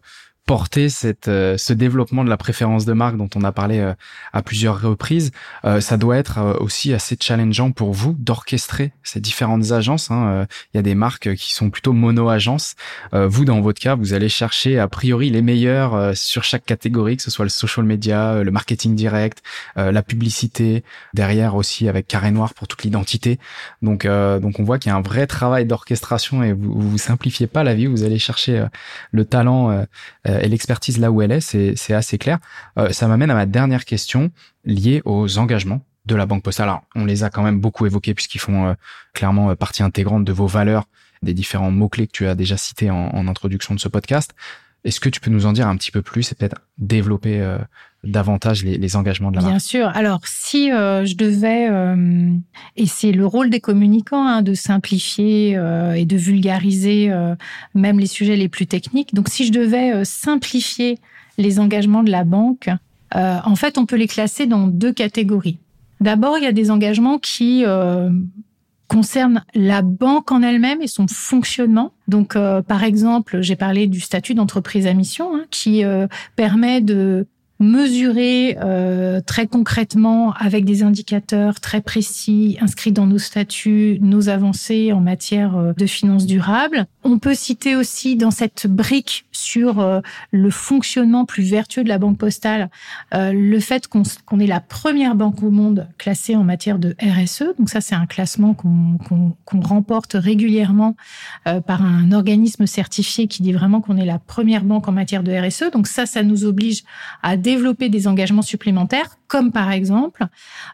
porter 0.49 0.89
cette, 0.89 1.27
euh, 1.27 1.59
ce 1.59 1.73
développement 1.73 2.23
de 2.23 2.29
la 2.29 2.35
préférence 2.35 2.83
de 2.83 2.93
marque 2.93 3.17
dont 3.17 3.29
on 3.35 3.43
a 3.43 3.51
parlé 3.51 3.77
euh, 3.81 3.93
à 4.33 4.41
plusieurs 4.41 4.81
reprises, 4.81 5.29
euh, 5.63 5.79
ça 5.79 5.95
doit 5.95 6.17
être 6.17 6.57
aussi 6.59 6.91
assez 6.91 7.15
challengeant 7.21 7.69
pour 7.69 7.93
vous 7.93 8.15
d'orchestrer 8.17 8.91
ces 9.03 9.19
différentes 9.19 9.73
agences. 9.73 10.09
Hein. 10.09 10.47
Il 10.73 10.77
y 10.77 10.79
a 10.79 10.81
des 10.81 10.95
marques 10.95 11.35
qui 11.35 11.53
sont 11.53 11.69
plutôt 11.69 11.93
mono-agences. 11.93 12.73
vous, 13.13 13.45
dans 13.45 13.61
votre 13.61 13.79
cas, 13.79 13.93
vous 13.93 14.13
allez 14.13 14.29
chercher 14.29 14.79
a 14.79 14.87
priori 14.87 15.29
les 15.29 15.43
meilleurs 15.43 16.15
sur 16.17 16.43
chaque 16.43 16.65
catégorie, 16.65 17.17
que 17.17 17.23
ce 17.23 17.29
soit 17.29 17.45
le 17.45 17.49
social 17.49 17.85
media, 17.85 18.41
le 18.43 18.51
marketing 18.51 18.95
direct, 18.95 19.43
la 19.75 20.01
publicité, 20.01 20.83
derrière 21.13 21.55
aussi 21.55 21.87
avec 21.87 22.07
Carré 22.07 22.31
Noir 22.31 22.53
pour 22.53 22.67
toute 22.67 22.83
l'identité. 22.83 23.39
Donc, 23.81 24.05
donc 24.05 24.59
on 24.59 24.63
voit 24.63 24.79
qu'il 24.79 24.91
y 24.91 24.93
a 24.93 24.97
un 24.97 25.01
vrai 25.01 25.27
travail 25.27 25.65
d'orchestration 25.65 26.43
et 26.43 26.53
vous, 26.53 26.73
vous 26.73 26.97
simplifiez 26.97 27.47
pas 27.47 27.63
la 27.63 27.75
vie. 27.75 27.87
Vous 27.87 28.03
allez 28.03 28.19
chercher 28.19 28.65
le 29.11 29.25
talent 29.25 29.85
et 30.41 30.47
l'expertise 30.47 30.99
là 30.99 31.11
où 31.11 31.21
elle 31.21 31.31
est, 31.31 31.41
c'est 31.41 31.93
assez 31.93 32.17
clair. 32.17 32.39
Euh, 32.77 32.91
ça 32.91 33.07
m'amène 33.07 33.31
à 33.31 33.35
ma 33.35 33.45
dernière 33.45 33.85
question 33.85 34.31
liée 34.65 35.01
aux 35.05 35.37
engagements 35.37 35.81
de 36.05 36.15
la 36.15 36.25
Banque 36.25 36.43
Postale. 36.43 36.69
Alors, 36.69 36.83
on 36.95 37.05
les 37.05 37.23
a 37.23 37.29
quand 37.29 37.43
même 37.43 37.59
beaucoup 37.59 37.85
évoqués 37.85 38.13
puisqu'ils 38.13 38.39
font 38.39 38.67
euh, 38.67 38.73
clairement 39.13 39.51
euh, 39.51 39.55
partie 39.55 39.83
intégrante 39.83 40.25
de 40.25 40.33
vos 40.33 40.47
valeurs, 40.47 40.85
des 41.21 41.33
différents 41.33 41.71
mots-clés 41.71 42.07
que 42.07 42.13
tu 42.13 42.27
as 42.27 42.35
déjà 42.35 42.57
cités 42.57 42.89
en 42.89 43.27
introduction 43.27 43.75
de 43.75 43.79
ce 43.79 43.89
podcast. 43.89 44.33
Est-ce 44.85 44.99
que 44.99 45.09
tu 45.09 45.19
peux 45.19 45.29
nous 45.29 45.45
en 45.45 45.53
dire 45.53 45.67
un 45.67 45.75
petit 45.75 45.91
peu 45.91 46.01
plus 46.01 46.31
et 46.31 46.35
peut-être 46.35 46.61
développer 46.77 47.41
euh, 47.41 47.57
davantage 48.03 48.63
les, 48.63 48.77
les, 48.77 48.95
engagements 48.95 49.29
de 49.29 49.35
la 49.35 49.41
Bien 49.41 49.51
marque 49.51 49.61
Bien 49.61 49.67
sûr. 49.67 49.87
Alors, 49.93 50.21
si 50.23 50.71
euh, 50.71 51.05
je 51.05 51.15
devais, 51.15 51.69
euh, 51.69 52.31
et 52.77 52.85
c'est 52.85 53.11
le 53.11 53.25
rôle 53.25 53.49
des 53.49 53.59
communicants, 53.59 54.25
hein, 54.25 54.41
de 54.41 54.53
simplifier 54.53 55.57
euh, 55.57 55.93
et 55.93 56.05
de 56.05 56.15
vulgariser 56.15 57.11
euh, 57.11 57.35
même 57.75 57.99
les 57.99 58.07
sujets 58.07 58.37
les 58.37 58.47
plus 58.47 58.67
techniques. 58.67 59.13
Donc, 59.13 59.27
si 59.27 59.45
je 59.45 59.51
devais 59.51 59.93
euh, 59.93 60.03
simplifier 60.05 60.97
les 61.37 61.59
engagements 61.59 62.03
de 62.03 62.11
la 62.11 62.23
banque, 62.23 62.69
en 63.15 63.55
fait, 63.55 63.79
on 63.79 63.87
peut 63.87 63.95
les 63.95 64.07
classer 64.07 64.45
dans 64.45 64.67
deux 64.67 64.93
catégories. 64.93 65.57
D'abord, 65.99 66.37
il 66.37 66.43
y 66.43 66.47
a 66.47 66.51
des 66.51 66.69
engagements 66.69 67.17
qui 67.17 67.65
concerne 68.89 69.45
la 69.53 69.81
banque 69.81 70.31
en 70.33 70.41
elle-même 70.41 70.81
et 70.81 70.87
son 70.87 71.07
fonctionnement. 71.07 71.93
Donc, 72.09 72.35
euh, 72.35 72.61
par 72.61 72.83
exemple, 72.83 73.41
j'ai 73.41 73.55
parlé 73.55 73.87
du 73.87 74.01
statut 74.01 74.33
d'entreprise 74.33 74.87
à 74.87 74.93
mission 74.93 75.35
hein, 75.35 75.45
qui 75.51 75.85
euh, 75.85 76.07
permet 76.35 76.81
de 76.81 77.27
mesurer 77.59 78.57
euh, 78.61 79.19
très 79.19 79.47
concrètement 79.47 80.33
avec 80.33 80.63
des 80.63 80.81
indicateurs 80.83 81.59
très 81.59 81.81
précis 81.81 82.57
inscrits 82.61 82.91
dans 82.91 83.05
nos 83.05 83.17
statuts 83.17 83.99
nos 84.01 84.29
avancées 84.29 84.93
en 84.93 85.01
matière 85.01 85.57
euh, 85.57 85.73
de 85.73 85.85
finances 85.85 86.25
durables. 86.25 86.85
On 87.03 87.19
peut 87.19 87.33
citer 87.33 87.75
aussi 87.75 88.15
dans 88.15 88.31
cette 88.31 88.67
brique 88.67 89.25
sur 89.39 89.79
euh, 89.79 90.01
le 90.31 90.49
fonctionnement 90.49 91.25
plus 91.25 91.43
vertueux 91.43 91.83
de 91.83 91.89
la 91.89 91.97
banque 91.97 92.17
postale 92.17 92.69
euh, 93.13 93.31
le 93.33 93.59
fait 93.59 93.87
qu'on 93.87 94.03
qu 94.03 94.43
est 94.43 94.47
la 94.47 94.59
première 94.59 95.15
banque 95.15 95.41
au 95.41 95.49
monde 95.49 95.87
classée 95.97 96.35
en 96.35 96.43
matière 96.43 96.77
de 96.77 96.95
RSE. 97.01 97.55
Donc 97.57 97.69
ça, 97.69 97.81
c'est 97.81 97.95
un 97.95 98.05
classement 98.05 98.53
qu'on 98.53 98.97
qu 98.97 99.15
qu 99.45 99.57
remporte 99.65 100.13
régulièrement 100.13 100.95
euh, 101.47 101.61
par 101.61 101.83
un 101.83 102.11
organisme 102.11 102.67
certifié 102.67 103.27
qui 103.27 103.41
dit 103.41 103.53
vraiment 103.53 103.81
qu'on 103.81 103.97
est 103.97 104.05
la 104.05 104.19
première 104.19 104.63
banque 104.63 104.87
en 104.87 104.91
matière 104.91 105.23
de 105.23 105.31
RSE. 105.31 105.71
Donc 105.71 105.87
ça, 105.87 106.05
ça 106.05 106.23
nous 106.23 106.45
oblige 106.45 106.83
à 107.23 107.37
développer 107.49 107.89
des 107.89 108.07
engagements 108.07 108.43
supplémentaires, 108.43 109.17
comme 109.27 109.51
par 109.51 109.71
exemple, 109.71 110.27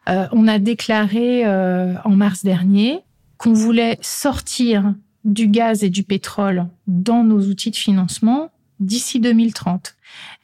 euh, 0.09 0.27
on 0.33 0.47
a 0.47 0.59
déclaré 0.59 1.45
euh, 1.45 1.93
en 2.03 2.11
mars 2.11 2.43
dernier 2.43 2.99
qu'on 3.37 3.53
voulait 3.53 3.97
sortir 4.01 4.93
du 5.23 5.47
gaz 5.47 5.83
et 5.83 5.89
du 5.89 6.03
pétrole 6.03 6.67
dans 6.87 7.23
nos 7.23 7.41
outils 7.47 7.71
de 7.71 7.77
financement 7.77 8.49
d'ici 8.81 9.21
2030. 9.21 9.95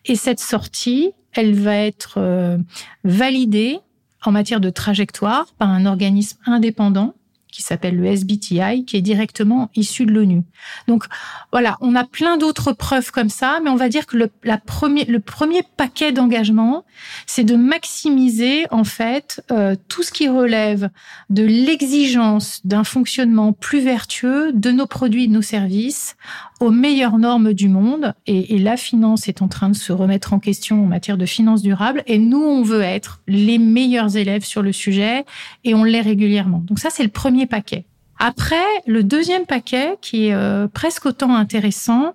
Et 0.06 0.16
cette 0.16 0.40
sortie, 0.40 1.12
elle 1.34 1.54
va 1.54 1.76
être 1.76 2.16
euh, 2.18 2.58
validée 3.04 3.80
en 4.24 4.32
matière 4.32 4.62
de 4.62 4.70
trajectoire 4.70 5.48
par 5.58 5.70
un 5.70 5.86
organisme 5.86 6.38
indépendant 6.46 7.14
qui 7.52 7.62
s'appelle 7.62 7.98
le 7.98 8.06
SBTI, 8.06 8.86
qui 8.86 8.98
est 8.98 9.02
directement 9.02 9.70
issu 9.76 10.06
de 10.06 10.12
l'ONU. 10.12 10.44
Donc 10.88 11.06
voilà, 11.52 11.78
on 11.82 11.96
a 11.96 12.04
plein 12.04 12.38
d'autres 12.38 12.74
preuves 12.74 13.12
comme 13.12 13.30
ça, 13.30 13.60
mais 13.64 13.70
on 13.70 13.76
va 13.76 13.90
dire 13.90 14.06
que 14.06 14.18
le, 14.18 14.30
premier, 14.66 15.06
le 15.06 15.20
premier 15.20 15.64
paquet 15.78 16.12
d'engagement, 16.12 16.86
c'est 17.28 17.44
de 17.44 17.56
maximiser 17.56 18.66
en 18.72 18.84
fait 18.84 19.44
euh, 19.52 19.76
tout 19.88 20.04
ce 20.04 20.12
qui 20.12 20.28
relève 20.28 20.90
de 21.30 21.44
l'exigence 21.44 22.62
d'un 22.64 22.84
fonctionnement 22.84 23.54
plus 23.54 23.82
vertueux 23.82 24.52
de 24.54 24.72
nos 24.72 24.88
produits 24.88 25.26
et 25.26 25.28
de 25.28 25.34
nos 25.34 25.42
services 25.42 26.16
aux 26.62 26.72
meilleures 26.72 27.18
normes 27.18 27.54
du 27.54 27.70
monde. 27.70 28.14
Et, 28.28 28.56
et 28.56 28.60
la 28.60 28.78
finance 28.78 29.28
est 29.28 29.42
en 29.42 29.48
train 29.48 29.70
de 29.70 29.76
se 29.76 29.92
remettre 29.92 30.34
en 30.34 30.40
question 30.40 30.84
en 30.84 30.88
matière 30.88 31.18
de 31.18 31.26
finances 31.26 31.62
durables. 31.62 32.04
Et 32.08 32.18
nous, 32.18 32.42
on 32.42 32.64
veut 32.64 32.82
être 32.82 33.22
les 33.28 33.58
meilleurs 33.58 34.18
élèves 34.18 34.44
sur 34.44 34.62
le 34.62 34.72
sujet 34.72 35.26
et 35.64 35.74
on 35.74 35.84
l'est 35.84 36.02
régulièrement. 36.02 36.64
Donc 36.66 36.80
ça, 36.80 36.90
c'est 36.90 37.04
le 37.04 37.10
premier 37.10 37.46
paquet. 37.46 37.86
Après, 38.20 38.68
le 38.86 39.04
deuxième 39.04 39.48
paquet, 39.48 39.98
qui 40.00 40.28
est 40.28 40.34
euh, 40.34 40.68
presque 40.68 41.08
autant 41.08 41.36
intéressant, 41.36 42.14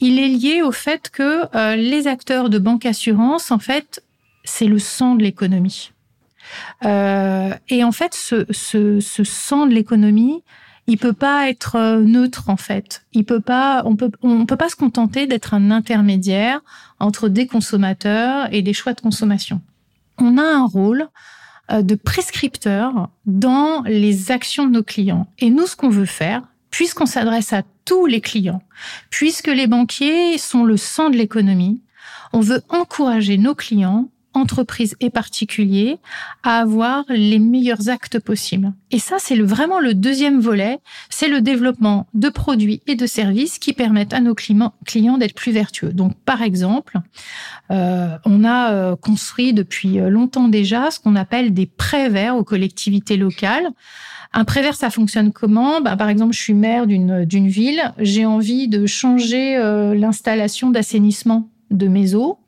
il 0.00 0.18
est 0.18 0.28
lié 0.28 0.62
au 0.62 0.72
fait 0.72 1.10
que 1.10 1.44
euh, 1.54 1.76
les 1.76 2.06
acteurs 2.06 2.48
de 2.48 2.58
banque 2.58 2.86
assurance, 2.86 3.50
en 3.50 3.58
fait, 3.58 4.02
c'est 4.44 4.66
le 4.66 4.78
sang 4.78 5.14
de 5.14 5.22
l'économie. 5.22 5.92
Euh, 6.84 7.50
et 7.68 7.84
en 7.84 7.92
fait, 7.92 8.14
ce, 8.14 8.46
ce, 8.50 9.00
ce 9.00 9.24
sang 9.24 9.66
de 9.66 9.74
l'économie, 9.74 10.42
il 10.86 10.98
peut 10.98 11.12
pas 11.12 11.48
être 11.48 11.76
euh, 11.76 12.00
neutre 12.00 12.48
en 12.48 12.56
fait. 12.56 13.04
Il 13.12 13.24
peut 13.24 13.40
pas, 13.40 13.82
on 13.84 13.96
peut, 13.96 14.10
on 14.22 14.46
peut 14.46 14.56
pas 14.56 14.68
se 14.68 14.76
contenter 14.76 15.26
d'être 15.26 15.54
un 15.54 15.70
intermédiaire 15.70 16.60
entre 17.00 17.28
des 17.28 17.46
consommateurs 17.46 18.48
et 18.52 18.62
des 18.62 18.72
choix 18.72 18.92
de 18.92 19.00
consommation. 19.00 19.60
On 20.18 20.38
a 20.38 20.44
un 20.44 20.64
rôle 20.64 21.08
euh, 21.72 21.82
de 21.82 21.94
prescripteur 21.94 23.08
dans 23.26 23.82
les 23.82 24.30
actions 24.30 24.66
de 24.66 24.72
nos 24.72 24.84
clients. 24.84 25.26
Et 25.38 25.50
nous, 25.50 25.66
ce 25.66 25.76
qu'on 25.76 25.90
veut 25.90 26.06
faire, 26.06 26.42
puisqu'on 26.70 27.06
s'adresse 27.06 27.52
à 27.52 27.62
tous 27.84 28.06
les 28.06 28.20
clients, 28.20 28.62
puisque 29.10 29.48
les 29.48 29.66
banquiers 29.66 30.38
sont 30.38 30.64
le 30.64 30.76
sang 30.76 31.10
de 31.10 31.16
l'économie, 31.16 31.82
on 32.32 32.40
veut 32.40 32.62
encourager 32.68 33.38
nos 33.38 33.54
clients 33.54 34.08
entreprises 34.36 34.96
et 35.00 35.10
particuliers 35.10 35.98
à 36.42 36.58
avoir 36.60 37.04
les 37.08 37.38
meilleurs 37.38 37.88
actes 37.88 38.18
possibles. 38.20 38.72
Et 38.90 38.98
ça, 38.98 39.16
c'est 39.18 39.36
vraiment 39.36 39.80
le 39.80 39.94
deuxième 39.94 40.40
volet, 40.40 40.78
c'est 41.10 41.28
le 41.28 41.40
développement 41.40 42.06
de 42.14 42.28
produits 42.28 42.82
et 42.86 42.94
de 42.94 43.06
services 43.06 43.58
qui 43.58 43.72
permettent 43.72 44.12
à 44.12 44.20
nos 44.20 44.34
clients 44.34 45.18
d'être 45.18 45.34
plus 45.34 45.52
vertueux. 45.52 45.92
Donc, 45.92 46.14
par 46.24 46.42
exemple, 46.42 46.98
euh, 47.70 48.16
on 48.24 48.44
a 48.44 48.72
euh, 48.72 48.96
construit 48.96 49.52
depuis 49.52 49.98
longtemps 49.98 50.48
déjà 50.48 50.90
ce 50.90 51.00
qu'on 51.00 51.16
appelle 51.16 51.52
des 51.52 51.66
prêts 51.66 52.08
verts 52.08 52.36
aux 52.36 52.44
collectivités 52.44 53.16
locales. 53.16 53.68
Un 54.32 54.44
prêt 54.44 54.62
vert, 54.62 54.74
ça 54.74 54.90
fonctionne 54.90 55.32
comment? 55.32 55.80
Bah, 55.80 55.96
Par 55.96 56.08
exemple, 56.08 56.34
je 56.34 56.40
suis 56.40 56.54
maire 56.54 56.86
d'une 56.86 57.48
ville, 57.48 57.92
j'ai 57.98 58.26
envie 58.26 58.68
de 58.68 58.86
changer 58.86 59.56
euh, 59.56 59.94
l'installation 59.94 60.70
d'assainissement 60.70 61.48
de 61.70 61.88
mes 61.88 62.14
eaux 62.14 62.38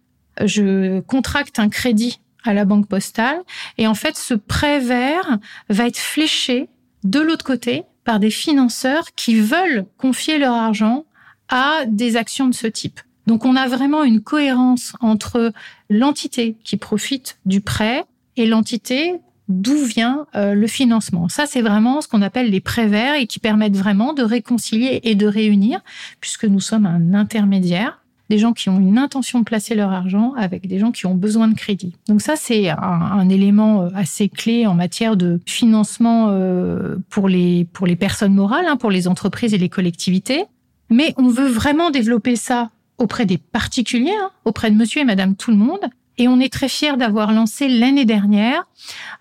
je 0.45 1.01
contracte 1.01 1.59
un 1.59 1.69
crédit 1.69 2.21
à 2.45 2.55
la 2.55 2.65
banque 2.65 2.89
postale 2.89 3.41
et 3.77 3.87
en 3.87 3.95
fait 3.95 4.17
ce 4.17 4.35
prêt 4.35 4.81
vert 4.81 5.39
va 5.69 5.87
être 5.87 5.99
fléché 5.99 6.69
de 7.05 7.21
l'autre 7.21 7.45
côté 7.45 7.85
par 8.05 8.21
des 8.21 8.31
financeurs 8.31 9.05
qui 9.17 9.41
veulent 9.41 9.87
confier 9.97 10.39
leur 10.39 10.55
argent 10.55 11.05
à 11.49 11.85
des 11.87 12.17
actions 12.17 12.47
de 12.47 12.55
ce 12.55 12.67
type. 12.67 13.01
Donc 13.27 13.45
on 13.45 13.57
a 13.57 13.69
vraiment 13.69 14.05
une 14.05 14.23
cohérence 14.23 14.95
entre 15.01 15.53
l'entité 15.91 16.57
qui 16.65 16.77
profite 16.77 17.39
du 17.45 17.61
prêt 17.61 18.05
et 18.37 18.47
l'entité 18.47 19.21
d'où 19.49 19.85
vient 19.85 20.27
euh, 20.35 20.55
le 20.55 20.67
financement. 20.67 21.29
Ça, 21.29 21.47
c'est 21.47 21.63
vraiment 21.63 22.01
ce 22.01 22.09
qu'on 22.09 22.23
appelle 22.23 22.51
les 22.51 22.61
prêts 22.61 22.87
verts 22.87 23.15
et 23.15 23.27
qui 23.27 23.39
permettent 23.39 23.77
vraiment 23.77 24.13
de 24.13 24.23
réconcilier 24.23 25.01
et 25.03 25.15
de 25.15 25.27
réunir, 25.27 25.81
puisque 26.21 26.45
nous 26.45 26.61
sommes 26.61 26.87
un 26.87 27.15
intermédiaire 27.15 28.03
des 28.29 28.39
gens 28.39 28.53
qui 28.53 28.69
ont 28.69 28.79
une 28.79 28.99
intention 28.99 29.39
de 29.41 29.45
placer 29.45 29.75
leur 29.75 29.91
argent 29.91 30.35
avec 30.37 30.67
des 30.67 30.79
gens 30.79 30.93
qui 30.93 31.07
ont 31.07 31.15
besoin 31.15 31.49
de 31.49 31.55
crédit. 31.55 31.97
Donc 32.09 32.21
ça, 32.21 32.37
c'est 32.37 32.69
un, 32.69 33.29
élément 33.29 33.83
euh, 33.83 33.89
assez 33.95 34.29
clé 34.29 34.67
en 34.67 34.75
matière 34.75 35.17
de 35.17 35.41
financement 35.47 36.29
euh, 36.29 36.97
pour 37.09 37.29
les, 37.29 37.67
pour 37.73 37.87
les 37.87 37.97
personnes 37.97 38.35
morales, 38.35 38.67
hein, 38.69 38.77
pour 38.77 38.91
les 38.91 39.09
entreprises 39.09 39.55
et 39.55 39.59
les 39.59 39.69
collectivités. 39.69 40.45
Mais 40.91 41.15
on 41.17 41.29
veut 41.29 41.49
vraiment 41.49 41.91
développer 41.91 42.37
ça 42.37 42.71
auprès 42.99 43.27
des 43.27 43.39
particuliers, 43.39 44.17
hein, 44.21 44.31
auprès 44.45 44.71
de 44.71 44.77
monsieur 44.77 45.01
et 45.01 45.05
madame 45.05 45.35
tout 45.35 45.51
le 45.51 45.57
monde. 45.57 45.81
Et 46.21 46.27
on 46.27 46.41
est 46.41 46.53
très 46.53 46.69
fiers 46.69 46.97
d'avoir 46.97 47.33
lancé 47.33 47.69
l'année 47.69 48.05
dernière 48.05 48.67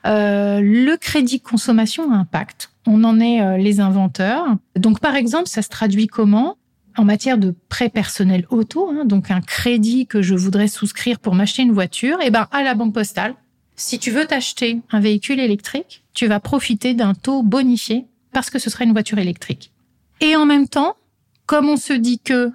euh, 0.08 0.60
le 0.62 0.96
crédit 0.98 1.40
consommation 1.40 2.12
impact. 2.12 2.72
On 2.88 3.04
en 3.04 3.20
est 3.20 3.60
les 3.60 3.80
inventeurs. 3.82 4.46
Donc 4.76 5.00
par 5.00 5.16
exemple, 5.16 5.48
ça 5.48 5.62
se 5.62 5.70
traduit 5.70 6.08
comment? 6.08 6.58
En 6.98 7.06
matière 7.06 7.38
de 7.38 7.56
prêt 7.70 7.90
personnel 7.90 8.46
auto, 8.50 8.90
hein, 8.90 9.06
donc 9.06 9.32
un 9.32 9.42
crédit 9.42 10.08
que 10.08 10.22
je 10.22 10.36
voudrais 10.36 10.68
souscrire 10.68 11.20
pour 11.20 11.36
m'acheter 11.36 11.62
une 11.62 11.72
voiture, 11.72 12.18
eh 12.24 12.32
ben 12.32 12.48
à 12.52 12.64
la 12.64 12.74
banque 12.74 12.94
postale, 12.94 13.36
si 13.76 14.00
tu 14.00 14.10
veux 14.10 14.26
t'acheter 14.26 14.82
un 14.92 15.00
véhicule 15.00 15.40
électrique, 15.40 16.04
tu 16.14 16.26
vas 16.28 16.40
profiter 16.40 16.96
d'un 16.96 17.14
taux 17.14 17.44
bonifié 17.44 18.06
parce 18.34 18.50
que 18.50 18.60
ce 18.60 18.70
sera 18.70 18.84
une 18.84 18.92
voiture 18.92 19.20
électrique. 19.20 19.72
Et 20.20 20.36
en 20.36 20.46
même 20.46 20.68
temps, 20.68 20.96
comme 21.46 21.70
on 21.70 21.78
se 21.78 21.94
dit 21.94 22.20
que 22.20 22.52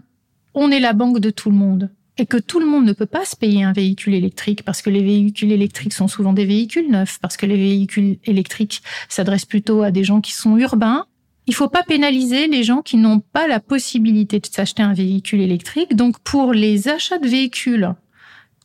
on 0.54 0.70
est 0.70 0.80
la 0.80 0.92
banque 0.92 1.20
de 1.20 1.30
tout 1.30 1.48
le 1.48 1.56
monde 1.56 1.90
et 2.18 2.26
que 2.26 2.36
tout 2.36 2.60
le 2.60 2.66
monde 2.66 2.84
ne 2.84 2.92
peut 2.92 3.06
pas 3.06 3.24
se 3.24 3.36
payer 3.36 3.62
un 3.62 3.72
véhicule 3.72 4.14
électrique 4.14 4.64
parce 4.64 4.82
que 4.82 4.90
les 4.90 5.02
véhicules 5.02 5.52
électriques 5.52 5.94
sont 5.94 6.08
souvent 6.08 6.32
des 6.32 6.44
véhicules 6.44 6.90
neufs, 6.90 7.18
parce 7.20 7.36
que 7.36 7.46
les 7.46 7.56
véhicules 7.56 8.18
électriques 8.24 8.82
s'adressent 9.08 9.46
plutôt 9.46 9.82
à 9.82 9.90
des 9.90 10.04
gens 10.04 10.20
qui 10.20 10.32
sont 10.32 10.58
urbains, 10.58 11.06
il 11.46 11.54
faut 11.54 11.68
pas 11.68 11.82
pénaliser 11.82 12.46
les 12.46 12.62
gens 12.62 12.82
qui 12.82 12.96
n'ont 12.96 13.20
pas 13.20 13.48
la 13.48 13.60
possibilité 13.60 14.38
de 14.38 14.46
s'acheter 14.46 14.82
un 14.82 14.92
véhicule 14.92 15.40
électrique. 15.40 15.96
Donc, 15.96 16.18
pour 16.20 16.52
les 16.52 16.88
achats 16.88 17.18
de 17.18 17.28
véhicules 17.28 17.94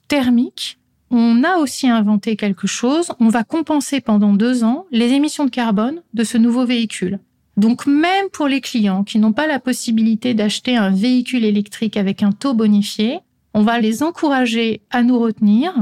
thermiques, 0.08 0.78
on 1.10 1.44
a 1.44 1.58
aussi 1.58 1.88
inventé 1.88 2.36
quelque 2.36 2.68
chose. 2.68 3.12
On 3.20 3.30
va 3.30 3.44
compenser 3.44 4.02
pendant 4.02 4.34
deux 4.34 4.64
ans 4.64 4.86
les 4.92 5.14
émissions 5.14 5.46
de 5.46 5.50
carbone 5.50 6.02
de 6.14 6.24
ce 6.24 6.38
nouveau 6.38 6.66
véhicule. 6.66 7.20
Donc, 7.56 7.88
même 7.88 8.30
pour 8.32 8.48
les 8.48 8.62
clients 8.62 9.04
qui 9.04 9.18
n'ont 9.18 9.34
pas 9.34 9.48
la 9.48 9.60
possibilité 9.60 10.36
d'acheter 10.36 10.76
un 10.76 10.92
véhicule 10.92 11.44
électrique 11.44 11.98
avec 11.98 12.22
un 12.22 12.32
taux 12.32 12.54
bonifié, 12.54 13.20
on 13.56 13.64
va 13.64 13.80
les 13.80 14.04
encourager 14.04 14.82
à 14.92 15.02
nous 15.02 15.18
retenir 15.18 15.74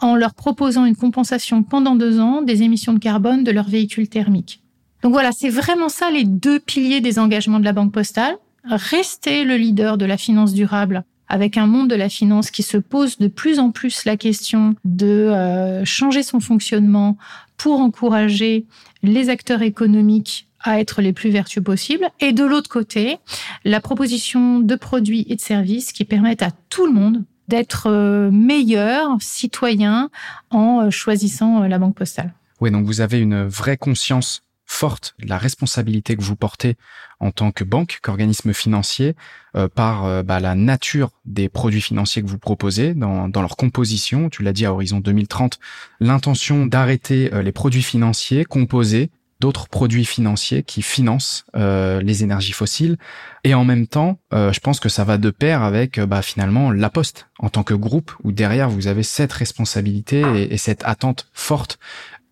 en 0.00 0.16
leur 0.16 0.34
proposant 0.34 0.86
une 0.86 0.96
compensation 0.96 1.62
pendant 1.62 1.94
deux 1.94 2.18
ans 2.18 2.42
des 2.42 2.62
émissions 2.62 2.94
de 2.94 2.98
carbone 2.98 3.44
de 3.44 3.52
leur 3.52 3.68
véhicule 3.68 4.08
thermique. 4.08 4.62
Donc 5.02 5.12
voilà, 5.12 5.32
c'est 5.32 5.48
vraiment 5.48 5.88
ça 5.88 6.10
les 6.10 6.24
deux 6.24 6.60
piliers 6.60 7.00
des 7.00 7.18
engagements 7.18 7.58
de 7.58 7.64
la 7.64 7.72
Banque 7.72 7.92
postale. 7.92 8.36
Rester 8.64 9.44
le 9.44 9.56
leader 9.56 9.96
de 9.96 10.04
la 10.04 10.18
finance 10.18 10.52
durable 10.52 11.04
avec 11.30 11.56
un 11.56 11.66
monde 11.66 11.88
de 11.88 11.94
la 11.94 12.08
finance 12.08 12.50
qui 12.50 12.62
se 12.62 12.76
pose 12.76 13.16
de 13.18 13.28
plus 13.28 13.58
en 13.60 13.70
plus 13.70 14.04
la 14.04 14.16
question 14.16 14.74
de 14.84 15.06
euh, 15.06 15.84
changer 15.84 16.22
son 16.22 16.40
fonctionnement 16.40 17.16
pour 17.56 17.80
encourager 17.80 18.66
les 19.02 19.30
acteurs 19.30 19.62
économiques 19.62 20.48
à 20.62 20.80
être 20.80 21.00
les 21.00 21.12
plus 21.12 21.30
vertueux 21.30 21.62
possibles. 21.62 22.06
Et 22.18 22.32
de 22.32 22.44
l'autre 22.44 22.68
côté, 22.68 23.18
la 23.64 23.80
proposition 23.80 24.58
de 24.58 24.74
produits 24.74 25.24
et 25.30 25.36
de 25.36 25.40
services 25.40 25.92
qui 25.92 26.04
permettent 26.04 26.42
à 26.42 26.50
tout 26.68 26.84
le 26.84 26.92
monde 26.92 27.24
d'être 27.48 27.86
euh, 27.86 28.30
meilleur 28.30 29.16
citoyen 29.20 30.10
en 30.50 30.80
euh, 30.80 30.90
choisissant 30.90 31.60
la 31.60 31.78
banque 31.78 31.96
postale. 31.96 32.34
Oui, 32.60 32.70
donc 32.70 32.84
vous 32.84 33.00
avez 33.00 33.20
une 33.20 33.44
vraie 33.44 33.76
conscience 33.76 34.42
forte 34.70 35.16
la 35.18 35.36
responsabilité 35.36 36.16
que 36.16 36.22
vous 36.22 36.36
portez 36.36 36.76
en 37.18 37.32
tant 37.32 37.50
que 37.50 37.64
banque, 37.64 37.98
qu'organisme 38.02 38.54
financier, 38.54 39.16
euh, 39.56 39.66
par 39.68 40.04
euh, 40.04 40.22
bah, 40.22 40.38
la 40.38 40.54
nature 40.54 41.10
des 41.24 41.48
produits 41.48 41.80
financiers 41.80 42.22
que 42.22 42.28
vous 42.28 42.38
proposez 42.38 42.94
dans, 42.94 43.28
dans 43.28 43.42
leur 43.42 43.56
composition. 43.56 44.30
Tu 44.30 44.44
l'as 44.44 44.52
dit 44.52 44.64
à 44.64 44.72
horizon 44.72 45.00
2030, 45.00 45.58
l'intention 45.98 46.66
d'arrêter 46.66 47.34
euh, 47.34 47.42
les 47.42 47.50
produits 47.50 47.82
financiers 47.82 48.44
composés 48.44 49.10
d'autres 49.40 49.68
produits 49.68 50.04
financiers 50.04 50.62
qui 50.62 50.82
financent 50.82 51.46
les 51.54 52.22
énergies 52.22 52.52
fossiles. 52.52 52.98
Et 53.42 53.54
en 53.54 53.64
même 53.64 53.86
temps, 53.86 54.18
je 54.32 54.60
pense 54.60 54.80
que 54.80 54.90
ça 54.90 55.02
va 55.02 55.16
de 55.16 55.30
pair 55.30 55.62
avec 55.62 55.98
bah, 55.98 56.20
finalement 56.20 56.70
la 56.70 56.90
Poste 56.90 57.30
en 57.38 57.48
tant 57.48 57.62
que 57.62 57.72
groupe 57.72 58.12
où 58.22 58.32
derrière 58.32 58.68
vous 58.68 58.86
avez 58.86 59.02
cette 59.02 59.32
responsabilité 59.32 60.22
et 60.52 60.58
cette 60.58 60.84
attente 60.84 61.30
forte 61.32 61.78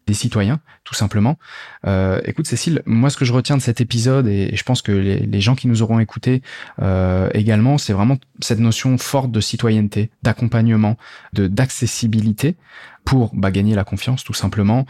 des 0.09 0.15
citoyens, 0.15 0.59
tout 0.85 0.95
simplement. 0.95 1.39
Euh, 1.87 2.21
écoute, 2.25 2.47
Cécile, 2.47 2.83
moi, 2.87 3.11
ce 3.11 3.17
que 3.19 3.27
je 3.27 3.33
retiens 3.33 3.57
de 3.59 3.63
cet 3.63 3.81
épisode, 3.81 4.27
et, 4.27 4.57
je 4.57 4.63
pense 4.65 4.81
que 4.81 4.91
les, 4.91 5.41
gens 5.41 5.55
qui 5.55 5.69
nous 5.69 5.83
auront 5.83 6.01
écoutés 6.01 6.43
euh, 6.81 7.29
également, 7.35 7.77
c'est 7.79 7.93
vraiment 7.93 8.17
cette 8.41 8.59
notion 8.59 8.97
forte 8.97 9.31
de 9.31 9.41
citoyenneté, 9.41 10.11
d'accompagnement, 10.23 10.97
de 11.35 11.47
d'accessibilité 11.47 12.57
pour 13.05 13.31
bah, 13.35 13.51
gagner 13.51 13.75
la 13.75 13.85
confiance, 13.85 14.25
tout 14.25 14.33
simplement. 14.33 14.87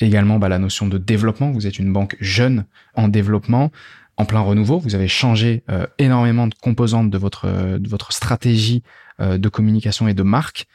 Également, 0.00 0.38
bah, 0.38 0.48
la 0.48 0.58
notion 0.58 0.88
de 0.88 0.98
développement. 0.98 1.52
Vous 1.52 1.66
êtes 1.66 1.78
une 1.78 1.92
banque 1.92 2.16
jeune 2.20 2.64
en 2.94 3.08
développement 3.08 3.70
en 4.16 4.24
plein 4.24 4.40
renouveau. 4.40 4.78
Vous 4.78 4.94
avez 4.94 5.08
changé 5.08 5.62
euh, 5.70 5.86
énormément 5.98 6.46
de 6.46 6.54
composantes 6.54 7.10
de 7.10 7.18
votre 7.18 7.46
de 7.78 7.88
votre 7.88 8.12
stratégie 8.12 8.82
de 9.20 9.48
communication 9.48 10.08
et 10.08 10.14
de 10.14 10.24
marque 10.24 10.66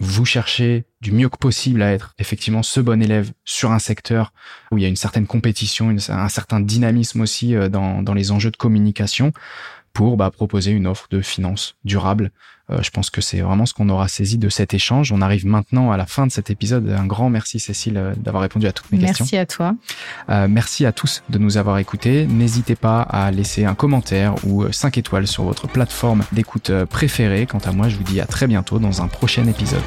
vous 0.00 0.24
cherchez 0.24 0.86
du 1.02 1.12
mieux 1.12 1.28
que 1.28 1.36
possible 1.36 1.82
à 1.82 1.92
être 1.92 2.14
effectivement 2.18 2.62
ce 2.62 2.80
bon 2.80 3.02
élève 3.02 3.32
sur 3.44 3.70
un 3.70 3.78
secteur 3.78 4.32
où 4.72 4.78
il 4.78 4.82
y 4.82 4.86
a 4.86 4.88
une 4.88 4.96
certaine 4.96 5.26
compétition, 5.26 5.94
un 6.08 6.28
certain 6.28 6.60
dynamisme 6.60 7.20
aussi 7.20 7.54
euh, 7.54 7.68
dans, 7.68 8.02
dans 8.02 8.14
les 8.14 8.32
enjeux 8.32 8.50
de 8.50 8.56
communication 8.56 9.32
pour 9.92 10.16
bah, 10.16 10.30
proposer 10.30 10.70
une 10.70 10.86
offre 10.86 11.06
de 11.10 11.20
finance 11.20 11.76
durable. 11.84 12.32
Euh, 12.70 12.82
je 12.82 12.90
pense 12.90 13.10
que 13.10 13.20
c'est 13.20 13.40
vraiment 13.40 13.66
ce 13.66 13.74
qu'on 13.74 13.88
aura 13.88 14.08
saisi 14.08 14.38
de 14.38 14.48
cet 14.48 14.74
échange. 14.74 15.12
On 15.12 15.20
arrive 15.20 15.46
maintenant 15.46 15.90
à 15.90 15.96
la 15.96 16.06
fin 16.06 16.26
de 16.26 16.32
cet 16.32 16.50
épisode. 16.50 16.88
Un 16.88 17.06
grand 17.06 17.30
merci 17.30 17.58
Cécile 17.58 17.96
euh, 17.96 18.14
d'avoir 18.16 18.42
répondu 18.42 18.66
à 18.66 18.72
toutes 18.72 18.90
mes 18.92 18.98
questions. 18.98 19.24
Merci 19.24 19.36
à 19.36 19.46
toi. 19.46 19.74
Euh, 20.28 20.46
merci 20.48 20.86
à 20.86 20.92
tous 20.92 21.22
de 21.28 21.38
nous 21.38 21.56
avoir 21.56 21.78
écoutés. 21.78 22.26
N'hésitez 22.26 22.76
pas 22.76 23.02
à 23.02 23.30
laisser 23.30 23.64
un 23.64 23.74
commentaire 23.74 24.34
ou 24.44 24.70
5 24.70 24.98
étoiles 24.98 25.26
sur 25.26 25.44
votre 25.44 25.66
plateforme 25.68 26.22
d'écoute 26.32 26.70
préférée. 26.84 27.46
Quant 27.46 27.58
à 27.58 27.72
moi, 27.72 27.88
je 27.88 27.96
vous 27.96 28.04
dis 28.04 28.20
à 28.20 28.26
très 28.26 28.46
bientôt 28.46 28.78
dans 28.78 29.02
un 29.02 29.08
prochain 29.08 29.46
épisode. 29.46 29.82